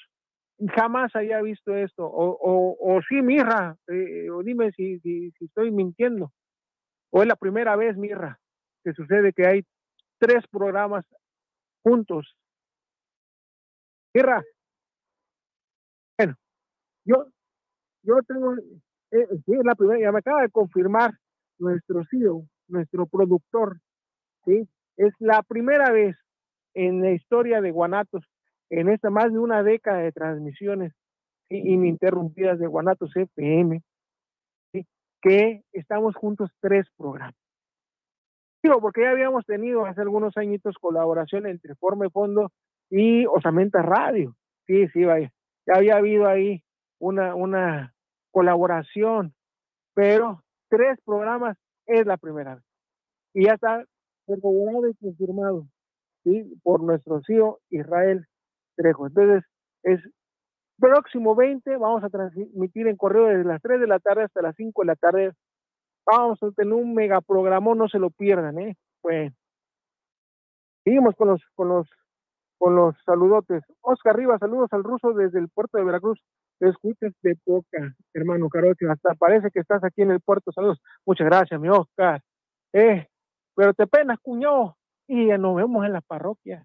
Jamás 0.75 1.15
haya 1.15 1.41
visto 1.41 1.75
esto, 1.75 2.05
o, 2.05 2.37
o, 2.39 2.77
o 2.79 3.01
sí, 3.01 3.21
Mirra, 3.21 3.75
eh, 3.87 4.29
o 4.29 4.43
dime 4.43 4.71
si, 4.73 4.99
si, 4.99 5.31
si 5.31 5.45
estoy 5.45 5.71
mintiendo, 5.71 6.31
o 7.09 7.21
es 7.21 7.27
la 7.27 7.35
primera 7.35 7.75
vez, 7.75 7.97
Mirra, 7.97 8.39
que 8.83 8.93
sucede 8.93 9.33
que 9.33 9.47
hay 9.47 9.63
tres 10.19 10.45
programas 10.51 11.03
juntos. 11.83 12.37
Mirra, 14.13 14.43
yo, 17.11 17.25
yo 18.03 18.15
tengo, 18.27 18.55
eh, 19.11 19.27
sí, 19.45 19.53
la 19.63 19.75
primera, 19.75 19.99
ya 19.99 20.11
me 20.11 20.19
acaba 20.19 20.41
de 20.41 20.49
confirmar 20.49 21.11
nuestro 21.59 22.03
CEO, 22.09 22.43
nuestro 22.67 23.05
productor, 23.05 23.79
¿sí? 24.45 24.67
Es 24.97 25.13
la 25.19 25.43
primera 25.43 25.91
vez 25.91 26.15
en 26.73 27.01
la 27.01 27.11
historia 27.11 27.61
de 27.61 27.71
Guanatos, 27.71 28.23
en 28.69 28.89
esta 28.89 29.09
más 29.09 29.31
de 29.31 29.39
una 29.39 29.63
década 29.63 29.99
de 29.99 30.11
transmisiones 30.11 30.93
ininterrumpidas 31.49 32.59
de 32.59 32.67
Guanatos 32.67 33.11
FM, 33.15 33.81
que 35.21 35.61
estamos 35.73 36.15
juntos 36.15 36.49
tres 36.61 36.87
programas. 36.97 37.35
Digo, 38.63 38.79
porque 38.79 39.01
ya 39.01 39.11
habíamos 39.11 39.45
tenido 39.45 39.85
hace 39.85 40.01
algunos 40.01 40.37
añitos 40.37 40.75
colaboración 40.79 41.47
entre 41.47 41.75
Forma 41.75 42.07
y 42.07 42.09
Fondo 42.09 42.51
y 42.89 43.25
Osamenta 43.25 43.81
Radio. 43.81 44.35
Sí, 44.67 44.87
sí, 44.89 45.03
vaya. 45.03 45.31
Ya 45.67 45.75
había 45.75 45.97
habido 45.97 46.27
ahí 46.27 46.63
una, 47.01 47.35
una 47.35 47.93
colaboración, 48.31 49.33
pero 49.93 50.43
tres 50.69 50.99
programas 51.03 51.57
es 51.85 52.05
la 52.05 52.17
primera 52.17 52.55
vez. 52.55 52.63
Y 53.33 53.45
ya 53.45 53.53
está 53.53 53.83
corroborado 54.25 54.87
y 54.87 54.95
confirmado 54.95 55.67
¿sí? 56.23 56.59
por 56.63 56.81
nuestro 56.83 57.21
CEO 57.25 57.59
Israel 57.69 58.25
Trejo. 58.75 59.07
Entonces, 59.07 59.43
es 59.83 59.99
próximo 60.79 61.35
20, 61.35 61.77
vamos 61.77 62.03
a 62.03 62.09
transmitir 62.09 62.87
en 62.87 62.97
correo 62.97 63.25
desde 63.25 63.43
las 63.43 63.61
3 63.61 63.81
de 63.81 63.87
la 63.87 63.99
tarde 63.99 64.23
hasta 64.23 64.41
las 64.41 64.55
5 64.55 64.81
de 64.81 64.85
la 64.85 64.95
tarde. 64.95 65.31
Vamos 66.05 66.41
a 66.41 66.51
tener 66.51 66.73
un 66.73 66.93
mega 66.93 67.21
programa, 67.21 67.75
no 67.75 67.87
se 67.87 67.99
lo 67.99 68.09
pierdan, 68.09 68.59
¿eh? 68.59 68.77
Pues 69.01 69.33
seguimos 70.83 71.15
con 71.15 71.29
los, 71.29 71.41
con 71.55 71.69
los 71.69 71.87
con 72.61 72.75
los 72.75 72.95
saludotes. 73.05 73.63
Oscar 73.81 74.15
Rivas, 74.15 74.39
saludos 74.39 74.71
al 74.71 74.83
ruso 74.83 75.13
desde 75.13 75.39
el 75.39 75.49
puerto 75.49 75.79
de 75.79 75.83
Veracruz. 75.83 76.21
Te 76.61 76.69
escuchas 76.69 77.11
de 77.23 77.35
poca, 77.43 77.95
hermano 78.13 78.47
Caroche. 78.47 78.85
Hasta 78.87 79.15
parece 79.15 79.49
que 79.49 79.61
estás 79.61 79.83
aquí 79.83 80.03
en 80.03 80.11
el 80.11 80.21
puerto. 80.21 80.51
Saludos. 80.51 80.79
Muchas 81.07 81.25
gracias, 81.25 81.59
mi 81.59 81.69
Oscar. 81.69 82.21
Eh, 82.71 83.07
pero 83.55 83.73
te 83.73 83.87
penas, 83.87 84.19
cuñó. 84.21 84.77
Y 85.07 85.29
ya 85.29 85.39
nos 85.39 85.55
vemos 85.55 85.83
en 85.87 85.93
la 85.93 86.01
parroquia. 86.01 86.63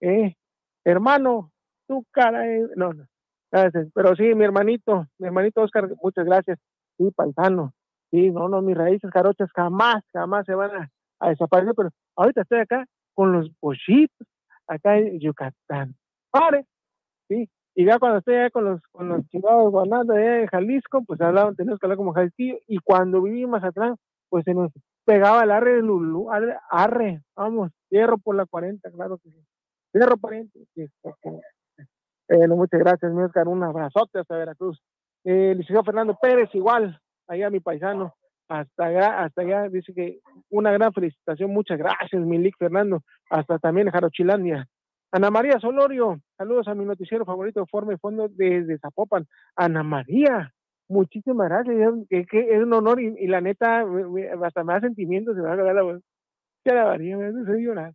Eh, 0.00 0.36
hermano, 0.84 1.50
tu 1.88 2.04
cara. 2.12 2.44
No, 2.76 2.92
no. 2.92 3.08
Gracias. 3.50 3.88
Pero 3.92 4.14
sí, 4.14 4.22
mi 4.36 4.44
hermanito, 4.44 5.08
mi 5.18 5.26
hermanito 5.26 5.62
Oscar, 5.62 5.88
muchas 6.00 6.26
gracias. 6.26 6.56
Sí, 6.96 7.10
paisano. 7.10 7.74
Sí, 8.12 8.30
no, 8.30 8.48
no, 8.48 8.62
mis 8.62 8.76
raíces 8.76 9.10
carochas 9.10 9.50
jamás, 9.52 10.04
jamás 10.12 10.46
se 10.46 10.54
van 10.54 10.70
a, 11.18 11.28
desaparecer. 11.28 11.74
Pero 11.76 11.90
ahorita 12.14 12.42
estoy 12.42 12.60
acá 12.60 12.86
con 13.14 13.32
los 13.32 13.50
pollitos 13.58 14.28
acá 14.68 14.96
en 14.96 15.18
Yucatán. 15.18 15.96
Pare, 16.30 16.66
sí. 17.26 17.50
Y 17.74 17.84
ya 17.84 17.98
cuando 17.98 18.18
estoy 18.18 18.36
allá 18.36 18.50
con 18.50 18.64
los, 18.64 18.80
con 18.92 19.08
los 19.08 19.26
chivados 19.28 19.70
guanados 19.70 20.10
allá 20.10 20.40
en 20.40 20.46
Jalisco, 20.46 21.02
pues 21.04 21.20
hablaban, 21.20 21.56
teníamos 21.56 21.80
que 21.80 21.86
hablar 21.86 21.96
como 21.96 22.12
Jalisco. 22.12 22.60
Y 22.68 22.78
cuando 22.78 23.22
vivimos 23.22 23.62
atrás, 23.64 23.96
pues 24.28 24.44
se 24.44 24.54
nos 24.54 24.70
pegaba 25.04 25.42
el 25.42 25.50
arre 25.50 25.74
de 25.74 25.82
Lulú, 25.82 26.30
arre, 26.30 26.56
arre, 26.70 27.22
vamos, 27.36 27.70
cierro 27.88 28.18
por 28.18 28.36
la 28.36 28.46
40, 28.46 28.90
claro 28.90 29.18
que 29.18 29.30
sí. 29.30 29.44
Cierro 29.92 30.16
pariente. 30.16 30.60
Sí, 30.74 30.88
eh, 32.28 32.48
muchas 32.48 32.80
gracias, 32.80 33.12
mi 33.12 33.22
Oscar, 33.22 33.48
un 33.48 33.62
abrazote 33.62 34.18
hasta 34.18 34.36
Veracruz. 34.36 34.80
Eh, 35.24 35.54
licenciado 35.54 35.84
Fernando 35.84 36.18
Pérez, 36.20 36.48
igual, 36.54 36.98
allá 37.28 37.50
mi 37.50 37.60
paisano, 37.60 38.14
hasta 38.48 38.86
allá, 38.86 39.22
hasta 39.24 39.42
allá, 39.42 39.68
dice 39.68 39.92
que 39.94 40.20
una 40.50 40.72
gran 40.72 40.92
felicitación, 40.92 41.50
muchas 41.50 41.78
gracias, 41.78 42.20
Milik 42.22 42.56
Fernando, 42.58 43.02
hasta 43.30 43.58
también 43.58 43.90
Jarochilandia. 43.90 44.66
Ana 45.12 45.30
María 45.30 45.60
Solorio, 45.60 46.20
saludos 46.36 46.68
a 46.68 46.74
mi 46.74 46.84
noticiero 46.84 47.24
favorito 47.24 47.64
y 47.64 47.96
fondo 47.98 48.28
desde 48.28 48.78
Zapopan. 48.78 49.26
Ana 49.54 49.82
María, 49.82 50.52
muchísimas 50.88 51.48
gracias, 51.48 51.92
que, 52.08 52.26
es 52.30 52.62
un 52.62 52.72
honor 52.72 53.00
y, 53.00 53.26
la 53.26 53.40
neta, 53.40 53.84
hasta 54.42 54.64
da 54.64 54.80
sentimientos, 54.80 55.36
se 55.36 55.42
me 55.42 55.48
va 55.48 55.54
a 55.54 55.56
quedar 55.56 55.74
la 55.74 56.00
Ya 56.64 56.74
la 56.74 56.84
María, 56.86 57.16
me 57.16 57.26
hace 57.26 57.62
llorar. 57.62 57.92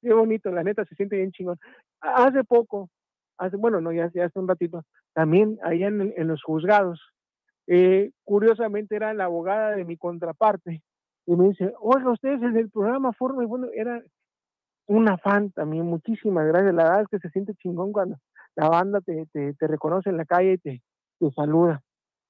Qué 0.00 0.12
bonito, 0.12 0.50
la 0.50 0.64
neta 0.64 0.84
se 0.84 0.94
siente 0.94 1.16
bien 1.16 1.32
chingón. 1.32 1.58
Hace 2.00 2.42
poco, 2.44 2.88
hace, 3.38 3.56
bueno, 3.56 3.80
no, 3.80 3.92
ya, 3.92 4.06
hace 4.06 4.38
un 4.38 4.48
ratito, 4.48 4.82
también 5.12 5.58
allá 5.62 5.88
en, 5.88 6.14
en 6.16 6.28
los 6.28 6.42
juzgados, 6.42 7.00
eh, 7.66 8.10
curiosamente 8.24 8.96
era 8.96 9.14
la 9.14 9.24
abogada 9.24 9.76
de 9.76 9.84
mi 9.84 9.96
contraparte 9.96 10.82
y 11.26 11.36
me 11.36 11.48
dice, 11.48 11.72
oiga, 11.80 12.10
ustedes 12.10 12.42
en 12.42 12.56
el 12.56 12.70
programa 12.70 13.12
Forma 13.12 13.44
y 13.44 13.46
Fondo 13.46 13.68
era 13.72 14.02
una 14.86 15.16
fan 15.18 15.50
también, 15.52 15.86
muchísimas 15.86 16.46
gracias, 16.46 16.74
la 16.74 16.84
verdad 16.84 17.02
es 17.02 17.08
que 17.08 17.18
se 17.18 17.30
siente 17.30 17.54
chingón 17.54 17.92
cuando 17.92 18.16
la 18.56 18.68
banda 18.68 19.00
te, 19.00 19.26
te, 19.32 19.66
reconoce 19.66 20.10
en 20.10 20.16
la 20.16 20.24
calle 20.24 20.54
y 20.54 20.58
te, 20.58 20.82
te, 21.18 21.30
saluda. 21.32 21.80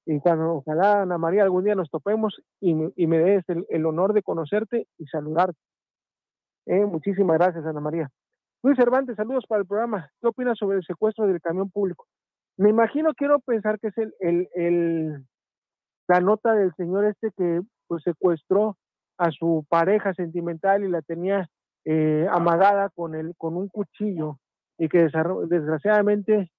Y 0.05 0.19
cuando 0.19 0.55
ojalá 0.55 1.01
Ana 1.01 1.17
María 1.17 1.43
algún 1.43 1.63
día 1.63 1.75
nos 1.75 1.89
topemos 1.89 2.41
y 2.59 2.73
me, 2.73 2.91
y 2.95 3.07
me 3.07 3.19
des 3.19 3.43
el, 3.47 3.85
honor 3.85 4.13
de 4.13 4.21
conocerte 4.21 4.87
y 4.97 5.05
saludarte. 5.07 5.57
Eh, 6.65 6.85
muchísimas 6.85 7.37
gracias, 7.37 7.65
Ana 7.65 7.79
María. 7.79 8.09
Luis 8.63 8.77
Cervantes, 8.77 9.17
saludos 9.17 9.45
para 9.47 9.61
el 9.61 9.67
programa. 9.67 10.09
¿Qué 10.21 10.27
opinas 10.27 10.57
sobre 10.57 10.77
el 10.77 10.83
secuestro 10.83 11.27
del 11.27 11.41
camión 11.41 11.69
público? 11.69 12.05
Me 12.57 12.69
imagino, 12.69 13.13
quiero 13.13 13.39
pensar 13.39 13.79
que 13.79 13.87
es 13.87 13.97
el, 13.97 14.13
el, 14.19 14.49
el, 14.55 15.25
la 16.07 16.21
nota 16.21 16.53
del 16.53 16.73
señor 16.75 17.05
este 17.05 17.31
que 17.31 17.61
pues 17.87 18.03
secuestró 18.03 18.77
a 19.17 19.31
su 19.31 19.65
pareja 19.69 20.13
sentimental 20.13 20.83
y 20.83 20.89
la 20.89 21.01
tenía 21.01 21.49
eh, 21.85 22.27
amagada 22.31 22.89
con 22.89 23.15
el, 23.15 23.35
con 23.37 23.57
un 23.57 23.67
cuchillo 23.67 24.39
y 24.77 24.89
que 24.89 25.09
desgraciadamente, 25.47 26.51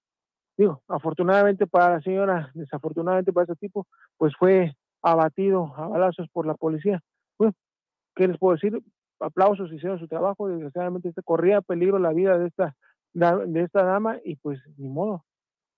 digo, 0.57 0.83
afortunadamente 0.89 1.67
para 1.67 1.95
la 1.95 2.01
señora, 2.03 2.51
desafortunadamente 2.55 3.33
para 3.33 3.45
ese 3.45 3.57
tipo, 3.57 3.87
pues 4.17 4.35
fue 4.39 4.75
abatido 5.03 5.75
a 5.77 5.89
balazos 5.89 6.29
por 6.33 6.47
la 6.47 6.55
policía. 6.55 7.01
Pues, 7.37 7.55
¿qué 8.15 8.29
les 8.29 8.39
puedo 8.39 8.55
decir? 8.55 8.81
Aplausos, 9.21 9.73
hicieron 9.73 9.99
su 9.99 10.09
trabajo, 10.09 10.49
desgraciadamente 10.49 11.09
este 11.09 11.23
corría 11.23 11.61
peligro 11.61 11.99
la 11.99 12.13
vida 12.13 12.39
de 12.39 12.49
esta, 12.49 12.75
de 13.13 13.63
esta 13.63 13.85
dama 13.85 14.19
y 14.25 14.37
pues 14.37 14.61
ni 14.77 14.89
modo, 14.89 15.25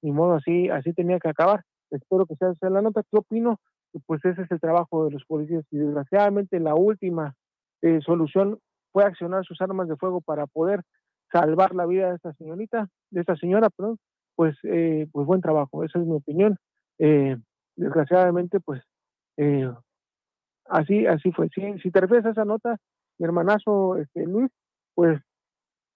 ni 0.03 0.13
modo, 0.13 0.35
así, 0.35 0.69
así 0.71 0.93
tenía 0.93 1.19
que 1.19 1.29
acabar. 1.29 1.63
Espero 1.91 2.27
que 2.27 2.37
sea, 2.37 2.55
la 2.71 2.83
nota. 2.83 3.03
¿Qué 3.11 3.19
opino? 3.19 3.61
Pues 4.07 4.25
ese 4.25 4.43
es 4.43 4.51
el 4.51 4.61
trabajo 4.61 5.05
de 5.05 5.13
los 5.13 5.25
policías 5.25 5.65
y 5.71 5.79
desgraciadamente 5.79 6.61
la 6.61 6.75
última 6.75 7.35
eh, 7.83 8.01
solución 8.03 8.59
fue 8.97 9.05
accionar 9.05 9.45
sus 9.45 9.61
armas 9.61 9.89
de 9.89 9.97
fuego 9.97 10.23
para 10.23 10.47
poder 10.47 10.81
salvar 11.31 11.75
la 11.75 11.85
vida 11.85 12.09
de 12.09 12.17
esta 12.17 12.33
señorita, 12.33 12.89
de 13.11 13.21
esta 13.21 13.37
señora, 13.37 13.69
perdón, 13.69 13.99
pues, 14.37 14.57
eh, 14.63 15.07
pues 15.13 15.27
buen 15.27 15.43
trabajo, 15.43 15.85
esa 15.85 15.99
es 15.99 16.07
mi 16.07 16.15
opinión. 16.15 16.57
Eh, 16.99 17.37
desgraciadamente, 17.77 18.59
pues 18.59 18.81
así, 20.71 21.07
así 21.07 21.31
fue. 21.33 21.51
Si, 21.55 21.79
si 21.81 21.91
te 21.91 22.01
refieres 22.01 22.25
a 22.25 22.31
esa 22.31 22.47
nota, 22.47 22.79
mi 23.19 23.27
hermanazo 23.27 23.99
este, 23.99 24.25
Luis, 24.25 24.51
pues, 24.95 25.21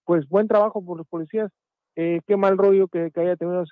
pues 0.05 0.28
buen 0.28 0.46
trabajo 0.46 0.84
por 0.84 0.98
los 0.98 1.09
policías, 1.09 1.51
eh, 1.96 2.20
qué 2.26 2.36
mal 2.36 2.59
rollo 2.59 2.86
que, 2.88 3.11
haya 3.16 3.36
tenido 3.36 3.64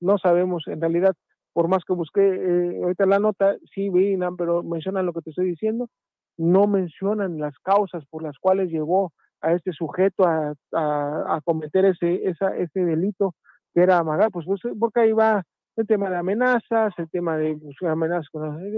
no 0.00 0.16
sabemos, 0.16 0.66
en 0.66 0.80
realidad, 0.80 1.14
por 1.52 1.68
más 1.68 1.84
que 1.84 1.92
busqué 1.92 2.22
eh, 2.22 2.80
ahorita 2.82 3.04
la 3.04 3.18
nota, 3.18 3.54
sí 3.74 3.90
vi, 3.90 4.16
pero 4.38 4.62
mencionan 4.62 5.04
lo 5.04 5.12
que 5.12 5.20
te 5.20 5.28
estoy 5.28 5.50
diciendo, 5.50 5.90
no 6.36 6.66
mencionan 6.66 7.38
las 7.38 7.58
causas 7.58 8.04
por 8.06 8.22
las 8.22 8.38
cuales 8.38 8.70
llegó 8.70 9.12
a 9.40 9.52
este 9.52 9.72
sujeto 9.72 10.24
a, 10.24 11.40
cometer 11.44 11.84
ese, 11.84 12.28
esa, 12.28 12.56
ese 12.56 12.84
delito 12.84 13.34
que 13.74 13.82
era 13.82 13.98
amagar, 13.98 14.30
pues, 14.30 14.46
pues, 14.46 14.60
porque 14.78 15.00
ahí 15.00 15.12
va 15.12 15.42
el 15.76 15.86
tema 15.86 16.10
de 16.10 16.16
amenazas, 16.16 16.92
el 16.98 17.08
tema 17.10 17.36
de 17.36 17.56
pues, 17.56 17.76
amenazas, 17.90 18.28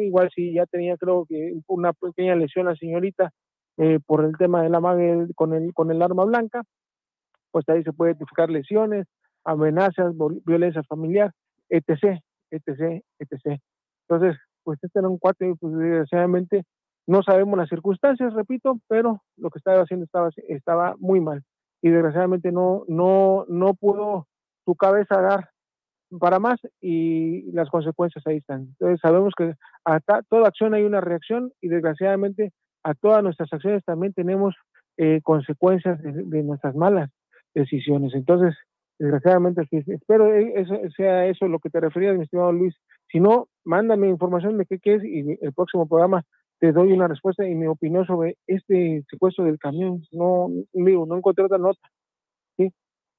igual 0.00 0.30
si 0.34 0.54
ya 0.54 0.64
tenía 0.66 0.96
creo 0.96 1.26
que 1.28 1.54
una 1.66 1.92
pequeña 1.92 2.36
lesión 2.36 2.66
la 2.66 2.76
señorita 2.76 3.30
eh, 3.76 3.98
por 4.06 4.24
el 4.24 4.36
tema 4.36 4.62
del 4.62 4.74
amague 4.74 5.26
con 5.34 5.52
el, 5.52 5.74
con 5.74 5.90
el 5.90 6.00
arma 6.00 6.24
blanca, 6.24 6.62
pues 7.50 7.68
ahí 7.68 7.82
se 7.82 7.92
puede 7.92 8.12
identificar 8.12 8.50
lesiones, 8.50 9.06
amenazas, 9.44 10.14
violencia 10.44 10.82
familiar, 10.84 11.32
etc., 11.68 12.20
etc., 12.50 13.02
etc. 13.18 13.60
Entonces, 14.08 14.38
pues 14.62 14.78
este 14.82 14.98
era 14.98 15.08
un 15.08 15.18
cuate, 15.18 15.54
pues 15.58 15.74
desgraciadamente 15.76 16.64
no 17.06 17.22
sabemos 17.22 17.58
las 17.58 17.68
circunstancias, 17.68 18.32
repito, 18.32 18.78
pero 18.88 19.22
lo 19.36 19.50
que 19.50 19.58
estaba 19.58 19.82
haciendo 19.82 20.04
estaba, 20.04 20.30
estaba 20.48 20.94
muy 20.98 21.20
mal 21.20 21.42
y 21.82 21.90
desgraciadamente 21.90 22.50
no, 22.50 22.84
no, 22.88 23.44
no 23.48 23.74
pudo 23.74 24.26
su 24.64 24.74
cabeza 24.74 25.20
dar 25.20 25.50
para 26.18 26.38
más 26.38 26.58
y 26.80 27.50
las 27.52 27.68
consecuencias 27.68 28.26
ahí 28.26 28.38
están. 28.38 28.60
Entonces 28.62 29.00
sabemos 29.02 29.34
que 29.36 29.54
a 29.84 30.00
toda 30.28 30.48
acción 30.48 30.74
hay 30.74 30.84
una 30.84 31.00
reacción 31.00 31.52
y 31.60 31.68
desgraciadamente 31.68 32.52
a 32.84 32.94
todas 32.94 33.22
nuestras 33.22 33.52
acciones 33.52 33.84
también 33.84 34.12
tenemos 34.12 34.54
eh, 34.96 35.20
consecuencias 35.22 36.00
de, 36.02 36.42
nuestras 36.42 36.74
malas 36.74 37.10
decisiones. 37.54 38.14
Entonces, 38.14 38.54
desgraciadamente, 38.98 39.66
espero 39.70 40.32
eso, 40.34 40.76
sea 40.96 41.26
eso 41.26 41.48
lo 41.48 41.58
que 41.58 41.70
te 41.70 41.80
referías, 41.80 42.16
mi 42.16 42.24
estimado 42.24 42.52
Luis. 42.52 42.74
Si 43.10 43.20
no, 43.20 43.48
mándame 43.64 44.08
información 44.08 44.56
de 44.56 44.66
qué, 44.66 44.78
es 44.84 45.04
y 45.04 45.38
el 45.40 45.52
próximo 45.52 45.88
programa 45.88 46.22
te 46.58 46.72
doy 46.72 46.92
una 46.92 47.08
respuesta 47.08 47.46
y 47.46 47.54
mi 47.54 47.66
opinión 47.66 48.06
sobre 48.06 48.36
este 48.46 49.04
secuestro 49.10 49.44
del 49.44 49.58
camión. 49.58 50.02
No, 50.12 50.48
digo, 50.72 51.06
no 51.06 51.16
encontré 51.16 51.44
otra 51.44 51.58
nota. 51.58 51.80
¿sí? 52.56 52.72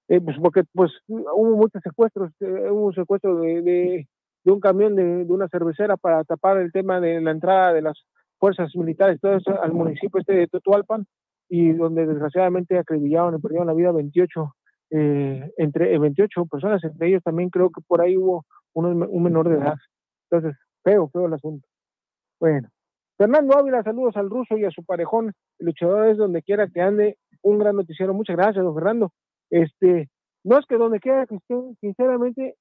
Eh, 0.08 0.22
pues 0.22 0.38
porque 0.40 0.64
pues 0.74 0.92
hubo 1.08 1.58
muchos 1.58 1.82
secuestros. 1.84 2.32
Eh, 2.40 2.70
hubo 2.72 2.88
un 2.88 2.94
secuestro 2.94 3.40
de, 3.42 3.62
de, 3.62 4.52
un 4.52 4.60
camión 4.60 4.96
de, 4.96 5.26
de, 5.26 5.34
una 5.34 5.48
cervecera 5.50 5.98
para 5.98 6.24
tapar 6.24 6.58
el 6.58 6.72
tema 6.72 7.00
de 7.00 7.22
la 7.22 7.32
entrada 7.32 7.74
de 7.74 7.82
las 7.82 8.06
fuerzas 8.40 8.76
militares 8.76 9.20
todo 9.22 9.36
eso, 9.36 9.62
al 9.62 9.74
municipio 9.74 10.20
este 10.20 10.34
de 10.34 10.48
Totualpan 10.48 11.06
y 11.50 11.74
donde 11.74 12.06
desgraciadamente 12.06 12.78
acribillaron 12.78 13.36
y 13.36 13.42
perdieron 13.42 13.68
la 13.68 13.74
vida 13.74 13.92
28, 13.92 14.56
eh, 14.92 15.52
entre 15.58 15.98
28 15.98 16.42
eh, 16.42 16.46
personas, 16.50 16.84
entre 16.84 17.08
ellos 17.08 17.24
también 17.24 17.50
creo 17.50 17.70
que 17.70 17.82
por 17.88 18.02
ahí 18.02 18.18
hubo 18.18 18.46
un 18.74 19.24
menor 19.24 19.50
de 19.50 19.56
edad. 19.56 19.76
Entonces, 20.30 20.60
feo, 20.84 21.10
feo 21.10 21.28
el 21.28 21.34
asunto. 21.34 21.66
Bueno, 22.40 22.68
Fernando 23.18 23.58
Ávila, 23.58 23.84
saludos 23.84 24.18
al 24.18 24.30
ruso 24.30 24.58
y 24.58 24.66
a 24.66 24.72
su 24.72 24.84
parejón, 24.84 25.32
el 25.60 25.66
luchador 25.66 26.08
es 26.08 26.18
donde 26.18 26.42
quiera 26.42 26.68
que 26.68 26.82
ande, 26.82 27.18
un 27.42 27.60
gran 27.60 27.76
noticiero, 27.76 28.14
muchas 28.14 28.36
gracias, 28.36 28.64
don 28.64 28.76
Fernando. 28.76 29.12
Este, 29.50 30.10
no 30.44 30.60
es 30.60 30.66
que 30.66 30.76
donde 30.76 31.00
quiera 31.00 31.26
que 31.26 31.36
esté, 31.36 31.56
sinceramente, 31.80 32.56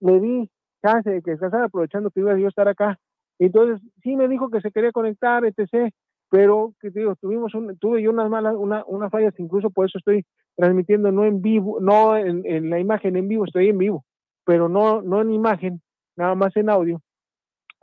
me 0.00 0.20
di 0.20 0.50
chance 0.82 1.08
de 1.08 1.22
que 1.22 1.32
estás 1.32 1.54
aprovechando 1.54 2.10
que 2.10 2.20
iba 2.20 2.36
yo 2.38 2.46
a 2.46 2.48
estar 2.48 2.68
acá. 2.68 2.98
Entonces, 3.38 3.80
sí 4.02 4.16
me 4.16 4.28
dijo 4.28 4.50
que 4.50 4.60
se 4.60 4.70
quería 4.70 4.92
conectar, 4.92 5.44
etc 5.44 5.92
pero 6.34 6.74
que 6.80 6.90
digo, 6.90 7.14
tuvimos 7.14 7.54
un, 7.54 7.78
tuve 7.78 8.02
yo 8.02 8.10
unas 8.10 8.28
malas, 8.28 8.56
una, 8.56 8.82
unas 8.88 9.08
fallas, 9.08 9.32
incluso 9.38 9.70
por 9.70 9.86
eso 9.86 9.98
estoy 9.98 10.24
transmitiendo 10.56 11.12
no 11.12 11.24
en 11.24 11.40
vivo, 11.40 11.78
no 11.80 12.16
en, 12.16 12.70
la 12.70 12.80
imagen 12.80 13.14
en 13.14 13.28
vivo, 13.28 13.44
estoy 13.44 13.68
en 13.68 13.78
vivo, 13.78 14.04
pero 14.44 14.68
no, 14.68 15.00
no 15.00 15.20
en 15.20 15.32
imagen, 15.32 15.80
nada 16.16 16.34
más 16.34 16.56
en 16.56 16.70
audio, 16.70 17.00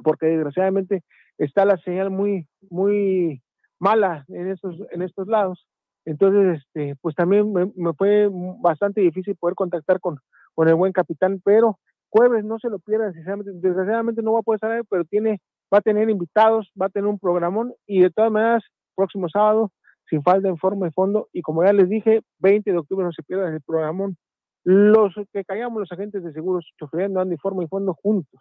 porque 0.04 0.26
desgraciadamente 0.26 1.02
está 1.46 1.66
la 1.66 1.78
señal 1.78 2.12
muy, 2.12 2.48
muy 2.70 3.42
mala 3.80 4.26
en 4.28 4.50
estos, 4.50 4.76
en 4.92 5.02
estos 5.02 5.28
lados, 5.28 5.66
Entonces, 6.06 6.62
este, 6.62 6.96
pues 7.02 7.16
también 7.16 7.52
me, 7.52 7.94
fue 7.94 8.30
bastante 8.60 9.02
difícil 9.02 9.36
poder 9.36 9.56
contactar 9.56 10.00
con, 10.00 10.20
con 10.54 10.68
el 10.68 10.76
buen 10.76 10.94
capitán, 10.94 11.42
pero 11.44 11.80
jueves 12.10 12.44
no 12.44 12.60
se 12.60 12.70
lo 12.70 12.80
pierda, 12.80 13.12
desgraciadamente 13.12 14.22
no 14.22 14.34
va 14.34 14.40
a 14.40 14.44
poder 14.44 14.60
salir, 14.60 14.84
pero 14.90 15.04
tiene, 15.06 15.40
va 15.74 15.80
a 15.80 15.82
tener 15.82 16.10
invitados, 16.10 16.72
va 16.80 16.88
a 16.88 16.90
tener 16.90 17.08
un 17.08 17.20
programón 17.20 17.74
y 17.88 18.02
de 18.02 18.12
todas 18.12 18.32
maneras, 18.32 18.64
próximo 18.96 19.30
sábado, 19.30 19.72
sin 20.10 20.22
falta 20.22 20.48
en 20.48 20.58
forma 20.58 20.88
y 20.88 20.92
fondo, 20.92 21.30
y 21.34 21.42
como 21.42 21.64
ya 21.64 21.74
les 21.74 21.90
dije, 21.90 22.22
20 22.40 22.72
de 22.72 22.78
octubre 22.78 23.06
no 23.06 23.12
se 23.14 23.24
pierda 23.24 23.50
el 23.50 23.62
programón. 23.62 24.18
Los 24.64 25.16
que 25.32 25.44
callamos 25.44 25.80
los 25.80 25.92
agentes 25.92 26.24
de 26.24 26.34
seguros 26.34 26.70
chofereando 26.80 27.20
ando 27.20 27.34
en 27.34 27.40
forma 27.40 27.64
y 27.64 27.68
fondo 27.68 27.96
juntos, 27.96 28.40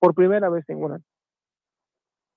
por 0.00 0.14
primera 0.14 0.48
vez 0.48 0.64
en 0.68 0.82
un 0.82 1.04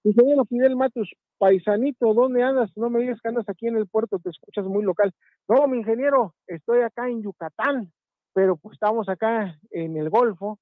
Ingeniero 0.04 0.46
Fidel 0.46 0.76
Matos, 0.76 1.12
paisanito, 1.38 2.14
¿dónde 2.14 2.42
andas? 2.42 2.72
No 2.78 2.90
me 2.90 3.02
digas 3.02 3.20
que 3.22 3.30
andas 3.30 3.50
aquí 3.50 3.68
en 3.68 3.78
el 3.78 3.88
puerto, 3.88 4.20
te 4.20 4.30
escuchas 4.30 4.66
muy 4.66 4.84
local. 4.84 5.14
No, 5.48 5.68
mi 5.68 5.80
ingeniero, 5.80 6.34
estoy 6.48 6.82
acá 6.82 7.10
en 7.10 7.22
Yucatán, 7.22 7.92
pero 8.34 8.56
pues 8.56 8.74
estamos 8.74 9.10
acá 9.10 9.60
en 9.72 9.98
el 9.98 10.10
Golfo, 10.10 10.58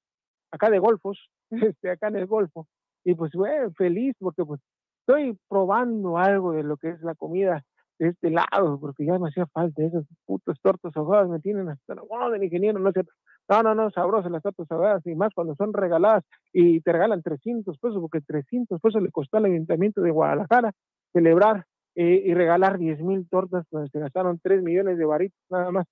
acá 0.52 0.70
de 0.70 0.80
Golfos, 0.80 1.30
este, 1.52 1.92
acá 1.92 2.08
en 2.08 2.16
el 2.16 2.26
Golfo. 2.26 2.68
Y 3.04 3.14
pues, 3.14 3.32
feliz 3.78 4.16
porque 4.20 4.44
pues 4.44 4.60
estoy 5.02 5.38
probando 5.48 6.18
algo 6.18 6.52
de 6.54 6.64
lo 6.64 6.78
que 6.78 6.90
es 6.90 7.02
la 7.02 7.16
comida 7.16 7.64
de 8.00 8.10
este 8.10 8.30
lado, 8.30 8.80
porque 8.80 9.06
ya 9.06 9.18
me 9.18 9.30
hacía 9.30 9.46
falta 9.48 9.84
esos 9.84 10.06
putos 10.26 10.60
tortos 10.62 10.96
ahogados, 10.96 11.30
me 11.30 11.40
tienen 11.40 11.70
hasta 11.70 11.96
la 11.96 12.04
oh, 12.04 12.30
del 12.30 12.44
ingeniero, 12.44 12.80
no 12.80 12.92
sé. 12.92 13.02
No, 13.50 13.64
no, 13.64 13.76
no, 13.76 13.90
sabrosas 13.92 14.32
las 14.32 14.44
tortas 14.44 14.70
ahogadas, 14.70 15.06
y 15.06 15.16
más 15.16 15.34
cuando 15.34 15.56
son 15.56 15.74
regaladas 15.74 16.24
y 16.52 16.82
te 16.82 16.92
regalan 16.92 17.22
300 17.22 17.78
pesos, 17.80 18.00
porque 18.02 18.20
300 18.22 18.82
pesos 18.82 19.02
le 19.02 19.10
costó 19.10 19.38
al 19.38 19.46
Ayuntamiento 19.46 20.02
de 20.02 20.12
Guadalajara 20.12 20.74
celebrar 21.14 21.66
eh, 21.96 22.24
y 22.26 22.34
regalar 22.34 22.78
10 22.78 23.02
mil 23.02 23.28
tortas, 23.30 23.66
donde 23.72 23.90
se 23.90 24.00
gastaron 24.00 24.40
3 24.44 24.62
millones 24.62 24.98
de 24.98 25.06
varitos 25.06 25.40
nada 25.50 25.72
más. 25.72 25.86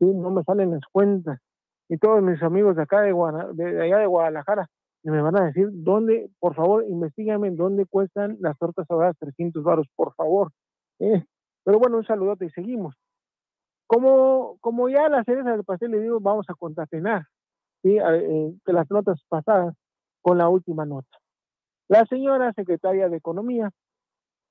No 0.00 0.30
me 0.30 0.42
salen 0.44 0.72
las 0.72 0.82
cuentas. 0.90 1.38
Y 1.88 1.98
todos 1.98 2.22
mis 2.22 2.42
amigos 2.42 2.76
de 2.76 2.82
acá 2.82 3.00
de, 3.00 3.14
de, 3.54 3.82
allá 3.82 3.98
de 3.98 4.06
Guadalajara 4.06 4.68
me 5.10 5.22
van 5.22 5.36
a 5.40 5.46
decir 5.46 5.68
dónde, 5.72 6.30
por 6.38 6.54
favor, 6.54 6.84
investigame 6.88 7.50
dónde 7.50 7.86
cuestan 7.86 8.36
las 8.40 8.58
tortas 8.58 8.86
ahogadas 8.90 9.16
300 9.18 9.62
varos, 9.62 9.86
por 9.96 10.14
favor. 10.14 10.50
Eh, 10.98 11.24
pero 11.64 11.78
bueno, 11.78 11.98
un 11.98 12.04
saludote 12.04 12.46
y 12.46 12.50
seguimos. 12.50 12.94
Como, 13.88 14.58
como 14.60 14.88
ya 14.88 15.08
la 15.08 15.24
cereza 15.24 15.50
del 15.50 15.64
pastel 15.64 15.90
le 15.90 16.00
digo, 16.00 16.20
vamos 16.20 16.46
a 16.48 16.54
contatenar 16.54 17.24
¿sí? 17.82 17.96
Eh, 17.98 18.54
las 18.66 18.88
notas 18.90 19.20
pasadas 19.28 19.74
con 20.20 20.38
la 20.38 20.48
última 20.48 20.84
nota. 20.84 21.08
La 21.88 22.04
señora 22.04 22.52
secretaria 22.52 23.08
de 23.08 23.16
Economía, 23.16 23.70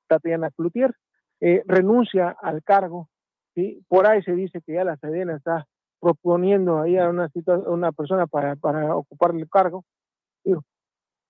Tatiana 0.07 0.49
Cloutier, 0.51 0.93
eh, 1.39 1.63
renuncia 1.67 2.35
al 2.41 2.63
cargo. 2.63 3.09
¿sí? 3.53 3.85
Por 3.87 4.07
ahí 4.07 4.23
se 4.23 4.33
dice 4.33 4.59
que 4.65 4.73
ya 4.73 4.83
la 4.83 4.97
Sedena 4.97 5.35
está 5.37 5.67
proponiendo 5.99 6.81
ahí 6.81 6.97
a 6.97 7.09
una, 7.09 7.29
una 7.67 7.91
persona 7.91 8.27
para, 8.27 8.55
para 8.55 8.95
ocupar 8.95 9.35
el 9.35 9.47
cargo. 9.49 9.85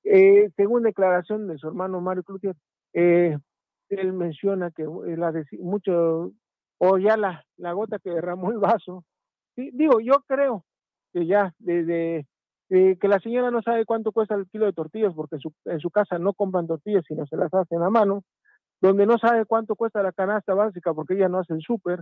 Eh, 0.09 0.49
según 0.55 0.83
declaración 0.83 1.47
de 1.47 1.57
su 1.57 1.67
hermano 1.67 1.99
Mario 1.99 2.23
Cloutier, 2.23 2.55
eh, 2.93 3.37
él 3.89 4.13
menciona 4.13 4.71
que 4.71 4.83
eh, 4.83 5.17
la 5.17 5.33
mucho, 5.59 6.31
o 6.77 6.97
ya 6.97 7.17
la, 7.17 7.43
la 7.57 7.73
gota 7.73 7.99
que 7.99 8.11
derramó 8.11 8.51
el 8.51 8.59
vaso. 8.59 9.03
Sí, 9.55 9.71
digo, 9.73 9.99
yo 9.99 10.23
creo 10.27 10.63
que 11.13 11.25
ya 11.25 11.53
desde 11.59 12.27
eh, 12.69 12.97
que 12.99 13.07
la 13.07 13.19
señora 13.19 13.49
no 13.49 13.61
sabe 13.61 13.85
cuánto 13.85 14.11
cuesta 14.11 14.35
el 14.35 14.47
kilo 14.47 14.65
de 14.65 14.73
tortillas 14.73 15.13
porque 15.15 15.35
en 15.35 15.41
su, 15.41 15.53
en 15.65 15.79
su 15.79 15.89
casa 15.89 16.19
no 16.19 16.33
compran 16.33 16.67
tortillas 16.67 17.03
sino 17.07 17.25
se 17.25 17.37
las 17.37 17.53
hacen 17.53 17.81
a 17.81 17.89
mano, 17.89 18.23
donde 18.81 19.05
no 19.05 19.17
sabe 19.17 19.45
cuánto 19.45 19.75
cuesta 19.75 20.03
la 20.03 20.11
canasta 20.11 20.53
básica 20.53 20.93
porque 20.93 21.15
ella 21.15 21.29
no 21.29 21.39
hace 21.39 21.53
el 21.53 21.61
súper, 21.61 22.01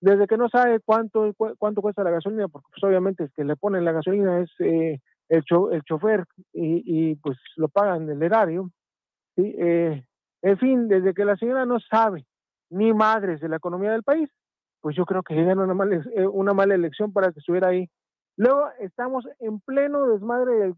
desde 0.00 0.26
que 0.26 0.36
no 0.36 0.48
sabe 0.48 0.80
cuánto 0.80 1.32
cuánto 1.58 1.82
cuesta 1.82 2.04
la 2.04 2.10
gasolina 2.12 2.48
porque 2.48 2.68
pues 2.70 2.84
obviamente 2.84 3.24
es 3.24 3.32
que 3.32 3.44
le 3.44 3.56
ponen 3.56 3.84
la 3.84 3.92
gasolina 3.92 4.40
es 4.40 4.50
eh, 4.60 5.00
el, 5.28 5.44
el 5.72 5.82
chofer 5.82 6.24
y, 6.52 7.10
y, 7.10 7.16
pues 7.16 7.36
lo 7.56 7.68
pagan 7.68 8.06
del 8.06 8.22
erario, 8.22 8.70
¿sí? 9.36 9.54
Eh, 9.58 10.04
en 10.40 10.58
fin, 10.58 10.88
desde 10.88 11.12
que 11.12 11.24
la 11.24 11.36
señora 11.36 11.66
no 11.66 11.80
sabe 11.80 12.24
ni 12.70 12.92
madres 12.92 13.40
de 13.40 13.48
la 13.48 13.56
economía 13.56 13.92
del 13.92 14.02
país, 14.02 14.28
pues 14.80 14.96
yo 14.96 15.04
creo 15.04 15.22
que 15.22 15.34
llegan 15.34 15.58
una 15.58 15.74
mala, 15.74 16.02
eh, 16.14 16.26
una 16.26 16.54
mala 16.54 16.74
elección 16.74 17.12
para 17.12 17.32
que 17.32 17.40
estuviera 17.40 17.68
ahí. 17.68 17.88
Luego 18.36 18.68
estamos 18.78 19.26
en 19.40 19.60
pleno 19.60 20.06
desmadre 20.06 20.52
del, 20.54 20.76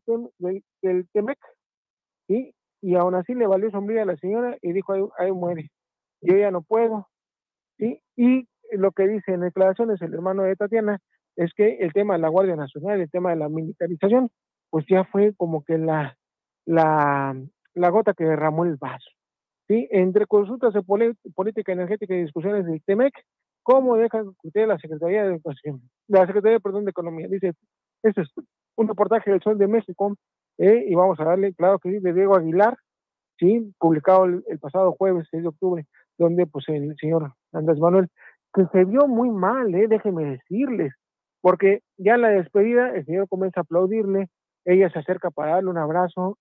del, 0.82 1.08
Temec, 1.12 1.38
y 2.28 2.94
aún 2.94 3.14
así 3.14 3.34
le 3.34 3.46
valió 3.46 3.70
sombría 3.70 4.02
a 4.02 4.06
la 4.06 4.16
señora 4.16 4.56
y 4.62 4.72
dijo, 4.72 5.12
ahí, 5.18 5.32
muere, 5.32 5.70
yo 6.22 6.36
ya 6.36 6.50
no 6.50 6.62
puedo. 6.62 7.08
¿sí? 7.76 8.00
Y 8.16 8.48
lo 8.72 8.92
que 8.92 9.06
dice 9.06 9.32
en 9.32 9.40
declaraciones 9.40 10.00
el 10.00 10.14
hermano 10.14 10.44
de 10.44 10.56
Tatiana 10.56 11.00
es 11.36 11.52
que 11.54 11.76
el 11.80 11.92
tema 11.92 12.14
de 12.14 12.20
la 12.20 12.28
Guardia 12.28 12.56
Nacional, 12.56 13.00
el 13.00 13.10
tema 13.10 13.30
de 13.30 13.36
la 13.36 13.48
militarización, 13.48 14.30
pues 14.70 14.86
ya 14.88 15.04
fue 15.04 15.34
como 15.36 15.62
que 15.64 15.76
la, 15.76 16.16
la 16.64 17.34
gota 17.90 18.14
que 18.14 18.24
derramó 18.24 18.64
el 18.64 18.76
vaso. 18.76 19.10
Entre 19.72 20.26
consultas 20.26 20.74
de 20.74 20.82
política 20.82 21.72
energética 21.72 22.12
y 22.12 22.22
discusiones 22.22 22.66
del 22.66 22.82
TEMEC, 22.82 23.14
¿cómo 23.62 23.96
deja 23.96 24.24
usted 24.42 24.66
la 24.66 24.76
Secretaría 24.78 25.22
de 25.22 25.34
Educación? 25.34 25.80
La 26.08 26.26
Secretaría, 26.26 26.58
perdón, 26.58 26.84
de 26.84 26.90
Economía. 26.90 27.28
Dice, 27.28 27.52
este 28.02 28.22
es 28.22 28.28
un 28.74 28.88
reportaje 28.88 29.30
del 29.30 29.40
Sol 29.40 29.58
de 29.58 29.68
México, 29.68 30.16
¿eh? 30.58 30.86
y 30.88 30.94
vamos 30.96 31.20
a 31.20 31.24
darle, 31.24 31.54
claro 31.54 31.78
que 31.78 31.90
sí, 31.90 31.98
de 32.00 32.12
Diego 32.12 32.34
Aguilar, 32.34 32.76
¿sí? 33.38 33.72
Publicado 33.78 34.24
el, 34.24 34.58
pasado 34.60 34.90
jueves, 34.98 35.28
6 35.30 35.44
de 35.44 35.48
octubre, 35.48 35.86
donde 36.18 36.46
pues 36.46 36.68
el 36.68 36.96
señor 36.96 37.32
Andrés 37.52 37.78
Manuel, 37.78 38.08
que 38.52 38.66
se 38.72 38.84
vio 38.84 39.06
muy 39.06 39.30
mal, 39.30 39.72
¿eh? 39.72 39.86
Déjenme 39.86 40.24
decirles, 40.24 40.92
porque 41.42 41.82
ya 41.96 42.16
en 42.16 42.22
la 42.22 42.30
despedida 42.30 42.92
el 42.92 43.06
señor 43.06 43.28
comienza 43.28 43.60
a 43.60 43.62
aplaudirle, 43.62 44.30
ella 44.64 44.90
se 44.90 44.98
acerca 44.98 45.30
para 45.30 45.52
darle 45.52 45.70
un 45.70 45.78
abrazo, 45.78 46.38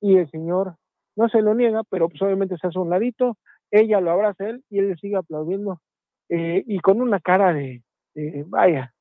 y 0.00 0.18
el 0.18 0.30
señor 0.30 0.76
no 1.16 1.28
se 1.28 1.42
lo 1.42 1.54
niega, 1.54 1.82
pero 1.90 2.08
pues 2.08 2.20
obviamente 2.22 2.56
se 2.58 2.66
hace 2.66 2.78
un 2.78 2.90
ladito, 2.90 3.36
ella 3.70 4.00
lo 4.00 4.10
abraza 4.10 4.44
a 4.44 4.48
él 4.50 4.64
y 4.70 4.78
él 4.78 4.88
le 4.88 4.96
sigue 4.96 5.16
aplaudiendo 5.16 5.80
eh, 6.28 6.62
y 6.66 6.78
con 6.80 7.00
una 7.00 7.20
cara 7.20 7.52
de, 7.52 7.82
vaya, 8.46 8.94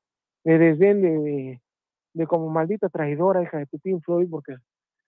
de 0.43 0.57
desdén, 0.57 1.01
de, 1.01 1.61
de, 2.13 2.27
como 2.27 2.49
maldita 2.49 2.89
traidora, 2.89 3.43
hija 3.43 3.57
de 3.57 3.67
Putin 3.67 4.01
Floyd, 4.01 4.29
porque 4.29 4.55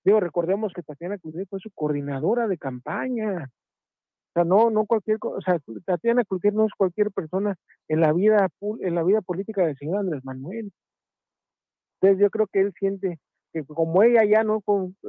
digo, 0.03 0.19
recordemos 0.19 0.73
que 0.73 0.83
Tatiana 0.83 1.17
Cloutier 1.17 1.47
fue 1.47 1.59
su 1.59 1.69
coordinadora 1.71 2.47
de 2.47 2.57
campaña. 2.57 3.49
O 4.29 4.33
sea, 4.33 4.43
no, 4.45 4.69
no 4.69 4.85
cualquier, 4.85 5.17
o 5.21 5.41
sea, 5.41 5.59
Tatiana 5.85 6.23
Cloutier 6.23 6.53
no 6.53 6.65
es 6.65 6.71
cualquier 6.77 7.11
persona 7.11 7.55
en 7.87 8.01
la 8.01 8.13
vida, 8.13 8.47
en 8.81 8.95
la 8.95 9.03
vida 9.03 9.21
política 9.21 9.65
del 9.65 9.77
señor 9.77 9.99
Andrés 9.99 10.23
Manuel. 10.25 10.71
Entonces 12.01 12.21
yo 12.21 12.29
creo 12.29 12.47
que 12.47 12.61
él 12.61 12.73
siente 12.77 13.19
que 13.53 13.63
como 13.63 14.01
ella 14.03 14.23
ya 14.25 14.43
no 14.43 14.61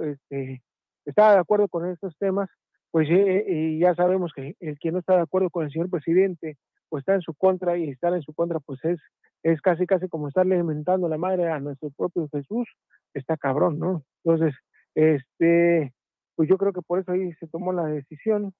este, 0.03 0.63
está 1.05 1.33
de 1.33 1.39
acuerdo 1.39 1.69
con 1.69 1.89
estos 1.91 2.17
temas, 2.19 2.49
pues 2.91 3.09
eh, 3.11 3.45
y 3.49 3.79
ya 3.81 3.95
sabemos 3.95 4.33
que 4.35 4.55
el 4.61 4.79
que 4.79 4.93
no 4.93 5.01
está 5.01 5.17
de 5.17 5.23
acuerdo 5.23 5.51
con 5.51 5.65
el 5.65 5.73
señor 5.73 5.91
presidente, 5.91 6.57
pues 6.89 7.03
está 7.03 7.15
en 7.15 7.23
su 7.23 7.35
contra 7.35 7.77
y 7.77 7.89
estar 7.91 8.15
en 8.15 8.23
su 8.23 8.33
contra, 8.35 8.61
pues 8.61 8.79
es, 8.85 9.01
es 9.43 9.61
casi, 9.61 9.87
casi 9.87 10.09
como 10.09 10.29
estarle 10.29 10.57
inventando 10.59 11.09
la 11.09 11.19
madre 11.19 11.49
a 11.51 11.59
nuestro 11.59 11.91
propio 11.91 12.29
Jesús, 12.31 12.69
está 13.15 13.37
cabrón, 13.37 13.79
¿no? 13.81 14.05
Entonces, 14.23 14.55
este, 14.95 15.93
pues 16.37 16.49
yo 16.49 16.57
creo 16.57 16.73
que 16.73 16.83
por 16.83 17.01
eso 17.01 17.13
ahí 17.13 17.33
se 17.41 17.49
tomó 17.49 17.73
la 17.73 17.87
decisión 17.87 18.53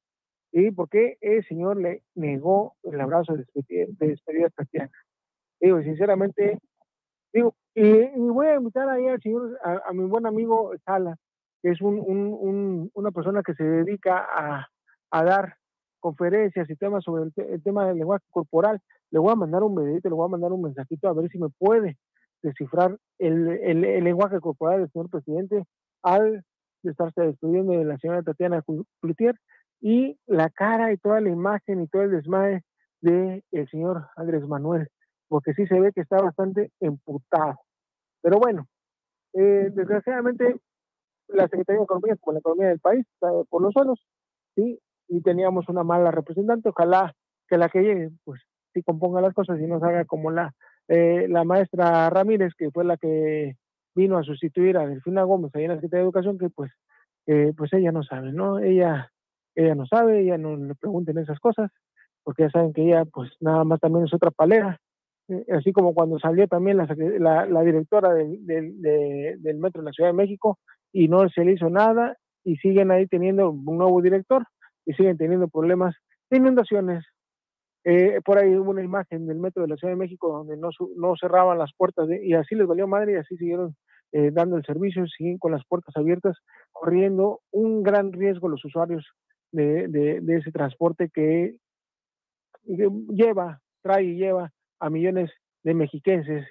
y 0.51 0.71
porque 0.71 1.17
el 1.21 1.45
señor 1.47 1.81
le 1.81 2.03
negó 2.15 2.75
el 2.83 3.01
abrazo 3.01 3.35
de 3.35 3.45
despedida, 4.01 4.47
de 4.47 4.51
Tatiana. 4.51 4.91
Digo, 5.61 5.81
sinceramente, 5.83 6.59
digo, 7.33 7.55
y, 7.75 8.09
voy 8.17 8.47
a 8.49 8.57
invitar 8.57 8.89
ahí 8.89 9.07
al 9.07 9.21
señor, 9.21 9.59
a, 9.63 9.81
a 9.89 9.93
mi 9.93 10.05
buen 10.05 10.27
amigo 10.27 10.73
Sala, 10.85 11.17
es 11.71 11.81
un, 11.81 11.99
un, 11.99 12.91
una 12.95 13.11
persona 13.11 13.43
que 13.43 13.55
se 13.55 13.65
dedica 13.65 14.19
a, 14.19 14.69
a 15.11 15.25
dar 15.25 15.57
conferencias 16.01 16.69
y 16.69 16.77
temas 16.77 17.03
sobre 17.03 17.31
el, 17.37 17.63
tema 17.63 17.87
del 17.87 17.97
lenguaje 17.97 18.25
corporal. 18.31 18.81
Le 19.11 19.19
voy 19.19 19.33
a 19.33 19.37
mandar 19.37 19.63
un 19.63 19.75
videito, 19.75 20.11
le 20.11 20.15
voy 20.15 20.27
a 20.27 20.31
mandar 20.33 20.53
un 20.53 20.61
mensajito 20.61 21.09
a 21.09 21.15
ver 21.15 21.31
si 21.31 21.39
me 21.39 21.49
puede 21.59 21.97
descifrar 22.43 22.99
el, 23.19 23.49
el, 23.49 24.05
lenguaje 24.05 24.39
corporal 24.41 24.81
del 24.81 24.91
señor 24.91 25.09
presidente 25.09 25.65
al 26.03 26.45
estarse 26.83 27.23
despidiendo 27.23 27.73
de 27.73 27.87
la 27.87 27.97
señora 27.97 28.23
Tatiana 28.23 28.63
Cloutier 29.01 29.37
y 29.81 30.19
la 30.27 30.51
cara 30.51 30.93
y 30.93 30.99
toda 30.99 31.23
la 31.23 31.31
imagen 31.31 31.81
y 31.81 31.89
todo 31.89 32.03
el 32.03 32.11
desmaye 32.11 32.63
del 33.01 33.43
el 33.53 33.69
señor 33.71 34.09
Andrés 34.17 34.47
Manuel, 34.47 34.89
porque 35.29 35.55
sí 35.55 35.67
se 35.67 35.81
ve 35.81 35.93
que 35.93 36.03
está 36.03 36.19
bastante 36.19 36.71
emputado. 36.81 37.61
Pero 38.21 38.39
bueno, 38.39 38.67
eh, 39.33 39.71
desgraciadamente 39.73 40.57
la 41.29 41.45
Secretaría 41.45 41.81
de 41.81 41.85
Economía 41.85 42.17
como 42.21 42.33
la 42.33 42.39
economía 42.41 42.69
del 42.69 42.81
país 42.81 43.07
por 43.49 43.63
los 43.63 43.73
suelos, 43.73 44.07
¿sí? 44.55 44.79
Y 45.09 45.21
teníamos 45.23 45.69
una 45.69 45.85
mala 45.85 46.11
representante, 46.11 46.69
ojalá 46.71 47.15
que 47.49 47.59
la 47.59 47.69
que 47.69 47.83
llegue, 47.83 48.11
pues 48.25 48.41
sí 48.73 48.83
componga 48.83 49.21
las 49.21 49.35
cosas 49.35 49.61
y 49.61 49.67
no 49.67 49.77
haga 49.77 50.05
como 50.05 50.31
la, 50.31 50.53
eh, 50.89 51.27
la 51.29 51.45
maestra 51.45 52.11
Ramírez, 52.11 52.53
que 52.57 52.71
fue 52.71 52.85
la 52.85 52.97
que 52.97 53.57
vino 53.95 54.19
a 54.19 54.25
sustituir 54.25 54.77
a 54.77 54.87
Delfina 54.87 55.23
Gómez 55.23 55.53
ahí 55.55 55.65
en 55.65 55.71
la 55.71 55.77
Secretaría 55.77 56.01
de 56.01 56.07
Educación, 56.07 56.39
que 56.39 56.51
pues, 56.51 56.73
eh, 57.27 57.53
pues 57.57 57.73
ella 57.73 57.93
no 57.93 58.03
sabe, 58.03 58.33
¿no? 58.33 58.59
Ella, 58.59 59.11
ella 59.55 59.75
no 59.75 59.87
sabe, 59.87 60.21
ella 60.21 60.39
no 60.39 60.57
le 60.57 60.75
pregunten 60.75 61.19
esas 61.19 61.39
cosas, 61.39 61.71
porque 62.23 62.45
ya 62.45 62.51
saben 62.51 62.73
que 62.73 62.83
ella 62.83 63.05
pues 63.05 63.31
nada 63.41 63.65
más 63.65 63.81
también 63.81 64.07
es 64.07 64.15
otra 64.15 64.31
palera, 64.31 64.81
eh, 65.29 65.47
así 65.53 65.73
como 65.73 65.95
cuando 65.95 66.19
salió 66.19 66.47
también 66.49 66.77
la, 66.77 67.47
la, 67.47 67.63
directora 67.63 68.13
del, 68.13 68.45
del, 68.47 69.57
Metro 69.59 69.81
de 69.81 69.87
la 69.87 69.93
Ciudad 69.93 70.11
de 70.11 70.17
México 70.17 70.59
y 70.95 71.09
no 71.09 71.29
se 71.29 71.45
le 71.45 71.53
hizo 71.53 71.69
nada 71.69 72.17
y 72.45 72.57
siguen 72.57 72.93
ahí 72.93 73.07
teniendo 73.07 73.51
un 73.51 73.79
nuevo 73.79 74.01
director 74.01 74.47
y 74.87 74.95
siguen 74.95 75.19
teniendo 75.19 75.49
problemas 75.49 75.97
de 76.31 76.39
inundaciones. 76.39 77.05
Eh, 77.85 78.21
por 78.25 78.39
ahí 78.39 78.55
hubo 78.57 78.71
una 78.71 78.83
imagen 78.83 79.27
del 79.27 79.39
Metro 79.39 79.63
de 79.63 79.69
la 79.69 79.77
Ciudad 79.77 79.93
de 79.93 79.99
México 79.99 80.33
donde 80.33 80.57
no, 80.57 80.71
no 80.97 81.15
cerraban 81.21 81.59
las 81.59 81.73
puertas 81.77 82.09
y 82.23 82.33
así 82.35 82.55
les 82.55 82.67
valió 82.67 82.87
madre 82.87 83.13
y 83.13 83.17
así 83.17 83.37
siguieron 83.37 83.75
eh, 84.13 84.31
dando 84.33 84.57
el 84.57 84.65
servicio, 84.65 85.05
siguen 85.09 85.37
con 85.39 85.51
las 85.51 85.67
puertas 85.67 85.95
abiertas, 85.97 86.39
corriendo 86.71 87.41
un 87.51 87.83
gran 87.83 88.13
riesgo 88.13 88.49
los 88.49 88.65
usuarios 88.65 89.05
de, 89.51 89.89
de 89.89 90.37
ese 90.37 90.53
transporte 90.53 91.11
que 91.13 91.57
lleva, 92.65 93.61
trae 93.83 94.05
y 94.05 94.17
lleva 94.17 94.51
a 94.79 94.91
millones 94.91 95.31
de 95.65 95.75
mexiquenses 95.75 96.47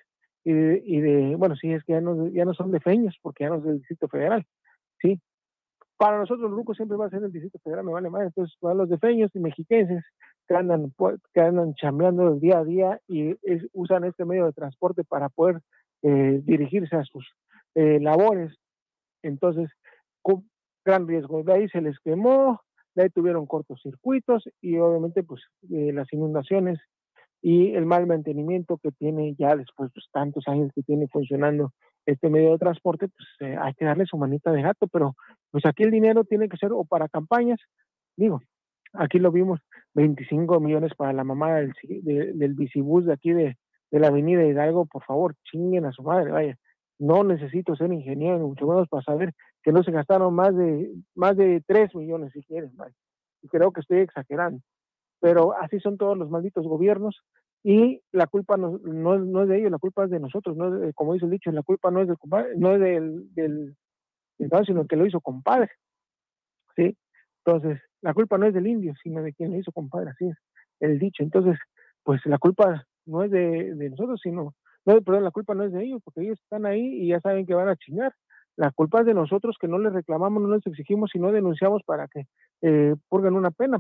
y 0.46 1.00
de, 1.02 1.36
bueno, 1.38 1.56
sí, 1.56 1.72
es 1.72 1.84
que 1.84 1.94
ya 1.94 2.02
no, 2.02 2.28
ya 2.28 2.46
no 2.46 2.54
son 2.54 2.72
de 2.72 2.80
feños, 2.80 3.18
porque 3.22 3.46
ya 3.46 3.50
no 3.50 3.58
es 3.58 3.64
del 3.64 3.78
Distrito 3.78 4.08
Federal, 4.08 4.46
¿sí? 5.02 5.22
Para 5.98 6.20
nosotros, 6.20 6.52
Luco 6.52 6.74
siempre 6.74 6.98
va 6.98 7.06
a 7.06 7.10
ser 7.10 7.24
el 7.24 7.32
Distrito 7.32 7.60
Federal, 7.60 7.86
me 7.86 7.94
vale 7.94 8.10
más. 8.10 8.24
Entonces, 8.24 8.58
para 8.60 8.76
los 8.76 8.90
de 8.90 8.98
feños 8.98 9.32
y 9.34 9.40
mexiquenses 9.40 10.04
que 10.48 10.56
andan, 10.56 10.94
que 11.34 11.40
andan 11.40 11.76
chambeando 11.76 12.34
el 12.34 12.40
día 12.40 12.60
a 12.60 12.66
día 12.66 13.00
y 13.08 13.36
usan 13.72 14.04
este 14.04 14.26
medio 14.26 14.46
de 14.46 14.54
transporte 14.54 15.04
para 15.04 15.30
poder 15.30 15.62
eh, 16.02 16.42
dirigirse 16.44 16.96
a 16.98 17.06
sus 17.06 17.26
eh, 17.76 18.00
labores, 18.02 18.54
entonces, 19.22 19.70
con 20.22 20.50
gran 20.84 21.08
riesgo. 21.08 21.44
De 21.44 21.54
ahí 21.54 21.70
se 21.70 21.80
les 21.80 21.98
quemó, 22.00 22.60
de 22.96 23.04
ahí 23.04 23.10
tuvieron 23.10 23.46
cortocircuitos 23.46 24.50
y 24.60 24.78
obviamente, 24.80 25.24
pues, 25.24 25.42
eh, 25.72 25.94
las 25.94 26.12
inundaciones 26.12 26.80
y 27.44 27.76
el 27.76 27.86
mal 27.86 28.08
mantenimiento 28.08 28.78
que 28.78 28.94
tiene 28.94 29.36
ya 29.38 29.58
después 29.58 29.92
de 29.94 30.02
tantos 30.14 30.48
años 30.48 30.72
que 30.74 30.82
tiene 30.82 31.10
funcionando 31.10 31.74
este 32.06 32.30
medio 32.30 32.54
de 32.54 32.58
transporte, 32.58 33.10
pues 33.10 33.28
eh, 33.42 33.58
hay 33.62 33.74
que 33.74 33.84
darle 33.84 34.06
su 34.06 34.18
manita 34.18 34.50
de 34.54 34.62
gato, 34.62 34.88
pero 34.88 35.14
pues 35.52 35.66
aquí 35.66 35.84
el 35.84 35.92
dinero 35.92 36.24
tiene 36.24 36.48
que 36.48 36.56
ser 36.56 36.72
o 36.72 36.86
para 36.86 37.10
campañas, 37.10 37.60
digo, 38.16 38.42
aquí 38.94 39.20
lo 39.20 39.30
vimos, 39.30 39.60
25 39.94 40.62
millones 40.62 40.94
para 40.96 41.12
la 41.12 41.26
mamá 41.26 41.56
del, 41.56 41.74
del 41.84 42.54
bicibús 42.54 43.06
de 43.06 43.14
aquí 43.14 43.34
de, 43.34 43.58
de 43.92 44.00
la 44.00 44.08
avenida 44.08 44.46
Hidalgo, 44.46 44.86
por 44.86 45.04
favor, 45.04 45.36
chinguen 45.44 45.86
a 45.86 45.92
su 45.92 46.02
madre, 46.02 46.32
vaya, 46.32 46.58
no 46.98 47.26
necesito 47.26 47.76
ser 47.76 47.92
ingeniero, 47.92 48.40
mucho 48.40 48.66
menos 48.68 48.88
para 48.88 49.04
saber 49.04 49.34
que 49.62 49.74
no 49.74 49.84
se 49.84 49.92
gastaron 49.92 50.34
más 50.34 50.56
de 50.56 50.94
más 51.14 51.36
de 51.36 51.62
3 51.68 51.94
millones 51.96 52.32
si 52.32 52.42
quieren, 52.44 52.72
vaya. 52.78 52.96
y 53.42 53.50
creo 53.50 53.74
que 53.74 53.82
estoy 53.82 54.00
exagerando 54.00 54.62
pero 55.24 55.58
así 55.58 55.80
son 55.80 55.98
todos 55.98 56.18
los 56.18 56.30
malditos 56.30 56.68
gobiernos 56.68 57.24
y 57.64 58.02
la 58.12 58.28
culpa 58.28 58.58
no, 58.58 58.78
no, 58.80 59.44
es 59.44 59.48
de 59.48 59.58
ellos, 59.58 59.72
la 59.72 59.78
culpa 59.78 60.04
es 60.04 60.10
de 60.10 60.20
nosotros, 60.20 60.58
no 60.58 60.70
como 60.96 61.14
dice 61.14 61.24
el 61.24 61.32
dicho, 61.32 61.50
la 61.54 61.64
culpa 61.64 61.92
no 61.92 62.02
es 62.02 62.10
del 62.10 62.18
no 62.58 62.74
es 62.74 62.82
del, 62.82 63.34
del, 63.34 63.74
sino 64.66 64.86
que 64.86 64.98
lo 64.98 65.06
hizo 65.06 65.22
compadre, 65.22 65.70
¿sí? 66.76 66.98
Entonces, 67.46 67.82
la 68.02 68.14
culpa 68.14 68.38
no 68.38 68.48
es 68.48 68.54
del 68.54 68.68
indio, 68.68 68.94
sino 69.02 69.24
de 69.24 69.32
quien 69.32 69.52
lo 69.52 69.60
hizo 69.60 69.72
compadre, 69.72 70.10
así 70.10 70.28
es 70.28 70.36
el 70.82 71.00
dicho. 71.00 71.24
Entonces, 71.24 71.58
pues 72.04 72.20
la 72.26 72.38
culpa 72.38 72.86
no 73.06 73.24
es 73.24 73.32
de, 73.32 73.76
nosotros, 73.92 74.20
sino, 74.22 74.54
no, 74.86 75.02
perdón, 75.04 75.24
la 75.24 75.32
culpa 75.32 75.56
no 75.56 75.64
es 75.64 75.72
de 75.72 75.86
ellos, 75.86 76.02
porque 76.04 76.20
ellos 76.20 76.40
están 76.44 76.66
ahí 76.66 77.02
y 77.02 77.08
ya 77.08 77.22
saben 77.22 77.46
que 77.46 77.54
van 77.54 77.70
a 77.70 77.78
chingar. 77.78 78.14
La 78.58 78.72
culpa 78.72 79.00
es 79.00 79.06
de 79.06 79.14
nosotros 79.14 79.56
que 79.58 79.70
no 79.70 79.80
les 79.80 79.94
reclamamos, 79.94 80.44
no 80.44 80.54
les 80.54 80.68
exigimos, 80.68 81.12
sino 81.14 81.32
denunciamos 81.32 81.82
para 81.86 82.10
que 82.10 82.28
eh, 82.62 82.94
purguen 83.08 83.36
una 83.36 83.52
pena. 83.52 83.80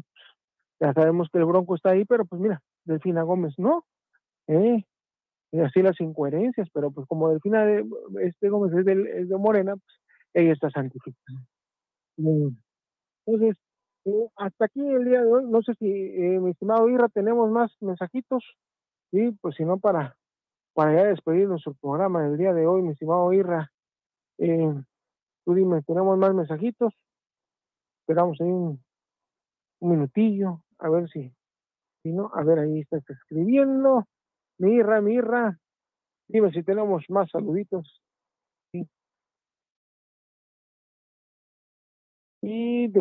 Ya 0.83 0.91
sabemos 0.91 1.29
que 1.31 1.37
el 1.37 1.45
Bronco 1.45 1.75
está 1.75 1.91
ahí, 1.91 2.03
pero 2.03 2.25
pues 2.25 2.41
mira, 2.41 2.61
Delfina 2.83 3.23
Gómez 3.23 3.53
no. 3.57 3.85
¿eh? 4.47 4.83
Y 5.53 5.59
así 5.61 5.81
las 5.81 5.97
incoherencias, 6.01 6.67
pero 6.73 6.91
pues 6.91 7.07
como 7.07 7.29
Delfina 7.29 7.65
de, 7.65 7.85
este 8.21 8.49
Gómez 8.49 8.73
es 8.73 8.83
de, 8.85 9.37
Morena, 9.37 9.77
pues 9.77 10.01
ella 10.33 10.51
está 10.51 10.69
santificada. 10.71 11.39
Entonces, 12.17 13.55
eh, 14.03 14.27
hasta 14.35 14.65
aquí 14.65 14.85
el 14.85 15.05
día 15.05 15.21
de 15.21 15.31
hoy, 15.31 15.45
no 15.45 15.61
sé 15.61 15.73
si 15.75 15.85
eh, 15.89 16.37
mi 16.41 16.51
estimado 16.51 16.89
Irra 16.89 17.07
tenemos 17.07 17.49
más 17.49 17.71
mensajitos, 17.79 18.43
y 19.13 19.31
pues 19.31 19.55
si 19.55 19.63
no 19.63 19.77
para, 19.77 20.17
para 20.73 20.95
ya 20.95 21.05
despedir 21.05 21.47
nuestro 21.47 21.75
programa 21.75 22.23
del 22.23 22.37
día 22.37 22.51
de 22.51 22.67
hoy, 22.67 22.81
mi 22.81 22.91
estimado 22.91 23.31
Irra, 23.31 23.71
tú 24.37 25.53
dime, 25.53 25.81
¿tenemos 25.83 26.17
más 26.17 26.33
mensajitos? 26.33 26.93
Esperamos 28.01 28.41
ahí 28.41 28.49
un 28.49 28.81
minutillo 29.79 30.59
a 30.83 30.89
ver 30.89 31.09
si, 31.09 31.33
si 32.03 32.11
no, 32.11 32.29
a 32.33 32.43
ver, 32.43 32.59
ahí 32.59 32.81
está 32.81 32.97
escribiendo. 32.97 34.05
Mirra, 34.59 35.01
Mirra, 35.01 35.57
dime 36.27 36.51
si 36.51 36.63
tenemos 36.63 37.03
más 37.09 37.29
saluditos. 37.31 38.01
Y 42.45 42.91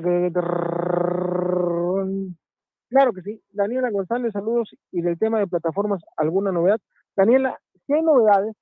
claro 2.88 3.12
que 3.12 3.22
sí. 3.22 3.42
Daniela 3.50 3.90
González, 3.90 4.32
saludos. 4.32 4.70
Y 4.92 5.02
del 5.02 5.18
tema 5.18 5.40
de 5.40 5.48
plataformas, 5.48 6.00
¿alguna 6.16 6.52
novedad? 6.52 6.78
Daniela, 7.16 7.58
si 7.86 7.94
hay 7.94 8.02
novedades, 8.02 8.54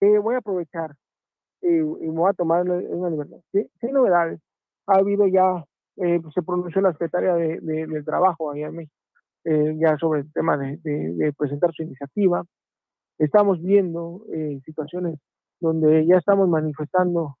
eh, 0.00 0.18
voy 0.18 0.34
a 0.34 0.38
aprovechar 0.38 0.96
y 1.62 1.68
me 1.68 2.10
voy 2.10 2.30
a 2.30 2.34
tomar 2.34 2.68
una 2.68 3.10
libertad. 3.10 3.38
Si, 3.52 3.58
hay 3.58 3.92
novedades, 3.92 4.40
ha 4.86 4.98
habido 4.98 5.26
ya 5.26 5.64
eh, 5.96 6.20
se 6.34 6.42
pronunció 6.42 6.80
la 6.80 6.92
secretaria 6.92 7.34
de, 7.34 7.60
del 7.60 8.04
Trabajo 8.04 8.50
allá 8.50 8.66
en 8.66 8.76
México, 8.76 8.96
eh, 9.44 9.76
ya 9.78 9.96
sobre 9.98 10.20
el 10.20 10.32
tema 10.32 10.56
de, 10.56 11.32
presentar 11.36 11.72
su 11.72 11.82
iniciativa. 11.82 12.44
Estamos 13.18 13.62
viendo 13.62 14.24
eh, 14.32 14.60
situaciones 14.64 15.18
donde 15.60 16.04
ya 16.06 16.16
estamos 16.18 16.48
manifestando 16.48 17.36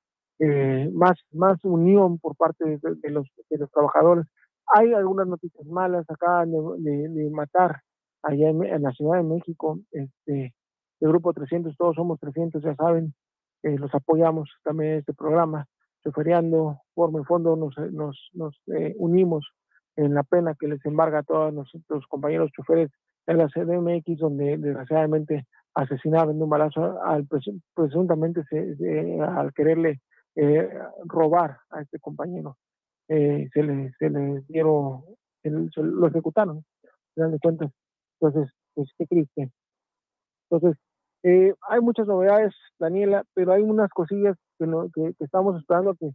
más, 0.92 1.16
más 1.32 1.58
unión 1.64 2.18
por 2.18 2.36
parte 2.36 2.64
de, 2.64 3.10
los, 3.10 3.26
de 3.48 3.58
los 3.58 3.70
trabajadores. 3.70 4.26
Hay 4.74 4.92
algunas 4.92 5.26
noticias 5.26 5.64
malas, 5.66 6.04
acaban 6.08 6.50
de, 6.50 7.30
matar 7.30 7.80
allá 8.22 8.50
en, 8.50 8.82
la 8.82 8.90
Ciudad 8.92 9.18
de 9.18 9.22
México, 9.22 9.78
este, 9.92 10.52
el 11.00 11.08
grupo 11.08 11.32
300, 11.32 11.76
todos 11.76 11.94
somos 11.94 12.18
300, 12.20 12.62
ya 12.62 12.74
saben, 12.74 13.14
los 13.62 13.94
apoyamos 13.94 14.50
también 14.64 14.92
en 14.92 14.98
este 14.98 15.14
programa 15.14 15.66
feriando, 16.12 16.80
forma 16.94 17.20
y 17.20 17.24
fondo 17.24 17.56
nos, 17.56 17.76
nos, 17.92 18.30
nos 18.32 18.60
eh, 18.74 18.94
unimos 18.98 19.46
en 19.96 20.14
la 20.14 20.22
pena 20.22 20.54
que 20.58 20.68
les 20.68 20.84
embarga 20.84 21.20
a 21.20 21.22
todos 21.22 21.52
nuestros 21.52 22.06
compañeros 22.08 22.50
choferes 22.52 22.90
en 23.26 23.38
la 23.38 23.48
CDMX, 23.48 24.18
donde 24.18 24.58
desgraciadamente 24.58 25.46
asesinaron 25.74 26.36
de 26.36 26.44
un 26.44 26.50
balazo 26.50 27.02
al 27.02 27.26
presuntamente 27.74 28.44
se, 28.48 29.20
al 29.20 29.52
quererle 29.52 30.00
eh, 30.36 30.68
robar 31.04 31.58
a 31.70 31.82
este 31.82 31.98
compañero. 31.98 32.56
Eh, 33.08 33.48
se, 33.52 33.62
le, 33.62 33.92
se 33.98 34.08
le 34.08 34.42
dieron, 34.48 35.02
se, 35.42 35.50
lo 35.50 36.06
ejecutaron, 36.08 36.64
se 37.14 37.22
de 37.22 37.38
cuentas. 37.38 37.70
Entonces, 38.20 38.52
pues 38.74 38.88
qué 38.98 39.06
triste. 39.06 39.50
Entonces, 40.50 40.80
eh, 41.26 41.54
hay 41.70 41.80
muchas 41.80 42.06
novedades, 42.06 42.54
Daniela, 42.78 43.24
pero 43.32 43.52
hay 43.52 43.62
unas 43.62 43.88
cosillas 43.88 44.36
que, 44.58 44.66
que, 44.94 45.24
estamos 45.24 45.58
esperando 45.58 45.94
que, 45.94 46.10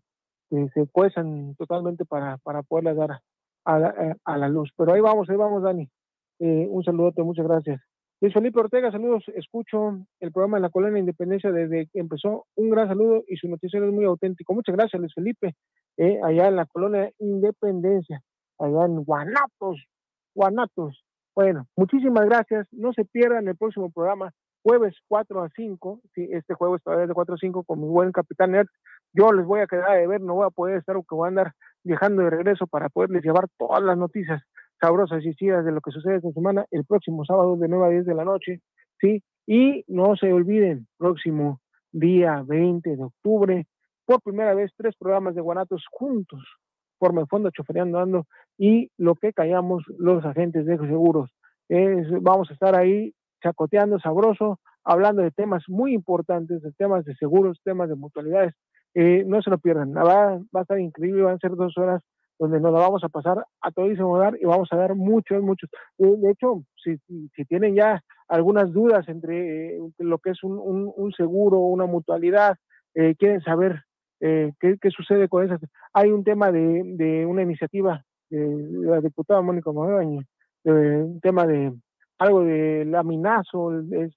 se 0.74 0.88
cuezan 0.92 1.56
totalmente 1.56 2.06
para, 2.06 2.38
para 2.38 2.62
poderlas 2.62 2.96
dar 2.96 3.20
a 3.66 3.80
la, 3.80 3.90
eh, 3.90 4.16
a 4.24 4.38
la, 4.38 4.48
luz. 4.50 4.70
Pero 4.78 4.94
ahí 4.94 5.02
vamos, 5.02 5.28
ahí 5.30 5.36
vamos, 5.36 5.64
Dani. 5.64 5.90
Eh, 6.40 6.68
un 6.70 6.84
saludote, 6.84 7.24
muchas 7.24 7.48
gracias. 7.48 7.82
Luis 8.22 8.34
Felipe 8.34 8.60
Ortega, 8.60 8.92
saludos. 8.92 9.24
Escucho 9.34 9.98
el 10.20 10.32
programa 10.32 10.58
en 10.58 10.64
la 10.64 10.70
Colonia 10.70 11.00
Independencia 11.00 11.52
desde 11.52 11.88
que 11.88 12.00
empezó. 12.00 12.46
Un 12.56 12.70
gran 12.70 12.88
saludo 12.88 13.24
y 13.28 13.36
su 13.38 13.48
noticiero 13.48 13.88
es 13.88 13.94
muy 13.94 14.06
auténtico. 14.06 14.54
Muchas 14.54 14.76
gracias, 14.76 15.00
Luis 15.00 15.14
Felipe. 15.16 15.56
allá 16.24 16.48
en 16.50 16.56
la 16.56 16.68
Colonia 16.68 17.12
Independencia, 17.18 18.22
allá 18.60 18.86
en 18.86 19.04
Guanatos, 19.04 19.86
Guanatos. 20.36 21.04
Bueno, 21.36 21.66
muchísimas 21.76 22.26
gracias. 22.26 22.68
No 22.72 22.94
se 22.94 23.06
pierdan 23.06 23.48
el 23.48 23.58
próximo 23.58 23.90
programa 23.90 24.32
jueves 24.64 24.96
4 25.08 25.44
a 25.44 25.50
5, 25.56 26.02
sí, 26.14 26.28
este 26.32 26.54
jueves 26.54 26.82
todavía 26.84 27.08
de 27.08 27.14
4 27.14 27.36
a 27.36 27.38
5 27.38 27.64
con 27.64 27.82
mi 27.82 27.88
buen 27.88 28.12
capitán 28.12 28.54
yo 29.14 29.32
les 29.32 29.46
voy 29.46 29.62
a 29.62 29.68
quedar 29.68 29.98
de 29.98 30.08
ver, 30.08 30.22
no 30.22 30.36
voy 30.36 30.48
a 30.48 30.52
poder 30.52 30.78
estar 30.78 30.96
o 30.96 31.04
que 31.04 31.16
voy 31.16 31.26
a 31.26 31.30
andar 31.30 31.54
viajando 31.84 32.24
de 32.24 32.30
regreso 32.30 32.68
para 32.68 32.90
poderles 32.90 33.24
llevar 33.24 33.48
todas 33.58 33.82
las 33.82 33.98
noticias 33.98 34.44
sabrosas 34.80 35.26
y 35.26 35.34
chidas 35.34 35.66
de 35.66 35.72
lo 35.72 35.82
que 35.82 35.92
sucede 35.92 36.18
esta 36.18 36.32
semana 36.32 36.66
el 36.72 36.86
próximo 36.86 37.26
sábado 37.26 37.56
de 37.58 37.68
9 37.68 37.86
a 37.86 37.90
10 37.90 38.06
de 38.06 38.16
la 38.16 38.26
noche, 38.26 38.62
¿sí? 39.00 39.24
Y 39.48 39.84
no 39.88 40.16
se 40.16 40.32
olviden, 40.32 40.88
próximo 40.98 41.60
día 41.92 42.44
20 42.46 42.96
de 42.96 43.04
octubre, 43.04 43.68
por 44.06 44.22
primera 44.22 44.54
vez, 44.54 44.72
tres 44.76 44.96
programas 44.98 45.36
de 45.36 45.42
Guanatos 45.42 45.86
juntos, 45.92 46.44
forma 46.98 47.22
el 47.22 47.28
fondo 47.28 47.52
chofereando 47.52 48.00
ando 48.00 48.26
y 48.58 48.92
lo 48.98 49.16
que 49.16 49.34
callamos 49.34 49.84
los 49.98 50.24
agentes 50.26 50.66
de 50.66 50.78
seguros. 50.78 51.30
Es, 51.68 52.08
vamos 52.22 52.50
a 52.50 52.54
estar 52.54 52.76
ahí 52.76 53.14
chacoteando 53.42 54.00
sabroso, 54.00 54.60
hablando 54.84 55.22
de 55.22 55.32
temas 55.32 55.64
muy 55.68 55.94
importantes, 55.94 56.62
de 56.62 56.72
temas 56.74 57.06
de 57.06 57.16
seguros, 57.16 57.60
temas 57.64 57.90
de 57.90 57.96
mutualidades. 57.96 58.54
Eh, 58.96 59.24
no 59.26 59.42
se 59.42 59.50
lo 59.50 59.60
pierdan, 59.60 59.94
va, 59.94 60.34
a 60.34 60.62
estar 60.62 60.80
increíble, 60.80 61.22
van 61.22 61.36
a 61.36 61.40
ser 61.40 61.56
dos 61.56 61.78
horas 61.78 62.02
donde 62.40 62.60
nos 62.60 62.72
la 62.72 62.80
vamos 62.80 63.04
a 63.04 63.10
pasar 63.10 63.46
a 63.62 63.72
todísimo 63.72 64.18
dar 64.18 64.36
y 64.40 64.46
vamos 64.46 64.70
a 64.72 64.78
dar 64.78 64.96
muchos, 64.96 65.44
muchos. 65.44 65.70
De 65.98 66.32
hecho, 66.32 66.64
si, 66.82 66.98
tienen 67.46 67.76
ya 67.76 68.02
algunas 68.30 68.72
dudas 68.72 69.08
entre 69.10 69.76
eh, 69.76 69.80
lo 70.00 70.20
que 70.20 70.32
es 70.32 70.44
un, 70.44 70.58
un, 70.96 71.12
seguro, 71.12 71.60
una 71.60 71.86
mutualidad, 71.86 72.56
eh, 72.96 73.16
quieren 73.16 73.42
saber 73.42 73.84
eh, 74.22 74.52
qué, 74.60 74.78
sucede 74.90 75.28
con 75.28 75.44
esas. 75.44 75.60
Hay 75.94 76.12
un 76.12 76.24
tema 76.24 76.52
de, 76.52 77.26
una 77.28 77.44
iniciativa 77.44 78.04
de, 78.30 78.48
la 78.82 79.02
diputada 79.02 79.42
Mónica 79.42 79.72
Magaña, 79.72 80.24
un 80.64 81.20
tema 81.22 81.46
de 81.46 81.74
algo 82.20 82.44
de 82.44 82.86
laminazo, 82.86 83.80
es, 83.80 84.14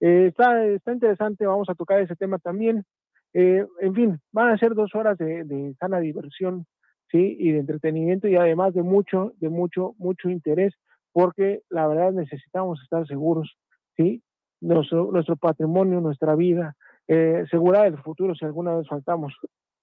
está, 0.00 0.66
está 0.66 0.92
interesante, 0.92 1.46
vamos 1.46 1.68
a 1.70 1.74
tocar 1.74 2.00
ese 2.00 2.16
tema 2.16 2.38
también. 2.38 2.84
en 3.32 3.94
fin, 3.94 4.20
van 4.32 4.50
a 4.50 4.58
ser 4.58 4.74
dos 4.74 4.94
horas 4.94 5.16
de, 5.18 5.44
de 5.44 5.74
sana 5.80 5.98
diversión 6.00 6.66
¿sí? 7.14 7.36
Y 7.38 7.52
de 7.52 7.60
entretenimiento 7.60 8.26
y 8.26 8.34
además 8.34 8.74
de 8.74 8.82
mucho, 8.82 9.32
de 9.38 9.48
mucho, 9.48 9.94
mucho 9.98 10.28
interés, 10.28 10.74
porque 11.12 11.62
la 11.70 11.86
verdad 11.86 12.12
necesitamos 12.12 12.82
estar 12.82 13.06
seguros, 13.06 13.56
¿sí? 13.96 14.20
Nuestro, 14.60 15.12
nuestro 15.12 15.36
patrimonio, 15.36 16.00
nuestra 16.00 16.34
vida, 16.34 16.74
eh, 17.06 17.42
asegurar 17.44 17.86
el 17.86 17.98
futuro 17.98 18.34
si 18.34 18.44
alguna 18.44 18.74
vez 18.74 18.88
faltamos 18.88 19.32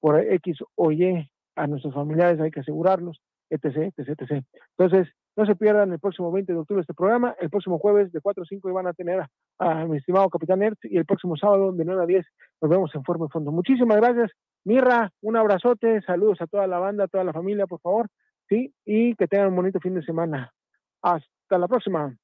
por 0.01 0.19
X 0.19 0.57
o 0.75 0.91
Y 0.91 1.29
a 1.55 1.67
nuestros 1.67 1.93
familiares, 1.93 2.41
hay 2.41 2.51
que 2.51 2.61
asegurarlos, 2.61 3.21
etc, 3.49 3.93
etc, 3.95 4.09
etc. 4.09 4.43
Entonces, 4.77 5.13
no 5.35 5.45
se 5.45 5.55
pierdan 5.55 5.91
el 5.91 5.99
próximo 5.99 6.31
20 6.31 6.51
de 6.51 6.59
octubre 6.59 6.81
este 6.81 6.93
programa. 6.93 7.35
El 7.39 7.49
próximo 7.49 7.79
jueves 7.79 8.11
de 8.11 8.21
4 8.21 8.43
a 8.43 8.45
5 8.45 8.73
van 8.73 8.87
a 8.87 8.93
tener 8.93 9.25
a, 9.59 9.85
mi 9.85 9.97
estimado 9.97 10.29
Capitán 10.29 10.61
Ertz 10.61 10.83
y 10.83 10.97
el 10.97 11.05
próximo 11.05 11.37
sábado 11.37 11.71
de 11.71 11.85
9 11.85 12.03
a 12.03 12.05
10 12.05 12.25
nos 12.61 12.71
vemos 12.71 12.95
en 12.95 13.03
Forma 13.03 13.25
de 13.25 13.31
Fondo. 13.31 13.51
Muchísimas 13.51 13.97
gracias. 13.97 14.31
Mirra, 14.63 15.11
un 15.21 15.37
abrazote, 15.37 16.01
saludos 16.01 16.41
a 16.41 16.47
toda 16.47 16.67
la 16.67 16.79
banda, 16.79 17.05
a 17.05 17.07
toda 17.07 17.23
la 17.23 17.33
familia, 17.33 17.65
por 17.65 17.79
favor, 17.79 18.07
sí, 18.47 18.73
y 18.85 19.15
que 19.15 19.27
tengan 19.27 19.47
un 19.47 19.55
bonito 19.55 19.79
fin 19.79 19.95
de 19.95 20.03
semana. 20.03 20.51
Hasta 21.01 21.57
la 21.57 21.67
próxima. 21.67 22.15